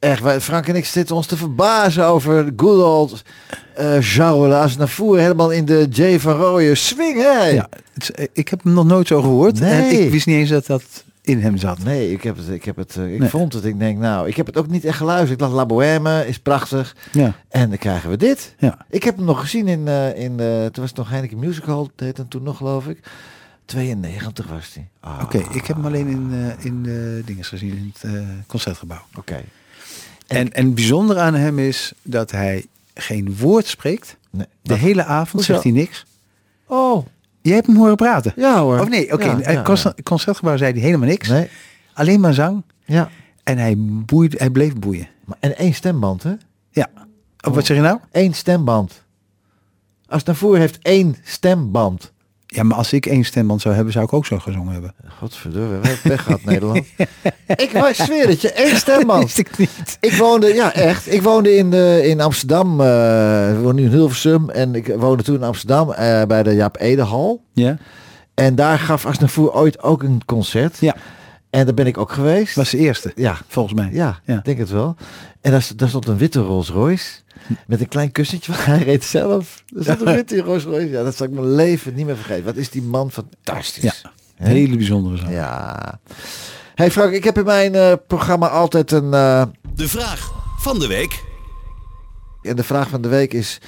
Echt, 0.00 0.22
wij, 0.22 0.40
Frank 0.40 0.66
en 0.68 0.74
ik 0.76 0.84
zitten 0.84 1.16
ons 1.16 1.26
te 1.26 1.36
verbazen 1.36 2.04
over 2.06 2.52
good 2.56 2.82
old 2.82 3.22
eh 3.74 3.96
Charles 4.00 4.76
naar. 4.76 4.90
Helemaal 4.98 5.50
in 5.50 5.64
de 5.64 5.86
J 5.90 6.18
van 6.18 6.32
Rooyen 6.36 6.76
swing, 6.76 7.16
hè? 7.22 7.44
Ja, 7.48 7.68
het 7.94 8.10
eh, 8.10 8.26
ik 8.32 8.48
heb 8.48 8.64
hem 8.64 8.72
nog 8.72 8.84
nooit 8.86 9.06
zo 9.06 9.20
gehoord. 9.20 9.60
En 9.60 9.80
Nee. 9.80 10.04
ik 10.04 10.10
wist 10.10 10.26
niet 10.26 10.36
eens 10.36 10.48
dat 10.50 10.66
dat 10.66 10.82
in 11.22 11.40
hem 11.40 11.56
zat. 11.56 11.78
Nee, 11.78 12.12
ik 12.12 12.22
heb 12.22 12.36
het, 12.36 12.48
ik 12.48 12.64
heb 12.64 12.76
het, 12.76 12.96
eh, 12.96 13.12
ik 13.12 13.18
Nee. 13.18 13.28
vond 13.28 13.52
het. 13.52 13.64
Ik 13.64 13.78
denk, 13.78 13.98
nou, 13.98 14.28
ik 14.28 14.36
heb 14.36 14.46
het 14.46 14.56
ook 14.56 14.68
niet 14.68 14.84
echt 14.84 14.96
geluisterd. 14.96 15.32
Ik 15.32 15.38
dacht, 15.38 15.52
La 15.52 15.66
Bohème 15.66 16.26
is 16.26 16.38
prachtig. 16.38 16.96
Ja, 17.12 17.32
En 17.48 17.68
dan 17.68 17.78
krijgen 17.78 18.10
we 18.10 18.16
dit. 18.16 18.54
ja. 18.58 18.78
Ik 18.90 19.02
heb 19.04 19.16
hem 19.16 19.24
nog 19.24 19.40
gezien 19.40 19.68
in, 19.68 19.88
eh, 19.88 20.08
in 20.22 20.40
eh, 20.40 20.46
toen 20.64 20.70
was 20.82 20.88
het 20.88 20.96
nog 20.96 21.10
Heineken 21.10 21.38
Musical, 21.38 21.82
dat 21.82 22.06
heette 22.06 22.20
hem 22.20 22.30
toen 22.30 22.42
nog, 22.42 22.56
geloof 22.56 22.86
ik. 22.86 22.98
92 23.64 24.46
was 24.48 24.70
hij. 24.74 24.88
Ah, 25.00 25.18
Oké, 25.22 25.38
ik 25.38 25.66
heb 25.66 25.76
hem 25.76 25.86
alleen 25.86 26.06
in, 26.08 26.28
eh 26.32 26.64
in 26.64 26.82
de 26.82 27.22
dinges 27.24 27.48
gezien, 27.48 27.70
in 27.70 27.92
het 27.94 28.12
eh, 28.14 28.20
concertgebouw. 28.46 29.02
Oké. 29.16 29.40
En, 30.38 30.52
en 30.52 30.64
het 30.66 30.74
bijzondere 30.74 31.20
aan 31.20 31.34
hem 31.34 31.58
is 31.58 31.92
dat 32.02 32.30
hij 32.30 32.66
geen 32.94 33.36
woord 33.38 33.66
spreekt. 33.66 34.16
Nee. 34.30 34.46
De 34.62 34.74
hele 34.74 35.04
avond 35.04 35.32
Hoezo? 35.32 35.52
zegt 35.52 35.62
hij 35.64 35.72
niks. 35.72 36.06
Oh, 36.66 37.06
Je 37.40 37.52
hebt 37.52 37.66
hem 37.66 37.76
horen 37.76 37.96
praten. 37.96 38.32
ja 38.36 38.60
hoor. 38.60 38.80
Of 38.80 38.88
nee, 38.88 39.12
oké. 39.12 39.24
Ja, 39.24 39.32
in 39.46 39.52
ja, 39.52 39.62
concertgebouw 40.02 40.56
zei 40.56 40.72
hij 40.72 40.80
helemaal 40.80 41.08
niks. 41.08 41.28
Nee, 41.28 41.48
Alleen 41.92 42.20
maar 42.20 42.34
zang. 42.34 42.62
ja. 42.84 43.10
En 43.42 43.58
hij, 43.58 43.74
boeide, 43.78 44.36
hij 44.38 44.50
bleef 44.50 44.74
boeien. 44.74 45.08
Maar, 45.24 45.36
en 45.40 45.56
één 45.58 45.74
stemband, 45.74 46.22
hè? 46.22 46.34
Ja. 46.70 46.88
Oh, 47.46 47.54
wat 47.54 47.66
zeg 47.66 47.76
je 47.76 47.82
nou? 47.82 47.98
Eén 48.12 48.34
stemband. 48.34 49.04
Als 50.08 50.22
naar 50.24 50.34
voren 50.36 50.60
heeft 50.60 50.78
één 50.82 51.16
stemband. 51.22 52.12
Ja, 52.52 52.62
maar 52.62 52.76
als 52.76 52.92
ik 52.92 53.06
één 53.06 53.24
stemband 53.24 53.60
zou 53.60 53.74
hebben, 53.74 53.92
zou 53.92 54.04
ik 54.04 54.12
ook 54.12 54.26
zo 54.26 54.38
gezongen 54.38 54.72
hebben. 54.72 54.94
Godverdomme, 55.18 55.68
we 55.80 55.86
hebben 55.86 55.98
pech 56.02 56.22
gehad 56.22 56.44
Nederland. 56.52 56.84
ik 57.46 57.72
maar 57.72 57.94
zweer 57.94 58.28
het 58.28 58.40
je, 58.40 58.52
één 58.52 58.76
stemband. 58.86 59.22
wist 59.22 59.38
ik 59.38 59.58
niet. 59.58 59.96
Ik 60.00 60.12
woonde, 60.12 60.54
ja 60.54 60.74
echt, 60.74 61.12
ik 61.12 61.22
woonde 61.22 61.56
in, 61.56 61.70
de, 61.70 62.00
in 62.04 62.20
Amsterdam, 62.20 62.80
eh 62.80 63.50
ik 63.52 63.58
woon 63.62 63.74
nu 63.74 63.82
in 63.82 63.90
Hilversum. 63.90 64.50
En 64.50 64.74
ik 64.74 64.86
woonde 64.96 65.22
toen 65.22 65.34
in 65.34 65.42
Amsterdam 65.42 65.92
eh, 65.92 66.22
bij 66.22 66.42
de 66.42 66.54
Jaap 66.54 66.80
Edehal. 66.80 67.42
Ja? 67.52 67.76
En 68.34 68.54
daar 68.54 68.78
gaf 68.78 69.06
Asnavoer 69.06 69.52
ooit 69.52 69.82
ook 69.82 70.02
een 70.02 70.22
concert. 70.26 70.76
Ja. 70.80 70.96
En 71.50 71.64
daar 71.64 71.74
ben 71.74 71.86
ik 71.86 71.98
ook 71.98 72.12
geweest. 72.12 72.54
Was 72.54 72.70
de 72.70 72.78
eerste, 72.78 73.12
ja, 73.14 73.38
volgens 73.48 73.74
mij. 73.74 73.88
ja, 73.92 74.20
Ja. 74.24 74.38
ik 74.38 74.44
denk 74.44 74.58
het 74.58 74.70
wel. 74.70 74.96
En 75.40 75.50
daar, 75.50 75.68
daar 75.76 75.88
stond 75.88 76.06
een 76.06 76.16
witte 76.18 76.40
Rolls 76.40 76.68
Royce. 76.70 77.10
Met 77.66 77.80
een 77.80 77.88
klein 77.88 78.12
kussentje, 78.12 78.52
want 78.52 78.64
hij 78.74 78.78
reed 78.82 79.04
zelf. 79.04 79.64
Er 79.76 79.82
stond 79.82 80.00
een 80.00 80.14
witte 80.14 80.40
Rolls 80.40 80.64
Royce. 80.64 80.88
Ja, 80.90 81.02
dat 81.02 81.16
zal 81.16 81.26
ik 81.26 81.32
mijn 81.32 81.54
leven 81.54 81.94
niet 81.94 82.06
meer 82.06 82.16
vergeten. 82.16 82.44
Wat 82.44 82.56
is 82.56 82.70
die 82.70 82.82
man 82.82 83.10
fantastisch. 83.10 83.82
Ja. 83.82 83.92
Hele 84.34 84.76
bijzondere 84.76 85.16
zang. 85.16 85.30
Ja. 85.32 86.00
Hey 86.74 86.90
Frank, 86.90 87.12
ik 87.12 87.24
heb 87.24 87.38
in 87.38 87.44
mijn 87.44 87.74
eh, 87.74 87.92
programma 88.06 88.48
altijd 88.48 88.90
een... 88.92 89.12
eh, 89.14 89.42
De 89.74 89.88
vraag 89.88 90.32
van 90.58 90.78
de 90.78 90.86
week. 90.86 91.24
en 92.42 92.56
de 92.56 92.64
vraag 92.64 92.88
van 92.88 93.02
de 93.02 93.08
week 93.08 93.32
is... 93.32 93.58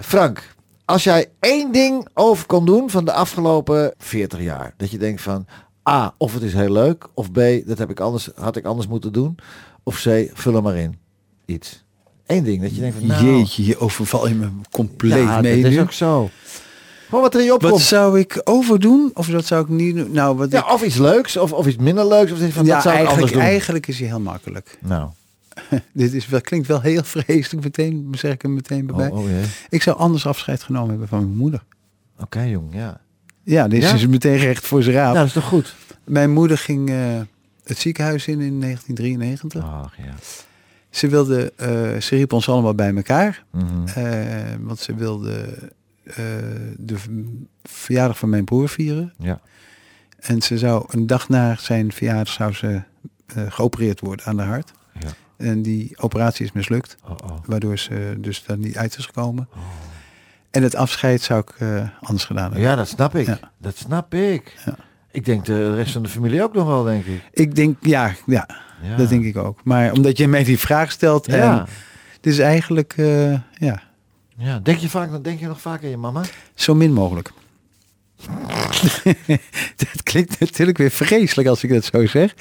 Frank, 0.00 0.54
als 0.84 1.04
jij 1.04 1.30
één 1.40 1.72
ding 1.72 2.08
over 2.14 2.46
kon 2.46 2.64
doen 2.66 2.90
van 2.90 3.04
de 3.04 3.12
afgelopen 3.12 3.94
40 3.98 4.40
jaar. 4.40 4.74
Dat 4.76 4.90
je 4.90 4.98
denkt 4.98 5.22
van... 5.22 5.46
A, 5.88 6.14
of 6.18 6.34
het 6.34 6.42
is 6.42 6.52
heel 6.52 6.72
leuk. 6.72 7.08
Of 7.14 7.32
B, 7.32 7.40
dat 7.66 7.78
heb 7.78 7.90
ik 7.90 8.00
anders, 8.00 8.28
had 8.34 8.56
ik 8.56 8.64
anders 8.64 8.86
moeten 8.88 9.12
doen. 9.12 9.36
Of 9.82 10.02
C, 10.02 10.30
vul 10.32 10.54
er 10.54 10.62
maar 10.62 10.76
in. 10.76 10.96
Iets. 11.44 11.84
Eén 12.26 12.44
ding. 12.44 12.62
Dat 12.62 12.74
je 12.74 12.80
denkt 12.80 12.96
van... 12.98 13.06
Nou, 13.06 13.24
Jeetje, 13.24 13.64
je 13.64 13.78
overval 13.78 14.28
je 14.28 14.34
me 14.34 14.48
compleet 14.70 15.22
ja, 15.22 15.40
mee 15.40 15.62
dat 15.62 15.72
is 15.72 15.78
ook 15.78 15.92
zo. 15.92 16.30
Gewoon 17.06 17.24
wat 17.24 17.34
er 17.34 17.40
in 17.40 17.46
je 17.46 17.52
Wat 17.52 17.62
opkomt. 17.64 17.82
zou 17.82 18.18
ik 18.18 18.40
overdoen? 18.44 19.10
Of 19.14 19.26
dat 19.26 19.46
zou 19.46 19.62
ik 19.62 19.68
niet 19.68 19.96
doen? 19.96 20.12
Nou, 20.12 20.36
wat 20.36 20.50
Ja, 20.50 20.58
ik, 20.58 20.72
of 20.72 20.82
iets 20.82 20.96
leuks. 20.96 21.36
Of, 21.36 21.52
of 21.52 21.66
iets 21.66 21.76
minder 21.76 22.06
leuks. 22.06 22.32
Of 22.32 22.38
van, 22.38 22.64
ja, 22.64 22.74
dat 22.74 22.82
zou 22.82 22.94
ik 22.94 23.00
anders 23.00 23.20
eigenlijk, 23.20 23.36
eigenlijk 23.36 23.86
is 23.86 23.98
hij 23.98 24.08
heel 24.08 24.20
makkelijk. 24.20 24.78
Nou. 24.80 25.10
Dit 25.92 26.12
is 26.12 26.28
wel, 26.28 26.40
klinkt 26.40 26.66
wel 26.66 26.80
heel 26.80 27.02
vreselijk, 27.04 27.64
meteen, 27.64 28.08
zeg 28.10 28.32
ik 28.32 28.42
er 28.42 28.50
meteen 28.50 28.86
bij. 28.86 29.10
Oh, 29.10 29.18
oh. 29.18 29.24
Ik 29.68 29.82
zou 29.82 29.96
anders 29.96 30.26
afscheid 30.26 30.62
genomen 30.62 30.90
hebben 30.90 31.08
van 31.08 31.18
mijn 31.18 31.36
moeder. 31.36 31.64
Oké, 32.20 32.40
jong. 32.40 32.74
Ja. 32.74 33.00
Ja, 33.42 33.68
dit 33.68 33.82
Ja? 33.82 33.94
is 33.94 34.06
meteen 34.06 34.36
recht 34.36 34.66
voor 34.66 34.82
zijn 34.82 34.94
raap. 34.96 35.04
Nou, 35.14 35.16
dat 35.16 35.26
is 35.26 35.32
toch 35.32 35.44
goed? 35.44 35.74
Mijn 36.04 36.30
moeder 36.32 36.58
ging 36.58 36.90
eh, 36.90 36.96
het 37.64 37.78
ziekenhuis 37.78 38.26
in 38.26 38.40
in 38.40 38.60
1993. 38.60 39.62
Ach, 39.64 39.96
ja. 39.96 40.14
Ze 40.90 41.08
wilde, 41.08 41.52
eh, 41.56 41.68
ze 42.00 42.16
riep 42.16 42.32
ons 42.32 42.48
allemaal 42.48 42.74
bij 42.74 42.94
elkaar. 42.96 43.44
Mhm. 43.50 43.86
eh, 43.94 44.54
want 44.60 44.78
ze 44.78 44.94
wilde 44.94 45.44
eh, 46.04 46.14
de 46.76 46.96
verjaardag 47.62 48.18
van 48.18 48.28
mijn 48.28 48.44
broer 48.44 48.68
vieren. 48.68 49.12
Ja. 49.18 49.40
En 50.20 50.42
ze 50.42 50.58
zou 50.58 50.84
een 50.88 51.06
dag 51.06 51.28
na 51.28 51.56
zijn 51.58 51.92
verjaardag 51.92 52.28
zou 52.32 52.52
ze 52.52 52.82
eh, 53.26 53.42
geopereerd 53.48 54.00
worden 54.00 54.26
aan 54.26 54.36
de 54.36 54.42
hart. 54.42 54.72
Ja. 55.00 55.08
En 55.36 55.62
die 55.62 55.98
operatie 55.98 56.44
is 56.44 56.52
mislukt, 56.52 56.96
Oh, 57.04 57.10
oh. 57.10 57.36
waardoor 57.46 57.78
ze 57.78 58.16
dus 58.18 58.44
daar 58.44 58.58
niet 58.58 58.76
uit 58.76 58.96
is 58.98 59.06
gekomen. 59.06 59.48
En 60.52 60.62
het 60.62 60.74
afscheid 60.74 61.22
zou 61.22 61.40
ik 61.40 61.50
eh, 61.58 61.88
anders 62.00 62.24
gedaan 62.24 62.42
hebben. 62.42 62.60
Ja, 62.60 62.76
dat 62.76 62.88
snap 62.88 63.14
ik. 63.14 63.26
Ja. 63.26 63.38
Dat 63.58 63.76
snap 63.76 64.14
ik. 64.14 64.56
Ja. 64.64 64.74
Ik 65.10 65.24
denk 65.24 65.44
de 65.44 65.74
rest 65.74 65.92
van 65.92 66.02
de 66.02 66.08
familie 66.08 66.42
ook 66.42 66.54
nog 66.54 66.66
wel, 66.66 66.82
denk 66.82 67.04
ik. 67.04 67.22
Ik 67.32 67.54
denk, 67.54 67.76
ja, 67.80 68.14
ja, 68.26 68.48
Ja. 68.82 68.96
dat 68.96 69.08
denk 69.08 69.24
ik 69.24 69.36
ook. 69.36 69.60
Maar 69.64 69.92
omdat 69.92 70.16
je 70.18 70.28
mij 70.28 70.44
die 70.44 70.58
vraag 70.58 70.90
stelt, 70.90 71.26
en 71.26 71.36
Ja. 71.36 71.66
het 72.16 72.26
is 72.26 72.38
eigenlijk, 72.38 72.94
eh, 72.96 73.32
ja, 73.32 73.82
ja. 74.36 74.58
Denk, 74.58 74.78
je 74.78 74.88
vaak, 74.88 75.24
denk 75.24 75.40
je 75.40 75.46
nog 75.46 75.60
vaak 75.60 75.82
aan 75.82 75.88
je 75.88 75.96
mama? 75.96 76.22
zo 76.54 76.74
min 76.74 76.92
mogelijk. 76.92 77.32
dat 79.76 80.02
klinkt 80.02 80.40
natuurlijk 80.40 80.78
weer 80.78 80.90
vreselijk 80.90 81.48
als 81.48 81.62
ik 81.64 81.70
dat 81.70 81.84
zo 81.84 82.06
zeg. 82.06 82.34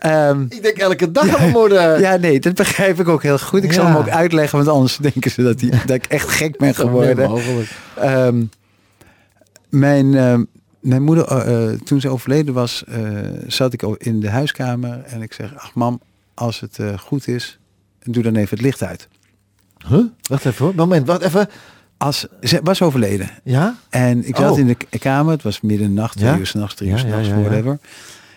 Ehm, 0.00 0.42
Ik 0.48 0.62
denk 0.62 0.76
elke 0.76 1.10
dag 1.12 1.28
aan 1.28 1.40
mijn 1.40 1.50
moeder. 1.50 2.00
ja, 2.00 2.16
nee, 2.16 2.40
dat 2.40 2.54
begrijp 2.54 3.00
ik 3.00 3.08
ook 3.08 3.22
heel 3.22 3.38
goed. 3.38 3.64
Ik 3.64 3.72
zal 3.72 3.86
hem 3.86 3.96
ook 3.96 4.08
uitleggen, 4.08 4.58
want 4.58 4.70
anders 4.70 4.96
denken 4.96 5.30
ze 5.30 5.42
dat, 5.42 5.58
die, 5.58 5.70
dat 5.86 5.96
ik 5.96 6.04
echt 6.06 6.28
gek 6.28 6.58
ben 6.58 6.74
geworden. 6.74 7.30
Ehm, 7.96 8.44
mijn, 9.68 10.14
ehm, 10.14 10.44
mijn 10.80 11.02
moeder, 11.02 11.24
eh, 11.26 11.70
eh, 11.72 11.78
toen 11.80 12.00
ze 12.00 12.08
overleden 12.08 12.54
was, 12.54 12.84
eh, 12.84 12.98
zat 13.46 13.72
ik 13.72 13.82
in 13.82 14.20
de 14.20 14.28
huiskamer 14.30 15.02
en 15.06 15.22
ik 15.22 15.32
zeg, 15.32 15.54
ach 15.56 15.74
mam, 15.74 16.00
als 16.34 16.60
het 16.60 16.78
eh, 16.78 16.98
goed 16.98 17.28
is, 17.28 17.58
doe 18.02 18.22
dan 18.22 18.34
even 18.36 18.50
het 18.56 18.60
licht 18.60 18.82
uit. 18.82 19.08
Huh? 19.88 20.04
Wacht 20.28 20.44
even 20.44 20.64
hoor. 20.64 20.74
Moment, 20.74 21.06
wacht 21.06 21.22
even. 21.22 21.48
Als, 21.96 22.26
ze 22.42 22.60
was 22.62 22.82
overleden 22.82 23.30
Ja? 23.44 23.74
en 23.90 24.26
ik 24.28 24.36
zat 24.36 24.50
Oh. 24.52 24.58
in 24.58 24.66
de 24.90 24.98
kamer, 24.98 25.32
het 25.32 25.42
was 25.42 25.60
midden 25.60 25.86
in 25.86 25.94
de 25.94 26.00
nacht, 26.00 26.16
twee 26.16 26.30
Ja? 26.30 26.36
uur 26.38 26.46
s'nachts, 26.46 26.74
drie 26.74 26.88
Ja, 26.90 26.94
uur 26.96 27.00
ja, 27.02 27.08
s'nachts, 27.22 27.28
ja, 27.28 27.56
ja. 27.56 27.78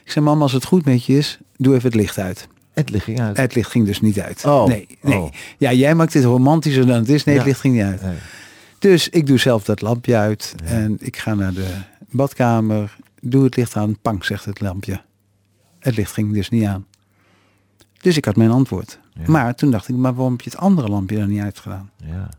Ik 0.04 0.12
zei, 0.12 0.26
mam, 0.26 0.42
als 0.42 0.52
het 0.52 0.66
goed 0.66 0.86
met 0.86 1.06
je 1.06 1.18
is, 1.18 1.40
doe 1.58 1.76
even 1.76 1.86
het 1.90 1.96
licht 2.00 2.18
uit. 2.18 2.48
Het 2.74 2.90
licht 2.90 3.04
ging 3.04 3.20
uit. 3.22 3.38
Het 3.38 3.56
licht 3.56 3.72
ging 3.72 3.86
dus 3.86 4.02
niet 4.02 4.20
uit. 4.20 4.46
Oh. 4.46 4.66
Nee, 4.68 4.88
nee. 5.02 5.18
Oh. 5.18 5.32
Ja, 5.58 5.74
jij 5.74 5.96
maakt 5.96 6.14
dit 6.14 6.24
romantischer 6.24 6.86
dan 6.86 6.96
het 6.96 7.10
is. 7.10 7.24
Nee, 7.24 7.36
het 7.38 7.46
licht 7.46 7.60
ging 7.60 7.74
niet 7.74 7.84
uit. 7.84 8.02
Nee. 8.02 8.16
Dus 8.80 9.10
ik 9.10 9.28
doe 9.28 9.38
zelf 9.38 9.64
dat 9.64 9.82
lampje 9.82 10.16
uit 10.18 10.56
Ja. 10.66 10.70
en 10.72 10.98
ik 11.00 11.18
ga 11.18 11.34
naar 11.34 11.54
de 11.54 11.68
badkamer, 12.12 12.96
doe 13.22 13.44
het 13.44 13.56
licht 13.56 13.76
aan, 13.76 14.00
pang, 14.02 14.26
zegt 14.26 14.46
het 14.46 14.62
lampje. 14.62 15.02
Het 15.80 15.96
licht 15.96 16.12
ging 16.14 16.34
dus 16.34 16.50
niet 16.50 16.66
aan. 16.66 16.86
Dus 18.02 18.18
ik 18.18 18.26
had 18.26 18.36
mijn 18.36 18.52
antwoord. 18.52 19.00
Ja. 19.14 19.22
Maar 19.28 19.56
toen 19.56 19.72
dacht 19.72 19.88
ik, 19.90 19.96
maar 19.96 20.14
waarom 20.14 20.32
heb 20.32 20.42
je 20.42 20.50
het 20.50 20.60
andere 20.60 20.88
lampje 20.88 21.18
dan 21.18 21.30
niet 21.30 21.42
uitgedaan? 21.42 21.90
Ja. 21.98 22.30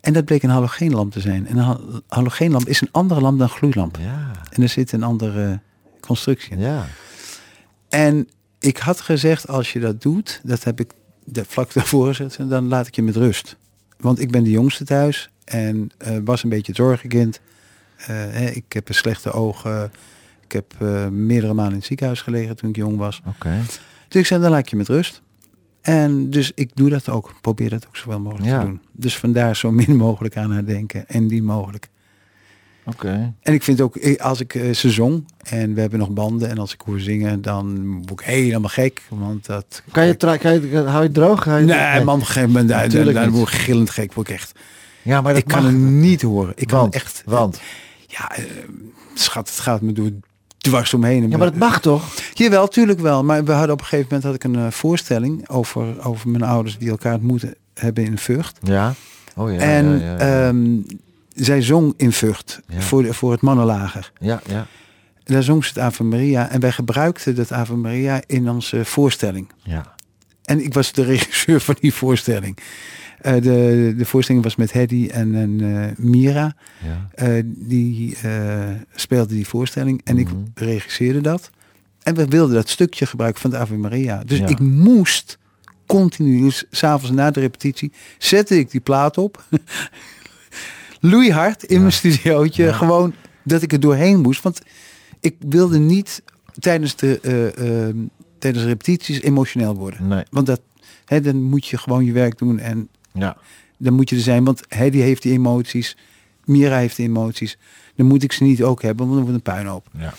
En 0.00 0.12
dat 0.12 0.24
bleek 0.24 0.42
een 0.42 0.50
halogeenlamp 0.50 1.12
te 1.12 1.20
zijn. 1.20 1.46
En 1.46 1.56
een 1.56 1.64
hal- 1.64 2.00
halogeenlamp 2.08 2.66
is 2.68 2.80
een 2.80 2.88
andere 2.90 3.20
lamp 3.20 3.38
dan 3.38 3.48
gloeilamp. 3.48 3.96
Ja. 4.00 4.30
En 4.50 4.62
er 4.62 4.68
zit 4.68 4.92
een 4.92 5.02
andere 5.02 5.60
constructie. 6.10 6.58
Ja. 6.58 6.86
En 7.88 8.28
ik 8.58 8.76
had 8.76 9.00
gezegd, 9.00 9.48
als 9.48 9.72
je 9.72 9.80
dat 9.80 10.02
doet, 10.02 10.40
dat 10.42 10.64
heb 10.64 10.80
ik 10.80 10.90
de, 11.24 11.44
vlak 11.44 11.72
daarvoor 11.72 12.06
gezegd, 12.14 12.48
dan 12.50 12.68
laat 12.68 12.86
ik 12.86 12.94
je 12.94 13.02
met 13.02 13.16
rust. 13.16 13.56
Want 13.98 14.20
ik 14.20 14.30
ben 14.30 14.44
de 14.44 14.50
jongste 14.50 14.84
thuis 14.84 15.30
en 15.44 15.90
eh, 15.98 16.16
was 16.24 16.42
een 16.42 16.48
beetje 16.48 16.72
het 16.72 16.76
zorgenkind. 16.76 17.40
Hè, 17.96 18.46
ik 18.46 18.72
heb 18.72 18.88
een 18.88 18.94
slechte 18.94 19.32
ogen. 19.32 19.92
Ik 20.44 20.52
heb 20.52 20.74
eh, 20.78 21.08
meerdere 21.08 21.54
maanden 21.54 21.72
in 21.72 21.78
het 21.78 21.86
ziekenhuis 21.86 22.20
gelegen 22.20 22.56
toen 22.56 22.70
ik 22.70 22.76
jong 22.76 22.96
was. 22.96 23.22
Oké. 23.26 23.62
Dus 24.08 24.20
ik 24.20 24.26
zei, 24.26 24.40
dan 24.40 24.50
laat 24.50 24.60
ik 24.60 24.68
je 24.68 24.76
met 24.76 24.88
rust. 24.88 25.22
En 25.80 26.30
dus 26.30 26.52
ik 26.54 26.70
doe 26.74 26.90
dat 26.90 27.08
ook. 27.08 27.34
Probeer 27.40 27.70
dat 27.70 27.86
ook 27.86 27.96
zoveel 27.96 28.20
mogelijk 28.20 28.48
Ja. 28.48 28.60
te 28.60 28.66
doen. 28.66 28.80
Dus 28.92 29.16
vandaar 29.16 29.56
zo 29.56 29.70
min 29.72 29.96
mogelijk 29.96 30.36
aan 30.36 30.52
haar 30.52 30.64
denken. 30.64 31.08
En 31.08 31.28
die 31.28 31.42
mogelijk. 31.42 31.88
Oké. 32.84 33.34
En 33.40 33.54
ik 33.54 33.62
vind 33.62 33.80
ook, 33.80 34.18
als 34.18 34.40
ik 34.40 34.52
ze 34.72 34.90
zong 34.90 35.24
en 35.50 35.74
we 35.74 35.80
hebben 35.80 35.98
nog 35.98 36.10
banden. 36.10 36.48
En 36.48 36.58
als 36.58 36.72
ik 36.72 36.80
hoor 36.86 37.00
zingen, 37.00 37.42
dan 37.42 37.92
word 38.06 38.20
ik 38.20 38.26
helemaal 38.26 38.68
gek. 38.68 39.02
Want 39.08 39.46
dat... 39.46 39.82
Kan 39.92 40.06
je, 40.06 40.16
tra- 40.16 40.36
kan 40.36 40.52
je, 40.70 40.76
hou 40.78 41.02
je 41.02 41.10
droog? 41.10 41.44
Hou 41.44 41.60
je 41.66 41.72
het- 41.72 41.92
Nee, 41.94 42.04
man, 42.04 42.14
op 42.14 42.20
een 42.20 42.26
gegeven 42.26 42.48
moment, 42.48 42.68
daar, 42.68 43.12
daar, 43.12 43.30
word 43.30 43.48
ik 43.52 43.54
gillend 43.58 43.90
gek. 43.90 44.12
Word 44.12 44.28
ik 44.28 44.34
echt. 44.34 44.52
Ja, 45.02 45.20
maar 45.20 45.32
dat 45.32 45.42
ik 45.42 45.48
kan 45.48 45.64
het 45.64 45.74
niet 45.74 46.22
horen. 46.22 46.52
Ik 46.56 46.66
kan 46.66 46.92
echt. 46.92 47.22
want. 47.26 47.60
Ja, 48.06 48.30
eh, 48.36 48.44
schat, 49.14 49.48
het 49.48 49.58
gaat 49.58 49.80
me 49.80 49.92
door 49.92 50.10
dwars 50.58 50.94
omheen. 50.94 51.30
Ja, 51.30 51.36
maar 51.36 51.46
dat 51.50 51.56
mag 51.58 51.80
toch? 51.80 52.04
Jawel, 52.34 52.68
tuurlijk 52.68 53.00
wel. 53.00 53.24
Maar 53.24 53.44
we 53.44 53.52
hadden 53.52 53.72
op 53.72 53.80
een 53.80 53.86
gegeven 53.86 54.06
moment 54.08 54.24
had 54.24 54.34
ik 54.34 54.44
een 54.44 54.56
eh, 54.66 54.70
voorstelling 54.70 55.48
over, 55.48 56.04
over 56.06 56.28
mijn 56.28 56.42
ouders 56.44 56.78
die 56.78 56.90
elkaar 56.90 57.14
ontmoeten 57.14 57.54
hebben 57.74 58.04
in 58.04 58.18
Vught. 58.18 58.58
Ja. 58.62 58.94
Oh 59.36 59.52
ja. 59.52 59.58
en 59.58 59.86
ja, 59.98 60.04
ja, 60.04 60.12
ja. 60.12 60.46
ehm, 60.48 60.66
zij 61.34 61.62
zong 61.62 61.94
in 61.96 62.12
Vught 62.12 62.60
voor, 62.78 63.02
de- 63.02 63.14
voor 63.14 63.32
het 63.32 63.40
mannenlager. 63.40 64.12
ja, 64.20 64.40
ja. 64.46 64.66
Daar 65.30 65.42
zong 65.42 65.64
ze 65.64 65.68
het 65.74 65.78
Ave 65.78 66.04
Maria. 66.04 66.50
En 66.50 66.60
wij 66.60 66.72
gebruikten 66.72 67.34
dat 67.34 67.52
Ave 67.52 67.76
Maria 67.76 68.20
in 68.26 68.48
onze 68.50 68.84
voorstelling. 68.84 69.50
Ja. 69.62 69.94
En 70.44 70.64
ik 70.64 70.74
was 70.74 70.92
de 70.92 71.02
regisseur 71.04 71.60
van 71.60 71.76
die 71.80 71.94
voorstelling. 71.94 72.58
Eh, 73.20 73.32
de, 73.34 73.94
de 73.96 74.04
voorstelling 74.04 74.44
was 74.44 74.56
met 74.56 74.72
Hedy 74.72 75.08
en, 75.12 75.34
en 75.34 75.60
eh, 75.60 76.04
Mira. 76.04 76.54
ja. 76.84 77.08
Eh, 77.14 77.42
die 77.44 78.16
speelde 78.94 79.34
die 79.34 79.46
voorstelling. 79.46 80.00
En 80.04 80.14
Mhm. 80.16 80.22
ik 80.28 80.34
regisseerde 80.54 81.20
dat. 81.20 81.50
En 82.02 82.14
we 82.14 82.24
wilden 82.26 82.54
dat 82.54 82.68
stukje 82.68 83.06
gebruiken 83.06 83.40
van 83.40 83.50
de 83.50 83.56
Ave 83.58 83.74
Maria. 83.74 84.22
Dus 84.26 84.38
Ja. 84.38 84.46
ik 84.46 84.58
moest 84.58 85.38
continu, 85.86 86.40
dus 86.40 86.64
s'avonds 86.70 87.10
na 87.16 87.30
de 87.30 87.40
repetitie, 87.40 87.92
zette 88.18 88.58
ik 88.58 88.70
die 88.70 88.80
plaat 88.80 89.18
op. 89.18 89.44
Loeihard 91.00 91.62
in 91.64 91.80
mijn 91.80 91.92
studiootje. 91.92 92.72
Gewoon 92.72 93.14
dat 93.44 93.62
ik 93.62 93.72
er 93.72 93.80
doorheen 93.80 94.20
moest. 94.20 94.42
Want 94.42 94.60
ik 95.20 95.36
wilde 95.38 95.78
niet 95.78 96.22
tijdens 96.58 96.96
de, 96.96 97.18
eh, 97.22 97.88
eh, 97.88 97.94
tijdens 98.38 98.62
de 98.64 98.68
repetities 98.70 99.20
emotioneel 99.20 99.74
worden. 99.74 100.08
Nee. 100.08 100.22
Want 100.30 100.46
dat, 100.46 100.60
hè, 101.04 101.20
dan 101.20 101.42
moet 101.42 101.66
je 101.66 101.78
gewoon 101.78 102.04
je 102.04 102.12
werk 102.12 102.38
doen 102.38 102.58
en 102.58 102.88
Ja. 103.12 103.36
dan 103.76 103.92
moet 103.92 104.10
je 104.10 104.16
er 104.16 104.22
zijn. 104.22 104.44
Want 104.44 104.62
Hedy 104.68 104.98
heeft 104.98 105.22
die 105.22 105.32
emoties, 105.32 105.96
Mira 106.44 106.76
heeft 106.76 106.96
die 106.96 107.06
emoties. 107.06 107.58
Dan 107.96 108.06
moet 108.06 108.22
ik 108.22 108.32
ze 108.32 108.42
niet 108.42 108.62
ook 108.62 108.82
hebben, 108.82 109.06
want 109.06 109.16
dan 109.18 109.30
wordt 109.30 109.46
een 109.46 109.54
puinhoop. 109.54 109.86
Ja. 109.98 110.12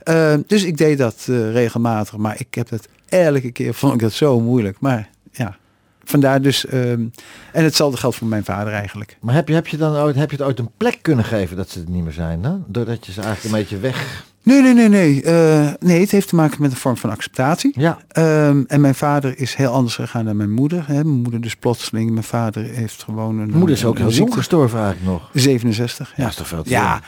Eh, 0.00 0.38
dus 0.46 0.62
ik 0.64 0.76
deed 0.76 0.98
dat 0.98 1.26
eh, 1.28 1.52
regelmatig, 1.52 2.16
maar 2.16 2.40
ik 2.40 2.54
heb 2.54 2.68
dat 2.68 2.88
elke 3.08 3.50
keer, 3.50 3.74
vond 3.74 3.94
ik 3.94 4.00
dat 4.00 4.12
zo 4.12 4.40
moeilijk. 4.40 4.80
Maar 4.80 5.08
ja, 5.32 5.56
vandaar 6.04 6.42
dus, 6.42 6.66
ehm, 6.66 7.04
en 7.52 7.64
hetzelfde 7.64 7.96
geldt 7.98 8.16
voor 8.16 8.26
mijn 8.28 8.44
vader 8.44 8.72
eigenlijk. 8.72 9.16
Maar 9.20 9.34
heb 9.34 9.48
je, 9.48 9.54
heb, 9.54 9.66
je 9.66 9.76
dan 9.76 9.96
ooit, 9.96 10.16
heb 10.16 10.30
je 10.30 10.36
het 10.36 10.46
ooit 10.46 10.58
een 10.58 10.70
plek 10.76 10.98
kunnen 11.02 11.24
geven 11.24 11.56
dat 11.56 11.68
ze 11.70 11.78
het 11.78 11.88
niet 11.88 12.02
meer 12.04 12.12
zijn? 12.12 12.42
Dan? 12.42 12.64
Doordat 12.66 13.06
je 13.06 13.12
ze 13.12 13.20
eigenlijk 13.20 13.54
een 13.54 13.60
beetje 13.60 13.78
weg... 13.78 14.24
Nee, 14.42 14.62
nee, 14.62 14.74
nee, 14.74 14.88
nee. 14.88 15.22
Eh, 15.22 15.68
nee, 15.80 16.00
het 16.00 16.10
heeft 16.10 16.28
te 16.28 16.34
maken 16.34 16.62
met 16.62 16.70
een 16.70 16.76
vorm 16.76 16.96
van 16.96 17.10
acceptatie. 17.10 17.72
Ja. 17.76 17.98
Ehm, 18.08 18.62
en 18.66 18.80
mijn 18.80 18.94
vader 18.94 19.38
is 19.38 19.54
heel 19.54 19.70
anders 19.72 19.94
gegaan 19.94 20.24
dan 20.24 20.36
mijn 20.36 20.50
moeder. 20.50 20.84
Hè. 20.86 20.94
Mijn 20.94 21.20
moeder 21.22 21.40
dus 21.40 21.56
plotseling. 21.56 22.10
Mijn 22.10 22.24
vader 22.24 22.62
heeft 22.64 23.02
gewoon 23.02 23.38
een... 23.38 23.50
Moeder 23.50 23.76
is 23.76 23.84
ook 23.84 23.98
heel 23.98 24.10
jong 24.10 24.34
gestorven 24.34 24.78
eigenlijk 24.80 25.10
nog. 25.12 25.30
67. 25.32 26.12
Ja, 26.16 26.22
Ja, 26.22 26.28
is 26.28 26.34
toch 26.36 26.48
veel 26.48 26.62
te 26.62 26.70
ja. 26.70 27.00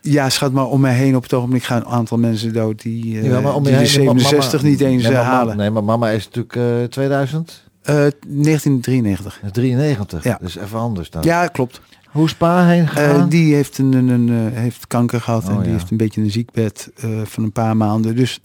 Ja, 0.00 0.28
schat 0.28 0.52
maar 0.52 0.66
om 0.66 0.80
mij 0.80 0.94
heen 0.94 1.16
op 1.16 1.22
het 1.22 1.32
ogenblik 1.34 1.62
gaan 1.62 1.76
een 1.80 1.86
aantal 1.86 2.18
mensen 2.18 2.52
dood 2.52 2.82
die, 2.82 3.18
eh, 3.20 3.24
Ja, 3.30 3.40
maar 3.40 3.54
om 3.54 3.62
die 3.62 3.72
de 3.72 3.78
heen, 3.78 4.04
mama- 4.04 4.18
67 4.18 4.62
niet 4.62 4.80
eens 4.80 5.02
nee, 5.02 5.12
eh, 5.12 5.18
mama- 5.18 5.30
halen. 5.30 5.56
Nee, 5.56 5.70
maar 5.70 5.84
mama 5.84 6.08
is 6.10 6.24
natuurlijk 6.24 6.56
eh 6.82 6.88
2000, 6.90 7.48
Eh, 7.50 7.67
1993. 7.94 9.38
dat 9.42 9.44
is 9.44 9.52
93. 9.62 10.24
Ja. 10.24 10.38
Dus 10.40 10.56
even 10.56 10.78
anders 10.78 11.10
dan. 11.10 11.22
Ja, 11.22 11.46
klopt. 11.46 11.80
Hoe 12.08 12.24
is 12.26 12.34
pa 12.34 12.66
heen 12.66 12.82
Eh, 12.82 12.88
gegaan? 12.88 13.28
die 13.28 13.54
heeft, 13.54 13.78
een, 13.78 13.92
een, 13.92 14.08
een, 14.08 14.28
eh, 14.52 14.58
heeft 14.60 14.86
kanker 14.86 15.20
gehad 15.20 15.44
Oh, 15.44 15.50
en 15.50 15.56
die 15.56 15.66
ja. 15.66 15.72
heeft 15.72 15.90
een 15.90 15.96
beetje 15.96 16.20
een 16.20 16.30
ziekbed 16.30 16.90
eh, 16.96 17.20
van 17.24 17.42
een 17.44 17.52
paar 17.52 17.76
maanden. 17.76 18.16
Dus 18.16 18.40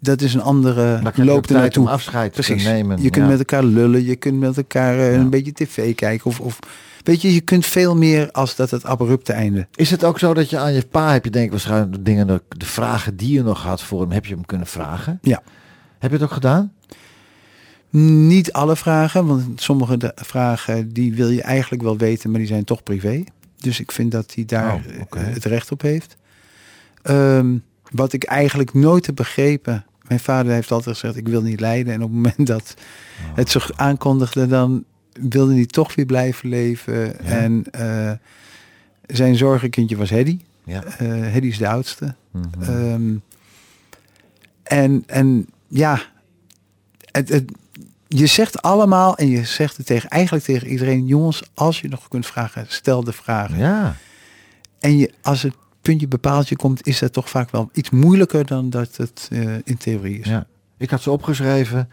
dat 0.00 0.20
is 0.20 0.34
een 0.34 0.42
andere 0.42 1.00
loop 1.14 1.46
er 1.46 1.54
naartoe. 1.54 1.88
afscheid 1.88 2.32
Precies. 2.32 2.64
nemen. 2.64 3.02
Je 3.02 3.10
kunt 3.10 3.24
ja. 3.24 3.30
met 3.30 3.38
elkaar 3.38 3.62
lullen, 3.64 4.04
je 4.04 4.16
kunt 4.16 4.38
met 4.38 4.56
elkaar 4.56 4.98
eh, 4.98 5.12
Ja. 5.12 5.18
een 5.18 5.30
beetje 5.30 5.52
tv 5.52 5.94
kijken. 5.94 6.26
Of, 6.26 6.40
of 6.40 6.58
weet 7.02 7.22
je, 7.22 7.34
je 7.34 7.40
kunt 7.40 7.66
veel 7.66 7.96
meer 7.96 8.30
als 8.30 8.56
dat 8.56 8.70
het 8.70 8.84
abrupte 8.84 9.32
einde. 9.32 9.66
Is 9.74 9.90
het 9.90 10.04
ook 10.04 10.18
zo 10.18 10.34
dat 10.34 10.50
je 10.50 10.58
aan 10.58 10.72
je 10.72 10.86
pa 10.90 11.12
heb 11.12 11.24
je 11.24 11.30
denk 11.30 11.44
ik 11.44 11.50
waarschijnlijk 11.50 11.92
de 11.92 12.02
dingen, 12.02 12.26
de, 12.26 12.42
de 12.48 12.66
vragen 12.66 13.16
die 13.16 13.32
je 13.32 13.42
nog 13.42 13.62
had 13.62 13.82
voor 13.82 14.00
hem, 14.00 14.10
heb 14.10 14.26
je 14.26 14.34
hem 14.34 14.46
kunnen 14.46 14.66
vragen? 14.66 15.18
Ja. 15.22 15.42
Heb 15.98 16.10
je 16.10 16.16
het 16.16 16.24
ook 16.24 16.32
gedaan? 16.32 16.72
Niet 17.90 18.52
alle 18.52 18.76
vragen, 18.76 19.26
want 19.26 19.60
sommige 19.60 19.96
de 19.96 20.12
vragen 20.14 20.92
die 20.92 21.14
wil 21.14 21.28
je 21.28 21.42
eigenlijk 21.42 21.82
wel 21.82 21.96
weten, 21.96 22.30
maar 22.30 22.38
die 22.38 22.48
zijn 22.48 22.64
toch 22.64 22.82
privé. 22.82 23.24
Dus 23.56 23.80
ik 23.80 23.92
vind 23.92 24.12
dat 24.12 24.34
hij 24.34 24.44
daar 24.44 24.74
Oh, 24.74 24.82
eh, 25.10 25.34
het 25.34 25.44
recht 25.44 25.72
op 25.72 25.82
heeft. 25.82 26.16
Ehm, 27.02 27.56
wat 27.90 28.12
ik 28.12 28.24
eigenlijk 28.24 28.74
nooit 28.74 29.06
heb 29.06 29.14
begrepen. 29.14 29.84
Mijn 30.08 30.20
vader 30.20 30.52
heeft 30.52 30.70
altijd 30.70 30.98
gezegd, 30.98 31.16
ik 31.18 31.28
wil 31.28 31.42
niet 31.42 31.60
lijden. 31.60 31.92
En 31.92 32.02
op 32.02 32.08
het 32.08 32.16
moment 32.16 32.46
dat 32.46 32.74
Oh. 33.30 33.36
het 33.36 33.50
zich 33.50 33.72
aankondigde, 33.76 34.46
dan 34.46 34.84
wilde 35.12 35.54
hij 35.54 35.66
toch 35.66 35.94
weer 35.94 36.06
blijven 36.06 36.48
leven. 36.48 37.20
En 37.20 37.64
eh, 37.70 38.12
zijn 39.06 39.36
zorgenkindje 39.36 39.96
was 39.96 40.10
Hedy. 40.10 40.38
Ja. 40.64 40.84
Eh 40.84 41.08
Hedy 41.08 41.46
is 41.46 41.58
de 41.58 41.68
oudste. 41.68 42.14
Mhm. 42.30 42.62
Ehm, 42.62 43.14
en, 44.62 45.02
en 45.06 45.46
ja, 45.68 46.02
het, 47.12 47.28
het, 47.28 47.52
je 48.18 48.26
zegt 48.26 48.62
allemaal 48.62 49.16
en 49.16 49.28
je 49.28 49.44
zegt 49.44 49.76
het 49.76 49.86
tegen, 49.86 50.10
eigenlijk 50.10 50.44
tegen 50.44 50.68
iedereen, 50.68 51.06
jongens, 51.06 51.42
als 51.54 51.80
je 51.80 51.88
nog 51.88 52.08
kunt 52.08 52.26
vragen, 52.26 52.64
stel 52.68 53.04
de 53.04 53.12
vragen. 53.12 53.58
ja. 53.58 53.96
En 54.78 54.96
je, 54.98 55.12
als 55.22 55.42
het 55.42 55.54
puntje 55.80 56.08
bepaaltje 56.08 56.56
komt, 56.56 56.86
is 56.86 56.98
dat 56.98 57.12
toch 57.12 57.30
vaak 57.30 57.50
wel 57.50 57.68
iets 57.72 57.90
moeilijker 57.90 58.46
dan 58.46 58.70
dat 58.70 58.96
het 58.96 59.28
eh, 59.32 59.54
in 59.64 59.76
theorie 59.78 60.18
is. 60.18 60.26
ja. 60.26 60.46
Ik 60.78 60.90
had 60.90 61.00
ze 61.00 61.10
opgeschreven 61.10 61.90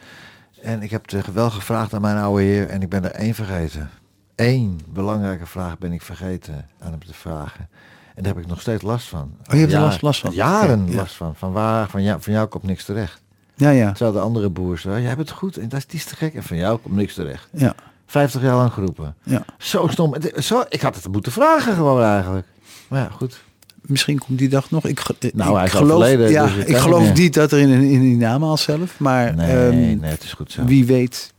en 0.62 0.82
ik 0.82 0.92
heb 0.92 1.12
het 1.12 1.34
wel 1.34 1.50
gevraagd 1.50 1.94
aan 1.94 2.02
mijn 2.02 2.18
oude 2.18 2.44
heer 2.44 2.70
en 2.70 2.82
ik 2.82 2.90
ben 2.90 3.04
er 3.04 3.12
één 3.12 3.34
vergeten. 3.36 3.90
Eén 4.36 4.80
belangrijke 4.88 5.46
vraag 5.46 5.78
ben 5.78 5.92
ik 5.92 6.02
vergeten 6.02 6.66
aan 6.80 6.92
hem 6.92 7.06
te 7.06 7.14
vragen. 7.14 7.70
En 8.16 8.24
daar 8.24 8.34
heb 8.34 8.44
ik 8.44 8.50
nog 8.50 8.62
steeds 8.62 8.82
last 8.84 9.08
van. 9.08 9.36
Oh, 9.48 9.54
je 9.54 9.58
hebt 9.60 9.74
er 9.74 9.80
last- 9.80 10.02
last 10.02 10.20
van? 10.20 10.32
Jaren 10.32 10.88
ja. 10.90 10.96
last 10.96 11.16
van. 11.16 11.36
Van 11.36 11.52
waar, 11.52 11.90
van 11.90 12.04
jou, 12.04 12.22
van 12.22 12.34
jou 12.34 12.48
komt 12.48 12.64
niks 12.64 12.86
terecht. 12.86 13.22
Ja, 13.58 13.70
ja. 13.70 13.92
Terwijl 13.92 14.12
de 14.12 14.20
andere 14.20 14.50
boer 14.50 14.78
zei, 14.78 15.00
jij 15.00 15.08
hebt 15.08 15.20
het 15.20 15.32
goed 15.32 15.58
en 15.58 15.70
dat 15.70 15.86
is, 15.90 16.06
te 16.06 16.16
gek. 16.16 16.34
En 16.34 16.44
van 16.44 16.58
jou 16.58 16.78
komt 16.80 16.96
niks 16.96 17.14
terecht. 17.14 17.48
ja. 17.52 17.76
50 18.10 18.42
jaar 18.42 18.56
lang 18.56 18.74
geroepen. 18.74 19.16
Ja. 19.24 19.46
Zo 19.58 19.88
stom. 19.88 20.16
Zo, 20.40 20.64
ik 20.70 20.82
had 20.82 20.96
het 20.96 21.08
moeten 21.12 21.32
vragen 21.32 21.74
gewoon 21.74 22.04
eigenlijk. 22.04 22.48
Maar 22.88 23.00
ja, 23.02 23.10
goed. 23.10 23.40
Misschien 23.82 24.18
komt 24.18 24.38
die 24.38 24.50
dag 24.50 24.72
nog. 24.72 24.86
Ik, 24.86 25.02
Nou, 25.34 25.50
ik 25.52 25.56
hij 25.56 25.66
is 25.66 25.72
geloof, 25.72 26.30
ja, 26.30 26.46
dus 26.46 26.66
ik 26.66 26.78
geloof 26.78 27.14
niet 27.14 27.34
dat 27.34 27.52
er 27.52 27.60
in, 27.60 27.70
in, 27.70 28.02
die 28.02 28.18
naam 28.18 28.44
al 28.44 28.58
zelf, 28.58 29.00
maar 29.00 29.36
Nee, 29.36 29.52
ehm, 29.68 30.00
nee, 30.00 30.00
het 30.12 30.24
is 30.24 30.34
goed 30.34 30.52
zo. 30.52 30.64
wie 30.66 30.86
weet. 30.86 31.34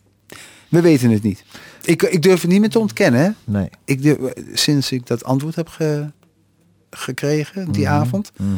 We 0.69 0.81
weten 0.81 1.11
het 1.11 1.23
niet. 1.23 1.45
Ik, 1.83 2.03
ik 2.03 2.23
durf 2.23 2.41
het 2.41 2.51
niet 2.51 2.61
meer 2.61 2.71
te 2.71 2.79
ontkennen. 2.79 3.21
Hè? 3.21 3.31
Nee. 3.45 3.69
Ik 3.85 4.03
durf, 4.03 4.19
sinds 4.53 4.93
ik 4.93 5.07
dat 5.07 5.25
antwoord 5.25 5.55
heb 5.55 5.69
ge- 5.69 6.11
gekregen 6.91 7.73
die 7.73 7.85
Mhm. 7.85 7.93
avond, 7.93 8.31
Mhm. 8.37 8.51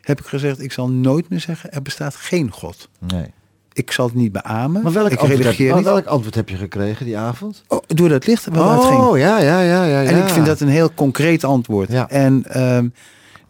heb 0.00 0.20
ik 0.20 0.26
gezegd: 0.26 0.60
ik 0.62 0.72
zal 0.72 0.88
nooit 0.90 1.28
meer 1.28 1.40
zeggen: 1.40 1.72
er 1.72 1.82
bestaat 1.82 2.14
geen 2.16 2.50
God. 2.50 2.88
Nee. 2.98 3.26
Ik 3.72 3.90
zal 3.92 4.06
het 4.06 4.14
niet 4.14 4.32
beamen. 4.32 4.82
Maar 4.82 4.92
welk 4.92 5.10
ik 5.10 5.18
antwoord, 5.18 5.56
heb, 5.58 5.82
welk 5.84 6.06
antwoord 6.06 6.34
heb 6.34 6.48
je 6.48 6.56
gekregen 6.56 7.06
die 7.06 7.18
avond? 7.18 7.62
Oh, 7.68 7.80
door 7.86 8.08
dat 8.08 8.26
licht 8.26 8.44
wel 8.46 8.70
uitging. 8.70 9.00
Oh, 9.00 9.18
ja, 9.18 9.38
ja, 9.38 9.60
ja, 9.60 9.84
ja, 9.84 10.00
ja. 10.00 10.10
En 10.10 10.18
ik 10.22 10.28
vind 10.28 10.46
dat 10.46 10.60
een 10.60 10.68
heel 10.68 10.94
concreet 10.94 11.44
antwoord. 11.44 11.92
Ja. 11.92 12.08
En 12.08 12.44
ehm, 12.48 12.88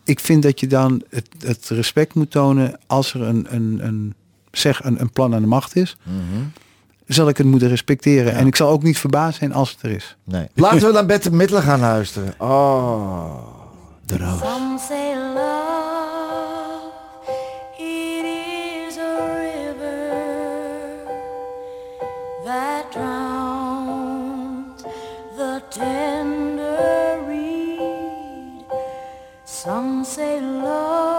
ik 0.05 0.21
vind 0.21 0.43
dat 0.43 0.61
je 0.61 0.67
dan 0.67 1.03
het, 1.11 1.29
het 1.39 1.69
respect 1.69 2.15
moet 2.15 2.31
tonen 2.31 2.79
als 2.87 3.15
er 3.15 3.23
een, 3.23 3.47
een, 3.51 3.79
een, 3.83 4.15
zeg 4.51 4.85
een, 4.85 5.01
een 5.01 5.11
plan 5.11 5.35
aan 5.35 5.41
de 5.43 5.47
macht 5.49 5.77
is. 5.77 5.97
Mhm. 6.03 6.17
Zal 7.07 7.29
ik 7.29 7.37
het 7.37 7.47
moeten 7.47 7.69
respecteren. 7.69 8.33
Ja. 8.33 8.39
En 8.39 8.47
ik 8.47 8.57
zal 8.57 8.69
ook 8.69 8.83
niet 8.83 8.99
verbaasd 8.99 9.39
zijn 9.39 9.53
als 9.53 9.71
het 9.71 9.83
er 9.83 9.91
is. 9.91 10.17
Nee. 10.25 10.47
Laten 10.55 10.87
we 10.87 10.93
dan 10.93 11.07
Bette 11.07 11.33
Middelen 11.33 11.63
gaan 11.63 11.81
luisteren. 11.81 12.35
Oh, 12.39 13.35
de 14.07 14.17
roos. 14.19 14.41
Some 14.41 14.79
say 14.79 15.17
love, 15.17 16.93
it 17.79 18.25
is 18.25 18.97
a 18.97 19.01
river 19.45 20.13
that 22.45 22.91
drowns 22.93 24.83
the 25.37 25.63
tender 25.71 27.23
reed. 27.29 28.65
Some 29.45 30.05
say 30.05 30.41
love, 30.41 31.12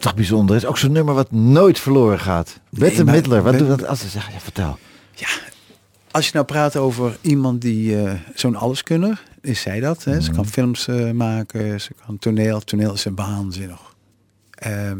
Blijft 0.00 0.16
toch 0.18 0.26
bijzonder. 0.28 0.54
Het 0.54 0.64
is 0.64 0.70
ook 0.70 0.78
zo'n 0.78 0.92
nummer 0.92 1.14
wat 1.14 1.30
nooit 1.32 1.78
verloren 1.78 2.20
gaat. 2.20 2.60
Bette 2.70 3.04
maar- 3.04 3.14
Midler, 3.14 3.42
wat 3.42 3.52
Ben- 3.52 3.66
doet 3.66 3.78
dat 3.78 3.88
als 3.88 4.00
ze 4.00 4.08
zeggen? 4.08 4.32
Ja, 4.32 4.38
vertel. 4.40 4.78
Als 6.10 6.26
je 6.26 6.30
nou 6.34 6.44
praat 6.46 6.76
over 6.76 7.18
iemand 7.20 7.60
die 7.60 8.02
eh, 8.04 8.12
zo'n 8.34 8.56
alleskunner, 8.56 9.22
is 9.40 9.60
zij 9.60 9.80
dat. 9.80 10.04
Hè? 10.04 10.20
Ze 10.20 10.30
kan 10.30 10.46
films 10.46 10.88
eh, 10.88 11.10
maken, 11.10 11.80
ze 11.80 11.90
kan 12.06 12.18
toneel. 12.18 12.60
Toneel 12.60 12.92
is 12.92 13.04
een 13.04 13.14
waanzinnig. 13.14 13.94
Ehm, 14.50 14.98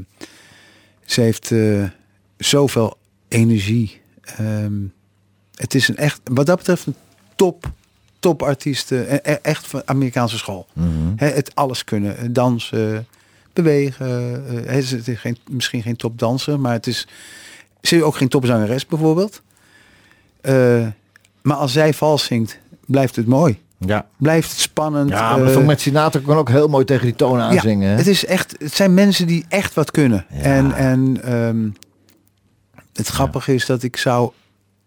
ze 1.04 1.20
heeft 1.20 1.50
eh, 1.50 1.84
zoveel 2.36 2.98
energie. 3.28 4.00
Ehm, 4.22 4.72
het 5.54 5.74
is 5.74 5.88
een 5.88 5.96
echt, 5.96 6.20
wat 6.24 6.46
dat 6.46 6.56
betreft, 6.56 6.86
een 6.86 6.94
top, 7.36 7.70
top 8.18 8.42
artiest. 8.42 8.92
eh, 8.92 9.12
e- 9.12 9.16
echt 9.42 9.66
van 9.66 9.82
Amerikaanse 9.84 10.38
school. 10.38 10.66
Hè, 11.16 11.26
het 11.26 11.54
alles 11.54 11.84
kunnen. 11.84 12.32
Dansen, 12.32 13.06
bewegen. 13.52 14.06
eh, 14.46 14.72
hè, 14.72 14.82
ze 14.82 15.00
is 15.04 15.18
geen, 15.18 15.36
misschien 15.50 15.82
geen 15.82 15.96
topdanser, 15.96 16.60
maar 16.60 16.72
het 16.72 16.86
is... 16.86 17.06
Ze 17.82 17.96
is 17.96 18.02
ook 18.02 18.16
geen 18.16 18.28
topzangeres 18.28 18.86
bijvoorbeeld. 18.86 19.42
Eh, 20.40 20.86
maar 21.42 21.56
als 21.56 21.72
zij 21.72 21.94
vals 21.94 22.24
zingt, 22.24 22.58
blijft 22.86 23.16
het 23.16 23.26
mooi. 23.26 23.58
Ja. 23.86 24.06
Blijft 24.16 24.50
het 24.50 24.60
spannend. 24.60 25.10
Ja, 25.10 25.30
eh, 25.30 25.42
maar 25.42 25.52
uh, 25.52 25.66
met 25.66 25.80
Sinatra 25.80 26.20
kan 26.24 26.36
ook 26.36 26.48
heel 26.48 26.68
mooi 26.68 26.84
tegen 26.84 27.04
die 27.04 27.14
toon 27.14 27.40
aanzingen. 27.40 27.90
hè? 27.90 27.96
het, 27.96 28.06
is 28.06 28.24
echt, 28.24 28.54
het 28.58 28.74
zijn 28.74 28.94
mensen 28.94 29.26
die 29.26 29.44
echt 29.48 29.74
wat 29.74 29.90
kunnen. 29.90 30.26
Ja. 30.30 30.40
En, 30.40 30.74
en 30.74 31.22
ehm, 31.22 31.68
het 32.92 33.06
grappige 33.06 33.54
is 33.54 33.66
dat 33.66 33.82
ik 33.82 33.96
zou, 33.96 34.30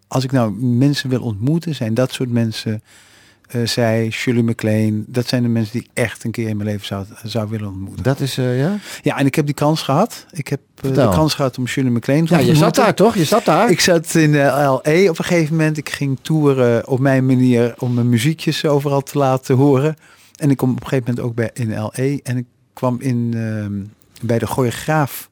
als 0.08 0.24
ik 0.24 0.32
nou 0.32 0.52
mensen 0.62 1.10
wil 1.10 1.22
ontmoeten, 1.22 1.76
zijn 1.76 1.94
dat 1.94 2.12
soort 2.12 2.30
mensen. 2.30 2.84
Eh 3.54 3.68
zij, 3.68 4.10
Shirley 4.12 4.42
MacLaine, 4.44 5.04
dat 5.08 5.28
zijn 5.28 5.44
de 5.44 5.50
mensen 5.50 5.72
die 5.72 5.82
ik 5.82 5.90
echt 5.94 6.24
een 6.24 6.32
keer 6.32 6.48
in 6.50 6.58
mijn 6.58 6.70
leven 6.70 6.86
zou, 6.86 7.06
zou 7.24 7.50
willen 7.50 7.68
ontmoeten. 7.68 8.04
Dat 8.04 8.20
is, 8.20 8.38
eh, 8.38 8.60
ja? 8.60 8.78
Ja, 9.02 9.18
en 9.18 9.26
ik 9.26 9.36
heb 9.36 9.46
die 9.46 9.56
kans 9.56 9.82
gehad. 9.82 10.26
Ik 10.32 10.48
heb 10.48 10.60
eh, 10.76 10.94
de 10.94 11.10
kans 11.10 11.34
gehad 11.34 11.58
om 11.58 11.68
Shirley 11.68 11.92
MacLaine 11.92 12.28
te 12.28 12.34
Ja, 12.34 12.40
je 12.40 12.46
zat 12.46 12.54
ontmoeten. 12.56 12.84
daar 12.84 12.94
toch? 12.94 13.16
Je 13.16 13.24
zat 13.26 13.46
daar? 13.46 13.70
Ik 13.70 13.80
zat 13.80 14.16
in 14.16 14.36
LA 14.36 14.78
op 15.10 15.18
een 15.20 15.26
gegeven 15.26 15.56
moment. 15.56 15.78
Ik 15.78 15.90
ging 15.90 16.18
toeren 16.22 16.88
op 16.88 17.00
mijn 17.00 17.26
manier 17.26 17.74
om 17.78 17.94
mijn 17.94 18.10
muziekjes 18.10 18.66
overal 18.66 19.02
te 19.02 19.18
laten 19.18 19.56
horen. 19.56 19.96
En 20.36 20.50
ik 20.50 20.58
kom 20.58 20.70
op 20.70 20.82
een 20.82 20.88
gegeven 20.88 21.06
moment 21.16 21.26
ook 21.26 21.36
bij 21.36 21.50
in 21.54 21.74
LA. 21.74 22.18
En 22.24 22.38
ik 22.38 22.46
kwam 22.74 22.98
in, 23.02 23.32
ehm, 23.36 23.74
bij 24.28 24.40
de 24.40 24.46
choreograaf 24.48 25.30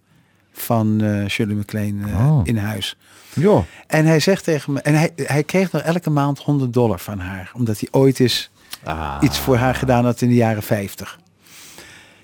van 0.52 1.02
Shirley 1.30 1.56
MacLaine 1.56 2.08
eh, 2.12 2.32
Oh. 2.32 2.40
in 2.44 2.58
huis. 2.58 2.98
Joh. 3.34 3.64
En 3.88 4.06
hij 4.06 4.20
zegt 4.20 4.44
tegen 4.44 4.74
me, 4.74 4.80
en 4.82 4.94
hij, 4.96 5.12
hij 5.16 5.44
kreeg 5.44 5.72
nog 5.72 5.82
elke 5.82 6.10
maand 6.10 6.40
100 6.40 6.74
dollar 6.74 7.00
van 7.00 7.20
haar. 7.20 7.52
Omdat 7.56 7.80
hij 7.80 7.88
ooit 7.92 8.20
eens 8.20 8.50
Ah. 8.84 9.18
iets 9.22 9.40
voor 9.40 9.56
haar 9.56 9.76
gedaan 9.76 10.06
had 10.06 10.22
in 10.22 10.28
de 10.30 10.36
jaren 10.36 10.64
50. 10.64 11.20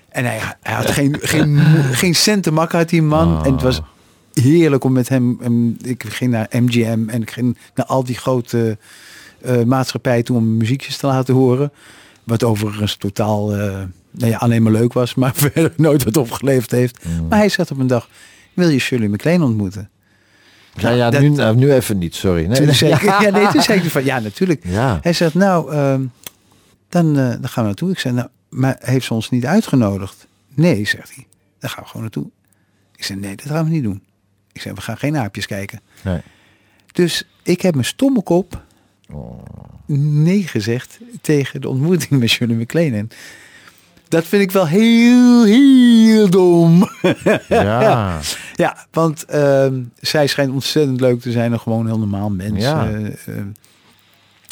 En 0.08 0.24
hij, 0.24 0.38
hij 0.62 0.74
had 0.74 0.90
geen, 0.90 1.16
geen, 1.32 1.58
geen 1.92 2.14
cent 2.14 2.42
te 2.42 2.50
makken 2.52 2.78
uit 2.78 2.88
die 2.88 3.02
man. 3.02 3.44
En 3.44 3.52
het 3.52 3.62
was 3.62 3.80
heerlijk 4.32 4.84
om 4.84 4.92
met 4.92 5.08
hem... 5.08 5.38
hem- 5.40 5.76
ik 5.82 6.04
ging 6.08 6.30
naar 6.30 6.46
MGM 6.50 7.04
en 7.08 7.22
ik 7.22 7.30
ging 7.30 7.58
naar 7.74 7.86
al 7.86 8.04
die 8.04 8.16
grote 8.16 8.78
eh 9.42 9.62
maatschappijen 9.62 10.24
toe 10.24 10.36
om 10.36 10.56
muziekjes 10.56 10.96
te 10.96 11.06
laten 11.06 11.34
horen. 11.34 11.72
Wat 12.24 12.44
overigens 12.44 12.96
totaal 12.96 13.52
eh, 13.56 13.58
nou 14.10 14.30
ja, 14.30 14.36
alleen 14.36 14.62
maar 14.62 14.72
leuk 14.72 14.92
was, 14.92 15.14
maar 15.20 15.34
verder 15.34 15.72
nooit 15.76 16.04
wat 16.04 16.16
opgeleverd 16.16 16.70
heeft. 16.70 17.04
Maar 17.28 17.38
hij 17.38 17.48
zegt 17.48 17.70
op 17.70 17.78
een 17.78 17.86
dag, 17.86 18.08
wil 18.54 18.68
je 18.68 18.78
Shirley 18.78 19.08
MacLaine 19.08 19.44
ontmoeten? 19.44 19.90
Ja, 20.80 20.90
ja 20.90 21.10
dat- 21.10 21.20
nu, 21.20 21.28
nou, 21.28 21.56
nu 21.56 21.72
even 21.72 21.98
niet, 21.98 22.14
sorry. 22.14 22.46
Nee, 22.46 22.56
Toen 22.56 22.66
nee. 22.66 22.74
zei 22.74 22.92
ik, 22.92 23.00
ja, 23.22 23.30
nee, 23.30 23.48
toen 23.48 23.62
zei 23.62 23.80
ik 23.80 23.90
van, 23.90 24.04
ja, 24.04 24.18
natuurlijk. 24.18 24.64
Ja. 24.66 24.98
Hij 25.02 25.12
zegt, 25.12 25.34
nou, 25.34 25.72
ehm, 25.72 26.02
dan, 26.88 27.18
eh, 27.18 27.28
dan 27.28 27.48
gaan 27.48 27.62
we 27.62 27.68
naartoe. 27.68 27.90
Ik 27.90 27.98
zei, 27.98 28.14
nou, 28.14 28.28
maar 28.48 28.76
heeft 28.80 29.06
ze 29.06 29.14
ons 29.14 29.30
niet 29.30 29.46
uitgenodigd? 29.46 30.26
Nee, 30.54 30.86
zegt 30.86 31.14
hij. 31.14 31.26
Dan 31.58 31.70
gaan 31.70 31.82
we 31.82 31.88
gewoon 31.88 32.02
naartoe. 32.02 32.26
Ik 32.96 33.04
zei, 33.04 33.18
nee, 33.18 33.36
dat 33.36 33.46
gaan 33.46 33.64
we 33.64 33.70
niet 33.70 33.82
doen. 33.82 34.02
Ik 34.52 34.60
zei, 34.60 34.74
we 34.74 34.80
gaan 34.80 34.96
geen 34.98 35.16
aapjes 35.16 35.46
kijken. 35.46 35.80
Nee. 36.02 36.20
Dus 36.92 37.24
ik 37.42 37.62
heb 37.62 37.74
mijn 37.74 37.86
stomme 37.86 38.22
kop 38.22 38.62
nee 39.86 40.42
gezegd 40.42 40.98
tegen 41.20 41.60
de 41.60 41.68
ontmoeting 41.68 42.20
met 42.20 42.28
Shirley 42.28 42.56
MacLaine. 42.56 43.06
Dat 44.08 44.24
vind 44.24 44.42
ik 44.42 44.50
wel 44.50 44.66
heel, 44.66 45.44
heel 45.44 46.30
dom. 46.30 46.88
Ja. 47.48 48.18
Ja, 48.54 48.86
want 48.90 49.24
ehm, 49.24 49.82
zij 50.00 50.26
schijnt 50.26 50.52
ontzettend 50.52 51.00
leuk 51.00 51.20
te 51.20 51.30
zijn 51.30 51.52
en 51.52 51.60
gewoon 51.60 51.86
heel 51.86 51.98
normaal 51.98 52.30
mens. 52.30 52.62
Ja. 52.62 52.88
eh, 52.88 53.06
eh. 53.06 53.44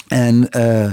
en 0.08 0.50
eh, 0.50 0.90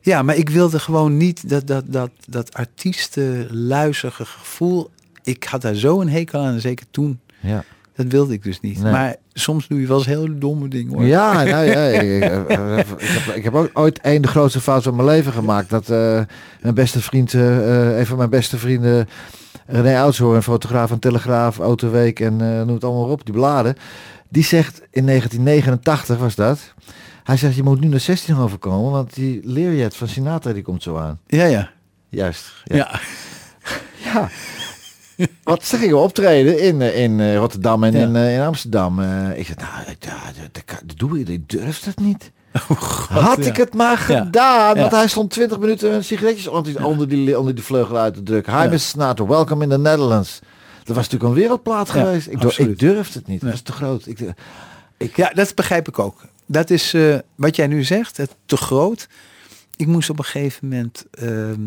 ja, 0.00 0.22
maar 0.22 0.36
ik 0.36 0.48
wilde 0.48 0.78
gewoon 0.78 1.16
niet 1.16 1.48
dat, 1.48 1.66
dat, 1.66 1.84
dat, 1.86 2.10
dat 2.28 2.54
artiestenluizige 2.54 4.24
gevoel. 4.24 4.90
Ik 5.22 5.44
had 5.44 5.62
daar 5.62 5.74
zo 5.74 6.00
een 6.00 6.08
hekel 6.08 6.40
aan, 6.40 6.60
zeker 6.60 6.86
toen. 6.90 7.20
Ja. 7.40 7.64
Dat 7.94 8.06
wilde 8.06 8.32
ik 8.32 8.42
dus 8.42 8.60
niet. 8.60 8.82
Nee. 8.82 8.92
Maar 8.92 9.16
soms 9.32 9.68
doe 9.68 9.80
je 9.80 9.86
wel 9.86 9.96
eens 9.96 10.06
heel 10.06 10.38
domme 10.38 10.68
dingen 10.68 10.92
hoor. 10.92 11.04
Ja, 11.04 11.42
nou 11.42 11.64
ja, 11.64 11.84
ik, 12.00 12.22
ik, 12.22 12.50
ik 12.50 12.76
heb, 12.76 13.34
ik 13.34 13.44
heb 13.44 13.54
ook 13.54 13.70
ooit 13.72 13.98
een 14.02 14.22
de 14.22 14.28
grootste 14.28 14.60
fout 14.60 14.82
van 14.82 14.94
mijn 14.96 15.08
leven 15.08 15.32
gemaakt. 15.32 15.70
Dat 15.70 15.90
eh, 15.90 16.20
mijn 16.60 16.74
beste 16.74 17.00
vriend, 17.00 17.34
eh, 17.34 17.98
een 17.98 18.06
van 18.06 18.16
mijn 18.16 18.30
beste 18.30 18.58
vrienden, 18.58 19.08
René 19.66 19.98
Oudshoorn, 19.98 20.36
een 20.36 20.42
fotograaf 20.42 20.88
van 20.88 20.98
Telegraaf, 20.98 21.58
Autoweek 21.58 22.20
en 22.20 22.40
eh, 22.40 22.62
noem 22.62 22.74
het 22.74 22.84
allemaal 22.84 23.08
op, 23.08 23.24
die 23.24 23.34
bladen. 23.34 23.76
Die 24.28 24.44
zegt, 24.44 24.82
in 24.90 25.06
1989 25.06 26.18
was 26.18 26.34
dat, 26.34 26.74
hij 27.24 27.36
zegt 27.36 27.54
je 27.56 27.62
moet 27.62 27.80
nu 27.80 27.88
naar 27.88 28.00
16 28.00 28.36
overkomen, 28.36 28.90
want 28.90 29.14
die 29.14 29.40
leerjet 29.44 29.96
van 29.96 30.08
Sinatra 30.08 30.52
die 30.52 30.62
komt 30.62 30.82
zo 30.82 30.96
aan. 30.96 31.20
Ja, 31.26 31.44
ja. 31.44 31.70
Juist. 32.08 32.52
ja. 32.64 32.76
Ja. 32.76 33.00
ja. 34.12 34.28
Wat 35.44 35.64
ze 35.64 35.76
gingen 35.76 35.98
optreden 35.98 36.60
in, 36.60 36.82
eh, 36.82 37.02
in 37.02 37.20
eh, 37.20 37.36
Rotterdam 37.36 37.84
en 37.84 37.92
Ja. 37.92 37.98
in, 38.06 38.16
eh, 38.16 38.34
in 38.34 38.40
Amsterdam. 38.42 39.00
Ik 39.34 39.46
zei, 39.46 39.58
nou, 39.58 39.96
ja, 40.00 40.16
dat, 40.52 40.62
dat, 40.66 40.98
doe 40.98 41.18
je, 41.18 41.24
ik 41.24 41.48
durf 41.48 41.80
dat 41.80 41.98
niet. 41.98 42.30
Had 43.08 43.38
Oh, 43.38 43.44
ja. 43.44 43.50
ik 43.50 43.56
het 43.56 43.74
maar 43.74 44.04
Ja. 44.08 44.24
gedaan, 44.24 44.76
want 44.76 44.92
hij 44.92 45.08
stond 45.08 45.30
20 45.30 45.58
minuten 45.58 46.04
sigaretjes 46.04 46.46
onder 46.48 46.72
die, 46.72 46.84
onder 46.86 47.08
die, 47.08 47.38
onder 47.38 47.54
die 47.54 47.64
vleugel 47.64 47.96
uit 47.96 48.14
te 48.14 48.22
drukken. 48.22 48.60
Hi, 48.62 48.68
Mr. 48.68 48.78
Sinatra, 48.78 49.26
welcome 49.26 49.62
in 49.62 49.70
the 49.70 49.78
Netherlands. 49.78 50.38
Dat 50.84 50.96
was 50.96 51.04
natuurlijk 51.04 51.24
een 51.34 51.40
wereldplaat 51.40 51.90
geweest. 51.90 52.26
Ik, 52.26 52.32
durf- 52.32 52.44
absoluut. 52.44 52.70
ik 52.72 52.78
durfde 52.78 53.18
het 53.18 53.28
niet, 53.28 53.40
dat 53.40 53.52
is 53.52 53.62
te 53.62 53.72
groot. 53.72 54.06
Ik, 54.06 54.18
ik, 54.96 55.16
Ja, 55.16 55.30
dat 55.34 55.54
begrijp 55.54 55.88
ik 55.88 55.98
ook. 55.98 56.20
Dat 56.46 56.70
is 56.70 56.96
wat 57.34 57.56
jij 57.56 57.66
nu 57.66 57.82
zegt, 57.84 58.16
het 58.16 58.36
te 58.46 58.56
groot. 58.56 59.08
Ik 59.76 59.86
moest 59.86 60.10
op 60.10 60.18
een 60.18 60.24
gegeven 60.24 60.68
moment, 60.68 61.04
ehm 61.10 61.60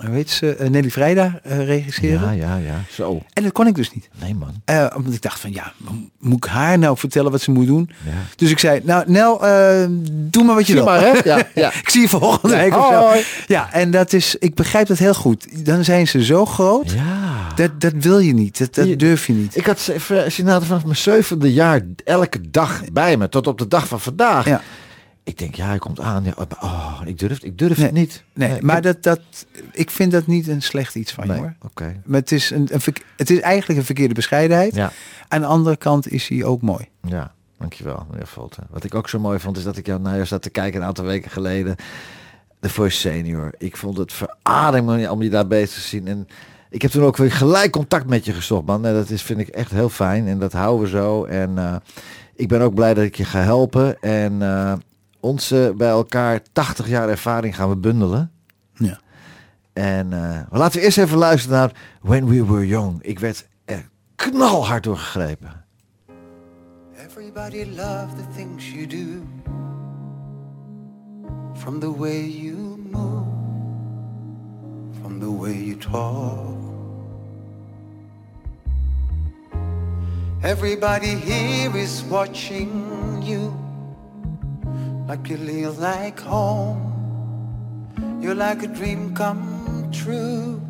hoe 0.00 0.14
heet 0.14 0.30
ze, 0.30 0.54
eh, 0.56 0.68
Nelly 0.68 0.90
Vrijdag 0.90 1.32
eh, 1.42 1.64
regisseren. 1.66 2.36
ja, 2.36 2.46
ja, 2.54 2.56
ja, 2.56 2.82
zo. 2.90 3.22
En 3.32 3.42
dat 3.42 3.52
kon 3.52 3.66
ik 3.66 3.74
dus 3.74 3.92
niet. 3.92 4.08
Nee, 4.20 4.34
man. 4.34 4.54
Eh, 4.64 4.86
omdat 4.96 5.14
ik 5.14 5.22
dacht 5.22 5.40
van, 5.40 5.52
ja, 5.52 5.72
mo- 5.76 6.08
moet 6.18 6.44
ik 6.44 6.50
haar 6.50 6.78
nou 6.78 6.96
vertellen 6.98 7.30
wat 7.30 7.40
ze 7.40 7.50
moet 7.50 7.66
doen? 7.66 7.90
Ja. 8.04 8.10
Dus 8.36 8.50
ik 8.50 8.58
zei, 8.58 8.80
nou 8.84 9.04
Nel, 9.06 9.46
eh, 9.46 9.86
doe 10.10 10.44
maar 10.44 10.54
wat 10.54 10.66
je 10.66 10.72
Zie 10.72 10.74
wil. 10.74 10.84
maar, 10.84 11.00
hè? 11.00 11.12
Ja, 11.30 11.42
ja. 11.54 11.68
ik 11.72 11.88
zie 11.90 12.00
je 12.00 12.08
volgende 12.08 12.56
week 12.56 12.76
of 12.76 12.86
zo. 12.88 13.22
Ja, 13.46 13.72
en 13.72 13.90
dat 13.90 14.12
is, 14.12 14.36
ik 14.38 14.54
begrijp 14.54 14.86
dat 14.86 14.98
heel 14.98 15.14
goed. 15.14 15.66
Dan 15.66 15.84
zijn 15.84 16.08
ze 16.08 16.24
zo 16.24 16.46
groot, 16.46 16.90
Ja. 16.90 17.48
dat, 17.54 17.80
dat 17.80 17.92
wil 17.98 18.18
je 18.18 18.34
niet. 18.34 18.58
Dat, 18.58 18.74
dat 18.74 18.86
Je- 18.88 18.96
durf 18.96 19.26
je 19.26 19.32
niet. 19.32 19.56
Ik 19.56 19.66
had 19.66 19.90
Sinatra 20.26 20.66
vanaf 20.66 20.84
mijn 20.84 20.96
zevende 20.96 21.52
jaar 21.52 21.80
elke 22.04 22.50
dag 22.50 22.82
bij 22.92 23.16
me, 23.16 23.28
tot 23.28 23.46
op 23.46 23.58
de 23.58 23.68
dag 23.68 23.88
van 23.88 24.00
vandaag. 24.00 24.46
Ja. 24.46 24.60
Ik 25.24 25.38
denk, 25.38 25.54
ja, 25.54 25.66
hij 25.66 25.78
komt 25.78 26.00
aan. 26.00 26.24
Ja, 26.24 26.34
oh, 26.60 27.00
ik 27.04 27.18
durf, 27.18 27.42
ik 27.42 27.58
durf 27.58 27.76
Nee, 27.76 27.86
het 27.86 27.94
niet. 27.94 28.24
Nee, 28.32 28.54
ik 28.56 28.62
maar 28.62 28.82
dat, 28.82 29.02
dat, 29.02 29.20
ik 29.72 29.90
vind 29.90 30.12
dat 30.12 30.26
niet 30.26 30.48
een 30.48 30.62
slecht 30.62 30.94
iets 30.94 31.12
van 31.12 31.26
Nee, 31.26 31.36
je 31.36 31.42
hoor. 31.42 31.54
oké. 31.62 32.00
Maar 32.04 32.20
het 32.20 32.32
is, 32.32 32.50
een, 32.50 32.68
een 32.72 32.80
het 33.16 33.30
is 33.30 33.40
eigenlijk 33.40 33.78
een 33.78 33.84
verkeerde 33.86 34.14
bescheidenheid. 34.14 34.74
Ja, 34.74 34.92
Aan 35.28 35.40
de 35.40 35.46
andere 35.46 35.76
kant 35.76 36.10
is 36.12 36.28
hij 36.28 36.44
ook 36.44 36.62
mooi. 36.62 36.88
ja, 37.08 37.32
dankjewel, 37.58 38.06
meneer 38.10 38.26
Volten. 38.26 38.66
Wat 38.70 38.84
ik 38.84 38.94
ook 38.94 39.08
zo 39.08 39.18
mooi 39.18 39.38
vond, 39.38 39.56
is 39.56 39.62
dat 39.64 39.76
ik 39.76 39.86
jou 39.86 40.00
naar 40.00 40.14
jou 40.14 40.26
zat 40.26 40.42
te 40.42 40.50
kijken 40.50 40.80
een 40.80 40.86
aantal 40.86 41.04
weken 41.04 41.30
geleden. 41.30 41.76
De 42.60 42.68
Voice 42.68 42.98
Senior. 42.98 43.50
Ik 43.58 43.76
vond 43.76 43.96
het 43.98 44.12
verademend 44.12 45.08
om 45.08 45.22
je 45.22 45.30
daar 45.30 45.46
bezig 45.46 45.74
te 45.74 45.88
zien. 45.88 46.06
En 46.06 46.28
ik 46.70 46.82
heb 46.82 46.90
toen 46.90 47.04
ook 47.04 47.16
weer 47.16 47.32
gelijk 47.32 47.70
contact 47.72 48.06
met 48.06 48.24
je 48.24 48.32
gezocht, 48.32 48.66
man. 48.66 48.86
En 48.86 48.94
dat 48.94 49.10
is, 49.10 49.22
vind 49.22 49.38
ik 49.40 49.48
echt 49.48 49.70
heel 49.70 49.88
fijn. 49.88 50.26
En 50.28 50.38
dat 50.38 50.52
houden 50.52 50.84
we 50.84 50.96
zo. 50.96 51.24
En 51.24 51.58
eh, 51.58 51.76
ik 52.34 52.48
ben 52.48 52.60
ook 52.60 52.74
blij 52.74 52.94
dat 52.94 53.04
ik 53.04 53.14
je 53.16 53.24
ga 53.24 53.40
helpen. 53.40 54.02
En 54.02 54.42
eh, 54.42 54.72
onze 55.24 55.74
bij 55.76 55.88
elkaar 55.88 56.40
80 56.52 56.88
jaar 56.88 57.08
ervaring 57.08 57.56
gaan 57.56 57.68
we 57.68 57.76
bundelen. 57.76 58.30
Ja. 58.72 59.00
En 59.72 60.12
eh, 60.12 60.40
laten 60.50 60.78
we 60.78 60.84
eerst 60.84 60.98
even 60.98 61.18
luisteren 61.18 61.58
naar 61.58 61.72
When 62.00 62.26
We 62.28 62.44
Were 62.44 62.66
Young. 62.66 63.02
Ik 63.02 63.18
werd 63.18 63.48
er 63.64 63.88
knalhard 64.14 64.84
door 64.84 64.96
gegrepen. 64.96 65.64
Everybody 67.06 67.64
loves 67.64 68.14
the 68.14 68.26
things 68.36 68.70
you 68.70 68.86
do. 68.86 69.22
From 71.54 71.80
the 71.80 71.96
way 71.96 72.28
you 72.28 72.78
move, 72.90 73.26
from 75.00 75.18
the 75.20 75.36
way 75.38 75.64
you 75.64 75.76
talk. 75.76 76.62
Everybody 80.42 81.16
here 81.16 81.78
is 81.78 82.02
watching 82.08 82.70
you. 83.22 83.63
Like 85.06 85.28
you 85.28 85.36
live 85.36 85.78
like 85.78 86.18
home. 86.18 86.80
You're 88.22 88.34
like 88.34 88.62
a 88.62 88.66
dream 88.66 89.14
come 89.14 89.90
true. 89.92 90.62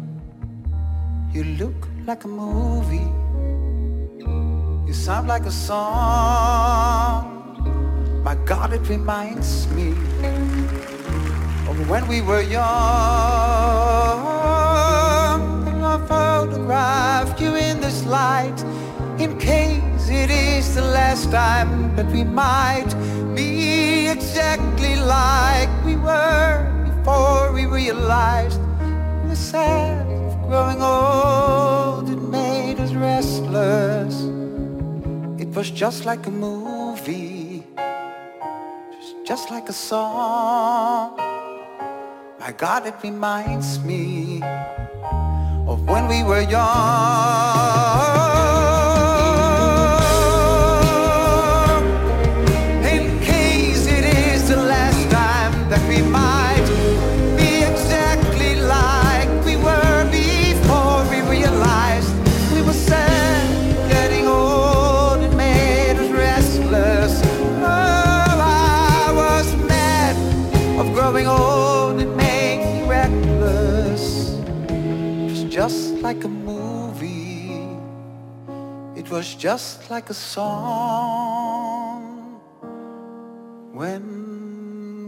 You 1.32 1.44
look 1.44 1.88
like 2.04 2.24
a 2.24 2.28
movie. 2.28 3.08
You 4.88 4.92
sound 4.92 5.28
like 5.28 5.46
a 5.46 5.52
song. 5.52 7.30
My 8.24 8.34
God, 8.44 8.72
it 8.72 8.88
reminds 8.88 9.68
me 9.68 9.90
of 11.68 11.88
when 11.88 12.08
we 12.08 12.20
were 12.20 12.42
young. 12.42 12.64
I 15.84 16.04
photographed 16.08 17.40
you 17.40 17.54
in 17.54 17.80
this 17.80 18.04
light 18.04 18.60
in 19.18 19.38
case 19.38 20.08
it 20.08 20.28
is 20.28 20.74
the 20.74 20.82
last 20.82 21.30
time 21.30 21.94
that 21.94 22.06
we 22.06 22.24
might 22.24 22.92
exactly 24.06 24.96
like 24.96 25.68
we 25.84 25.96
were 25.96 26.66
before 26.84 27.52
we 27.52 27.66
realized 27.66 28.60
the 29.28 29.36
sad 29.36 30.06
of 30.06 30.32
growing 30.48 30.80
old. 30.82 32.08
It 32.10 32.20
made 32.20 32.80
us 32.80 32.92
restless. 32.92 34.14
It 35.38 35.48
was 35.54 35.70
just 35.70 36.04
like 36.04 36.26
a 36.26 36.30
movie, 36.30 37.64
just, 37.76 39.26
just 39.26 39.50
like 39.50 39.68
a 39.68 39.72
song. 39.72 41.16
My 42.40 42.52
God, 42.56 42.86
it 42.86 42.94
reminds 43.02 43.80
me 43.80 44.42
of 45.66 45.88
when 45.88 46.08
we 46.08 46.22
were 46.22 46.42
young. 46.42 48.23
Was 79.14 79.36
just 79.36 79.90
like 79.90 80.10
a 80.10 80.14
song 80.14 82.02
when 83.72 84.02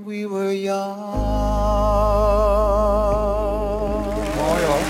we 0.04 0.26
were 0.26 0.52
young. 0.52 0.76
Mooi 4.36 4.62
hoor. 4.62 4.80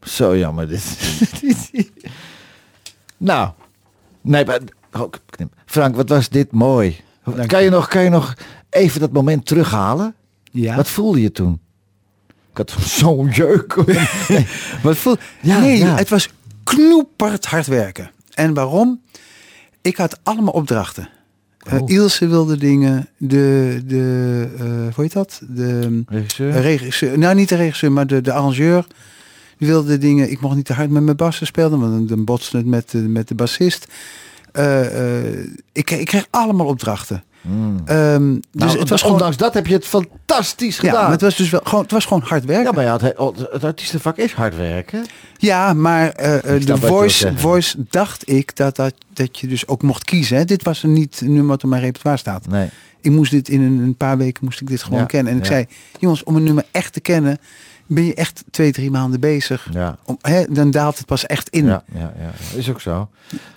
Zo 0.00 0.36
jammer 0.36 0.68
dit. 0.68 0.84
nou, 3.16 3.50
nee, 4.20 4.44
maar, 4.44 4.60
oh, 4.92 5.10
knip. 5.30 5.52
Frank, 5.66 5.96
wat 5.96 6.08
was 6.08 6.28
dit 6.28 6.52
mooi. 6.52 7.00
Dank 7.24 7.48
Kan 7.48 7.58
je. 7.58 7.64
je, 7.64 7.70
nog, 7.70 7.88
kan 7.88 8.02
je 8.02 8.10
nog 8.10 8.34
even 8.70 9.00
dat 9.00 9.12
moment 9.12 9.46
terughalen? 9.46 10.14
Ja. 10.50 10.76
Wat 10.76 10.88
voelde 10.88 11.20
je 11.20 11.32
toen? 11.32 11.63
Ik 12.54 12.70
had 12.70 12.70
zo'n 12.98 13.28
jeuk. 13.28 13.86
Nee. 14.28 14.46
Wat 14.82 14.96
voel... 14.96 15.16
Ja, 15.40 15.58
nee, 15.60 15.78
ja. 15.78 15.96
het 15.96 16.08
was 16.08 16.28
knoeperd 16.64 17.46
hard 17.46 17.66
werken. 17.66 18.10
En 18.34 18.54
waarom? 18.54 19.00
Ik 19.82 19.96
had 19.96 20.18
allemaal 20.22 20.52
opdrachten. 20.52 21.08
Eh, 21.58 21.80
Oh. 21.82 21.90
Ilse 21.90 22.26
wilde 22.26 22.56
dingen. 22.56 23.08
De, 23.16 23.80
de 23.86 24.48
eh, 24.58 24.64
hoe 24.94 25.04
heet 25.04 25.12
dat? 25.12 25.40
De 25.48 26.02
Regisseur? 26.08 26.50
eh, 26.54 26.60
regisseur. 26.60 27.18
Nou, 27.18 27.34
niet 27.34 27.48
de 27.48 27.56
regisseur, 27.56 27.92
maar 27.92 28.06
de, 28.06 28.20
de 28.20 28.32
arrangeur. 28.32 28.86
Die 29.58 29.68
wilde 29.68 29.98
dingen. 29.98 30.30
Ik 30.30 30.40
mocht 30.40 30.56
niet 30.56 30.64
te 30.64 30.72
hard 30.72 30.90
met 30.90 31.02
mijn 31.02 31.16
bassen 31.16 31.46
spelen, 31.46 31.80
want 31.80 32.08
dan- 32.08 32.24
botste 32.24 32.56
het 32.56 32.66
met, 32.66 32.90
de- 32.90 32.98
met 32.98 33.28
de 33.28 33.34
bassist. 33.34 33.86
Eh, 34.52 35.18
eh, 35.18 35.48
ik, 35.72 35.90
ik 35.90 36.06
kreeg 36.06 36.26
allemaal 36.30 36.66
opdrachten. 36.66 37.24
Mm. 37.48 37.80
Ehm, 37.84 38.32
dus 38.34 38.40
Nou, 38.52 38.78
het 38.78 38.88
was 38.88 39.00
gewoon. 39.00 39.16
ondanks 39.16 39.36
dat 39.36 39.54
heb 39.54 39.66
je 39.66 39.74
het 39.74 39.86
fantastisch 39.86 40.76
Ja, 40.76 40.80
gedaan. 40.88 41.02
maar 41.02 41.10
het 41.12 41.20
was 41.20 41.36
dus 41.36 41.50
wel 41.50 41.60
gewoon, 41.64 41.82
het 41.82 41.92
was 41.92 42.04
gewoon 42.04 42.22
hard 42.22 42.44
werken. 42.44 42.64
Ja, 42.64 42.72
maar 42.72 42.84
ja, 42.84 42.96
het, 43.24 43.48
het 43.52 43.64
artiestenvak 43.64 44.16
is 44.16 44.32
hard 44.32 44.56
werken. 44.56 45.06
Ja, 45.36 45.72
maar 45.72 46.10
eh, 46.10 46.56
eh, 46.56 46.66
de 46.66 46.76
voice, 46.76 47.32
voice 47.36 47.76
dacht 47.90 48.28
ik 48.30 48.56
dat, 48.56 48.76
dat, 48.76 48.94
dat 49.12 49.38
je 49.38 49.46
dus 49.46 49.66
ook 49.68 49.82
mocht 49.82 50.04
kiezen. 50.04 50.36
Hè. 50.36 50.44
Dit 50.44 50.62
was 50.62 50.82
er 50.82 50.88
niet 50.88 51.20
een 51.20 51.26
nummer 51.32 51.46
wat 51.46 51.64
op 51.64 51.70
mijn 51.70 51.82
repertoire 51.82 52.18
staat. 52.18 52.46
Nee. 52.46 52.68
Ik 53.00 53.10
moest 53.10 53.30
dit 53.30 53.48
in 53.48 53.60
een, 53.62 53.78
een 53.78 53.96
paar 53.96 54.18
weken 54.18 54.44
moest 54.44 54.60
ik 54.60 54.68
dit 54.68 54.82
gewoon 54.82 54.98
Ja, 54.98 55.04
kennen. 55.04 55.32
En 55.32 55.38
ik 55.38 55.44
ja. 55.44 55.50
zei, 55.50 55.66
jongens, 55.98 56.24
om 56.24 56.36
een 56.36 56.42
nummer 56.42 56.64
echt 56.70 56.92
te 56.92 57.00
kennen, 57.00 57.38
ben 57.86 58.04
je 58.04 58.14
echt 58.14 58.44
twee, 58.50 58.72
drie 58.72 58.90
maanden 58.90 59.20
bezig. 59.20 59.68
Ja. 59.72 59.96
Om, 60.04 60.18
hè, 60.20 60.44
dan 60.48 60.70
daalt 60.70 60.96
het 60.98 61.06
pas 61.06 61.26
echt 61.26 61.48
in. 61.48 61.64
Ja, 61.64 61.82
ja, 61.94 62.12
ja, 62.18 62.56
is 62.58 62.70
ook 62.70 62.80
zo. 62.80 63.08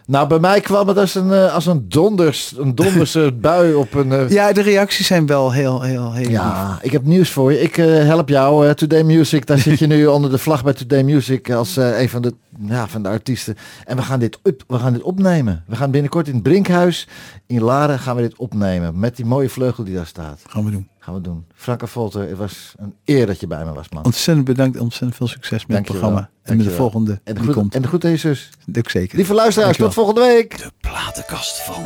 Nou, 0.06 0.28
bij 0.28 0.40
mij 0.40 0.62
kwam 0.62 0.88
het 0.88 0.98
als 0.98 1.16
een, 1.16 1.32
eh, 1.32 1.54
als 1.54 1.66
een 1.66 1.86
donders, 1.90 2.54
een 2.58 2.76
donderse 2.76 3.32
bui 3.42 3.74
op 3.74 3.94
een... 3.94 4.12
eh, 4.12 4.30
Ja, 4.30 4.52
de 4.54 4.62
reacties 4.62 5.08
zijn 5.08 5.26
wel 5.26 5.52
heel, 5.52 5.82
heel, 5.82 6.14
heel 6.14 6.24
lief. 6.24 6.32
Ja, 6.32 6.80
ik 6.82 6.92
heb 6.92 7.04
nieuws 7.04 7.30
voor 7.30 7.52
je. 7.52 7.60
Ik 7.62 7.78
eh, 7.78 7.86
help 7.86 8.30
jou. 8.30 8.68
eh, 8.68 8.74
Today 8.74 9.04
Music, 9.04 9.46
daar 9.46 9.58
zit 9.58 9.80
je 9.80 9.88
nu 9.88 10.06
onder 10.16 10.30
de 10.32 10.38
vlag 10.38 10.64
bij 10.64 10.74
Today 10.74 11.04
Music 11.04 11.52
als 11.52 11.76
een 11.76 12.10
van 12.10 12.22
de, 12.22 12.34
ja, 12.60 12.88
van 12.88 13.04
de 13.04 13.10
artiesten. 13.10 13.56
En 13.86 13.96
we 13.96 14.02
gaan, 14.02 14.20
dit 14.20 14.40
op, 14.44 14.64
we 14.68 14.80
gaan 14.80 14.94
dit 14.94 15.02
opnemen. 15.02 15.64
We 15.68 15.76
gaan 15.76 15.92
binnenkort 15.92 16.28
in 16.28 16.34
het 16.34 16.44
Brinkhuis 16.44 17.08
in 17.48 17.62
Laren 17.62 18.00
gaan 18.00 18.16
we 18.16 18.22
dit 18.22 18.38
opnemen. 18.38 19.00
Met 19.00 19.16
die 19.16 19.26
mooie 19.26 19.50
vleugel 19.50 19.84
die 19.84 19.96
daar 19.96 20.06
staat. 20.06 20.42
Gaan 20.48 20.66
we 20.66 20.72
doen. 20.72 20.88
Gaan 21.08 21.16
we 21.16 21.22
doen. 21.22 21.46
Franke 21.56 21.88
Volter, 21.88 22.28
het 22.28 22.38
was 22.38 22.74
een 22.78 22.94
eer 23.06 23.26
dat 23.26 23.40
je 23.40 23.48
bij 23.48 23.66
me 23.66 23.74
was, 23.74 23.90
man. 23.90 24.04
Ontzettend 24.06 24.46
bedankt. 24.46 24.80
Ontzettend 24.80 25.16
veel 25.16 25.28
succes 25.28 25.66
met 25.66 25.76
Dankjewel. 25.76 26.02
het 26.02 26.12
programma. 26.12 26.30
En 26.44 26.58
met 26.58 26.66
de 26.66 26.72
volgende 26.72 27.12
En 27.12 27.20
de, 27.24 27.34
die 27.34 27.42
groet, 27.42 27.56
komt. 27.56 27.76
en 27.76 27.82
de 28.00 28.18
zus. 28.18 28.50
Zeker. 28.66 29.18
Lieve 29.18 29.34
luisteraars, 29.34 29.78
Dankjewel. 29.78 29.88
tot 29.88 29.94
volgende 29.94 30.22
week. 30.22 30.58
De 30.58 30.72
platenkast 30.82 31.62
van. 31.62 31.84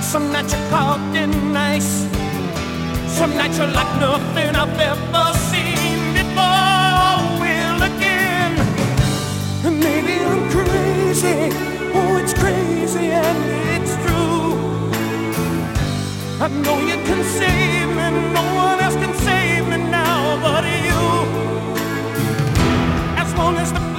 And 0.00 0.08
some 0.08 0.32
nights 0.32 0.54
you're 0.54 0.70
cold 0.70 1.14
and 1.14 1.52
nice. 1.52 2.08
Some 3.18 3.36
nights 3.36 3.58
you're 3.58 3.66
like 3.66 3.92
nothing 4.00 4.56
I've 4.56 4.80
ever 4.92 5.26
seen 5.50 6.00
before. 6.16 7.20
Will 7.42 7.82
again. 7.90 8.52
And 9.66 9.78
maybe 9.78 10.14
I'm 10.24 10.48
crazy. 10.48 11.52
Oh, 11.92 12.16
it's 12.16 12.32
crazy 12.32 13.10
and 13.12 13.40
it's 13.76 13.94
true. 14.04 14.56
I 16.40 16.48
know 16.48 16.78
you 16.80 16.96
can 17.04 17.22
save 17.22 17.88
me. 17.98 18.06
No 18.32 18.42
one 18.56 18.80
else 18.80 18.96
can 18.96 19.14
save 19.28 19.68
me 19.68 19.76
now 19.90 20.40
but 20.40 20.64
you. 20.64 21.02
As 23.22 23.34
long 23.34 23.56
as 23.58 23.70
the 23.70 23.89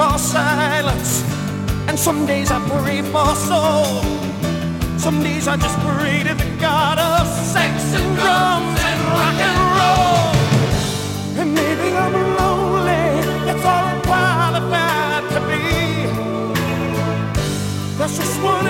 for 0.00 0.16
silence, 0.16 1.22
and 1.86 1.98
some 1.98 2.24
days 2.24 2.50
I 2.50 2.58
pray 2.68 3.02
for 3.02 3.34
soul. 3.48 4.00
Some 4.96 5.22
days 5.22 5.46
I 5.46 5.56
just 5.58 5.78
pray 5.80 6.22
to 6.26 6.34
the 6.42 6.50
God 6.58 6.98
of 6.98 7.26
sex 7.54 7.74
and 7.98 8.08
drums 8.16 8.80
and 8.90 9.00
rock 9.14 9.38
and 9.48 9.60
roll. 9.78 10.30
And 11.40 11.48
maybe 11.54 11.88
I'm 12.04 12.14
lonely, 12.40 13.06
that's 13.46 13.64
all 13.72 13.84
I'm 13.92 14.00
qualified 14.10 15.24
to 15.34 15.40
be. 15.50 15.64
That's 17.98 18.16
just 18.16 18.42
one 18.42 18.66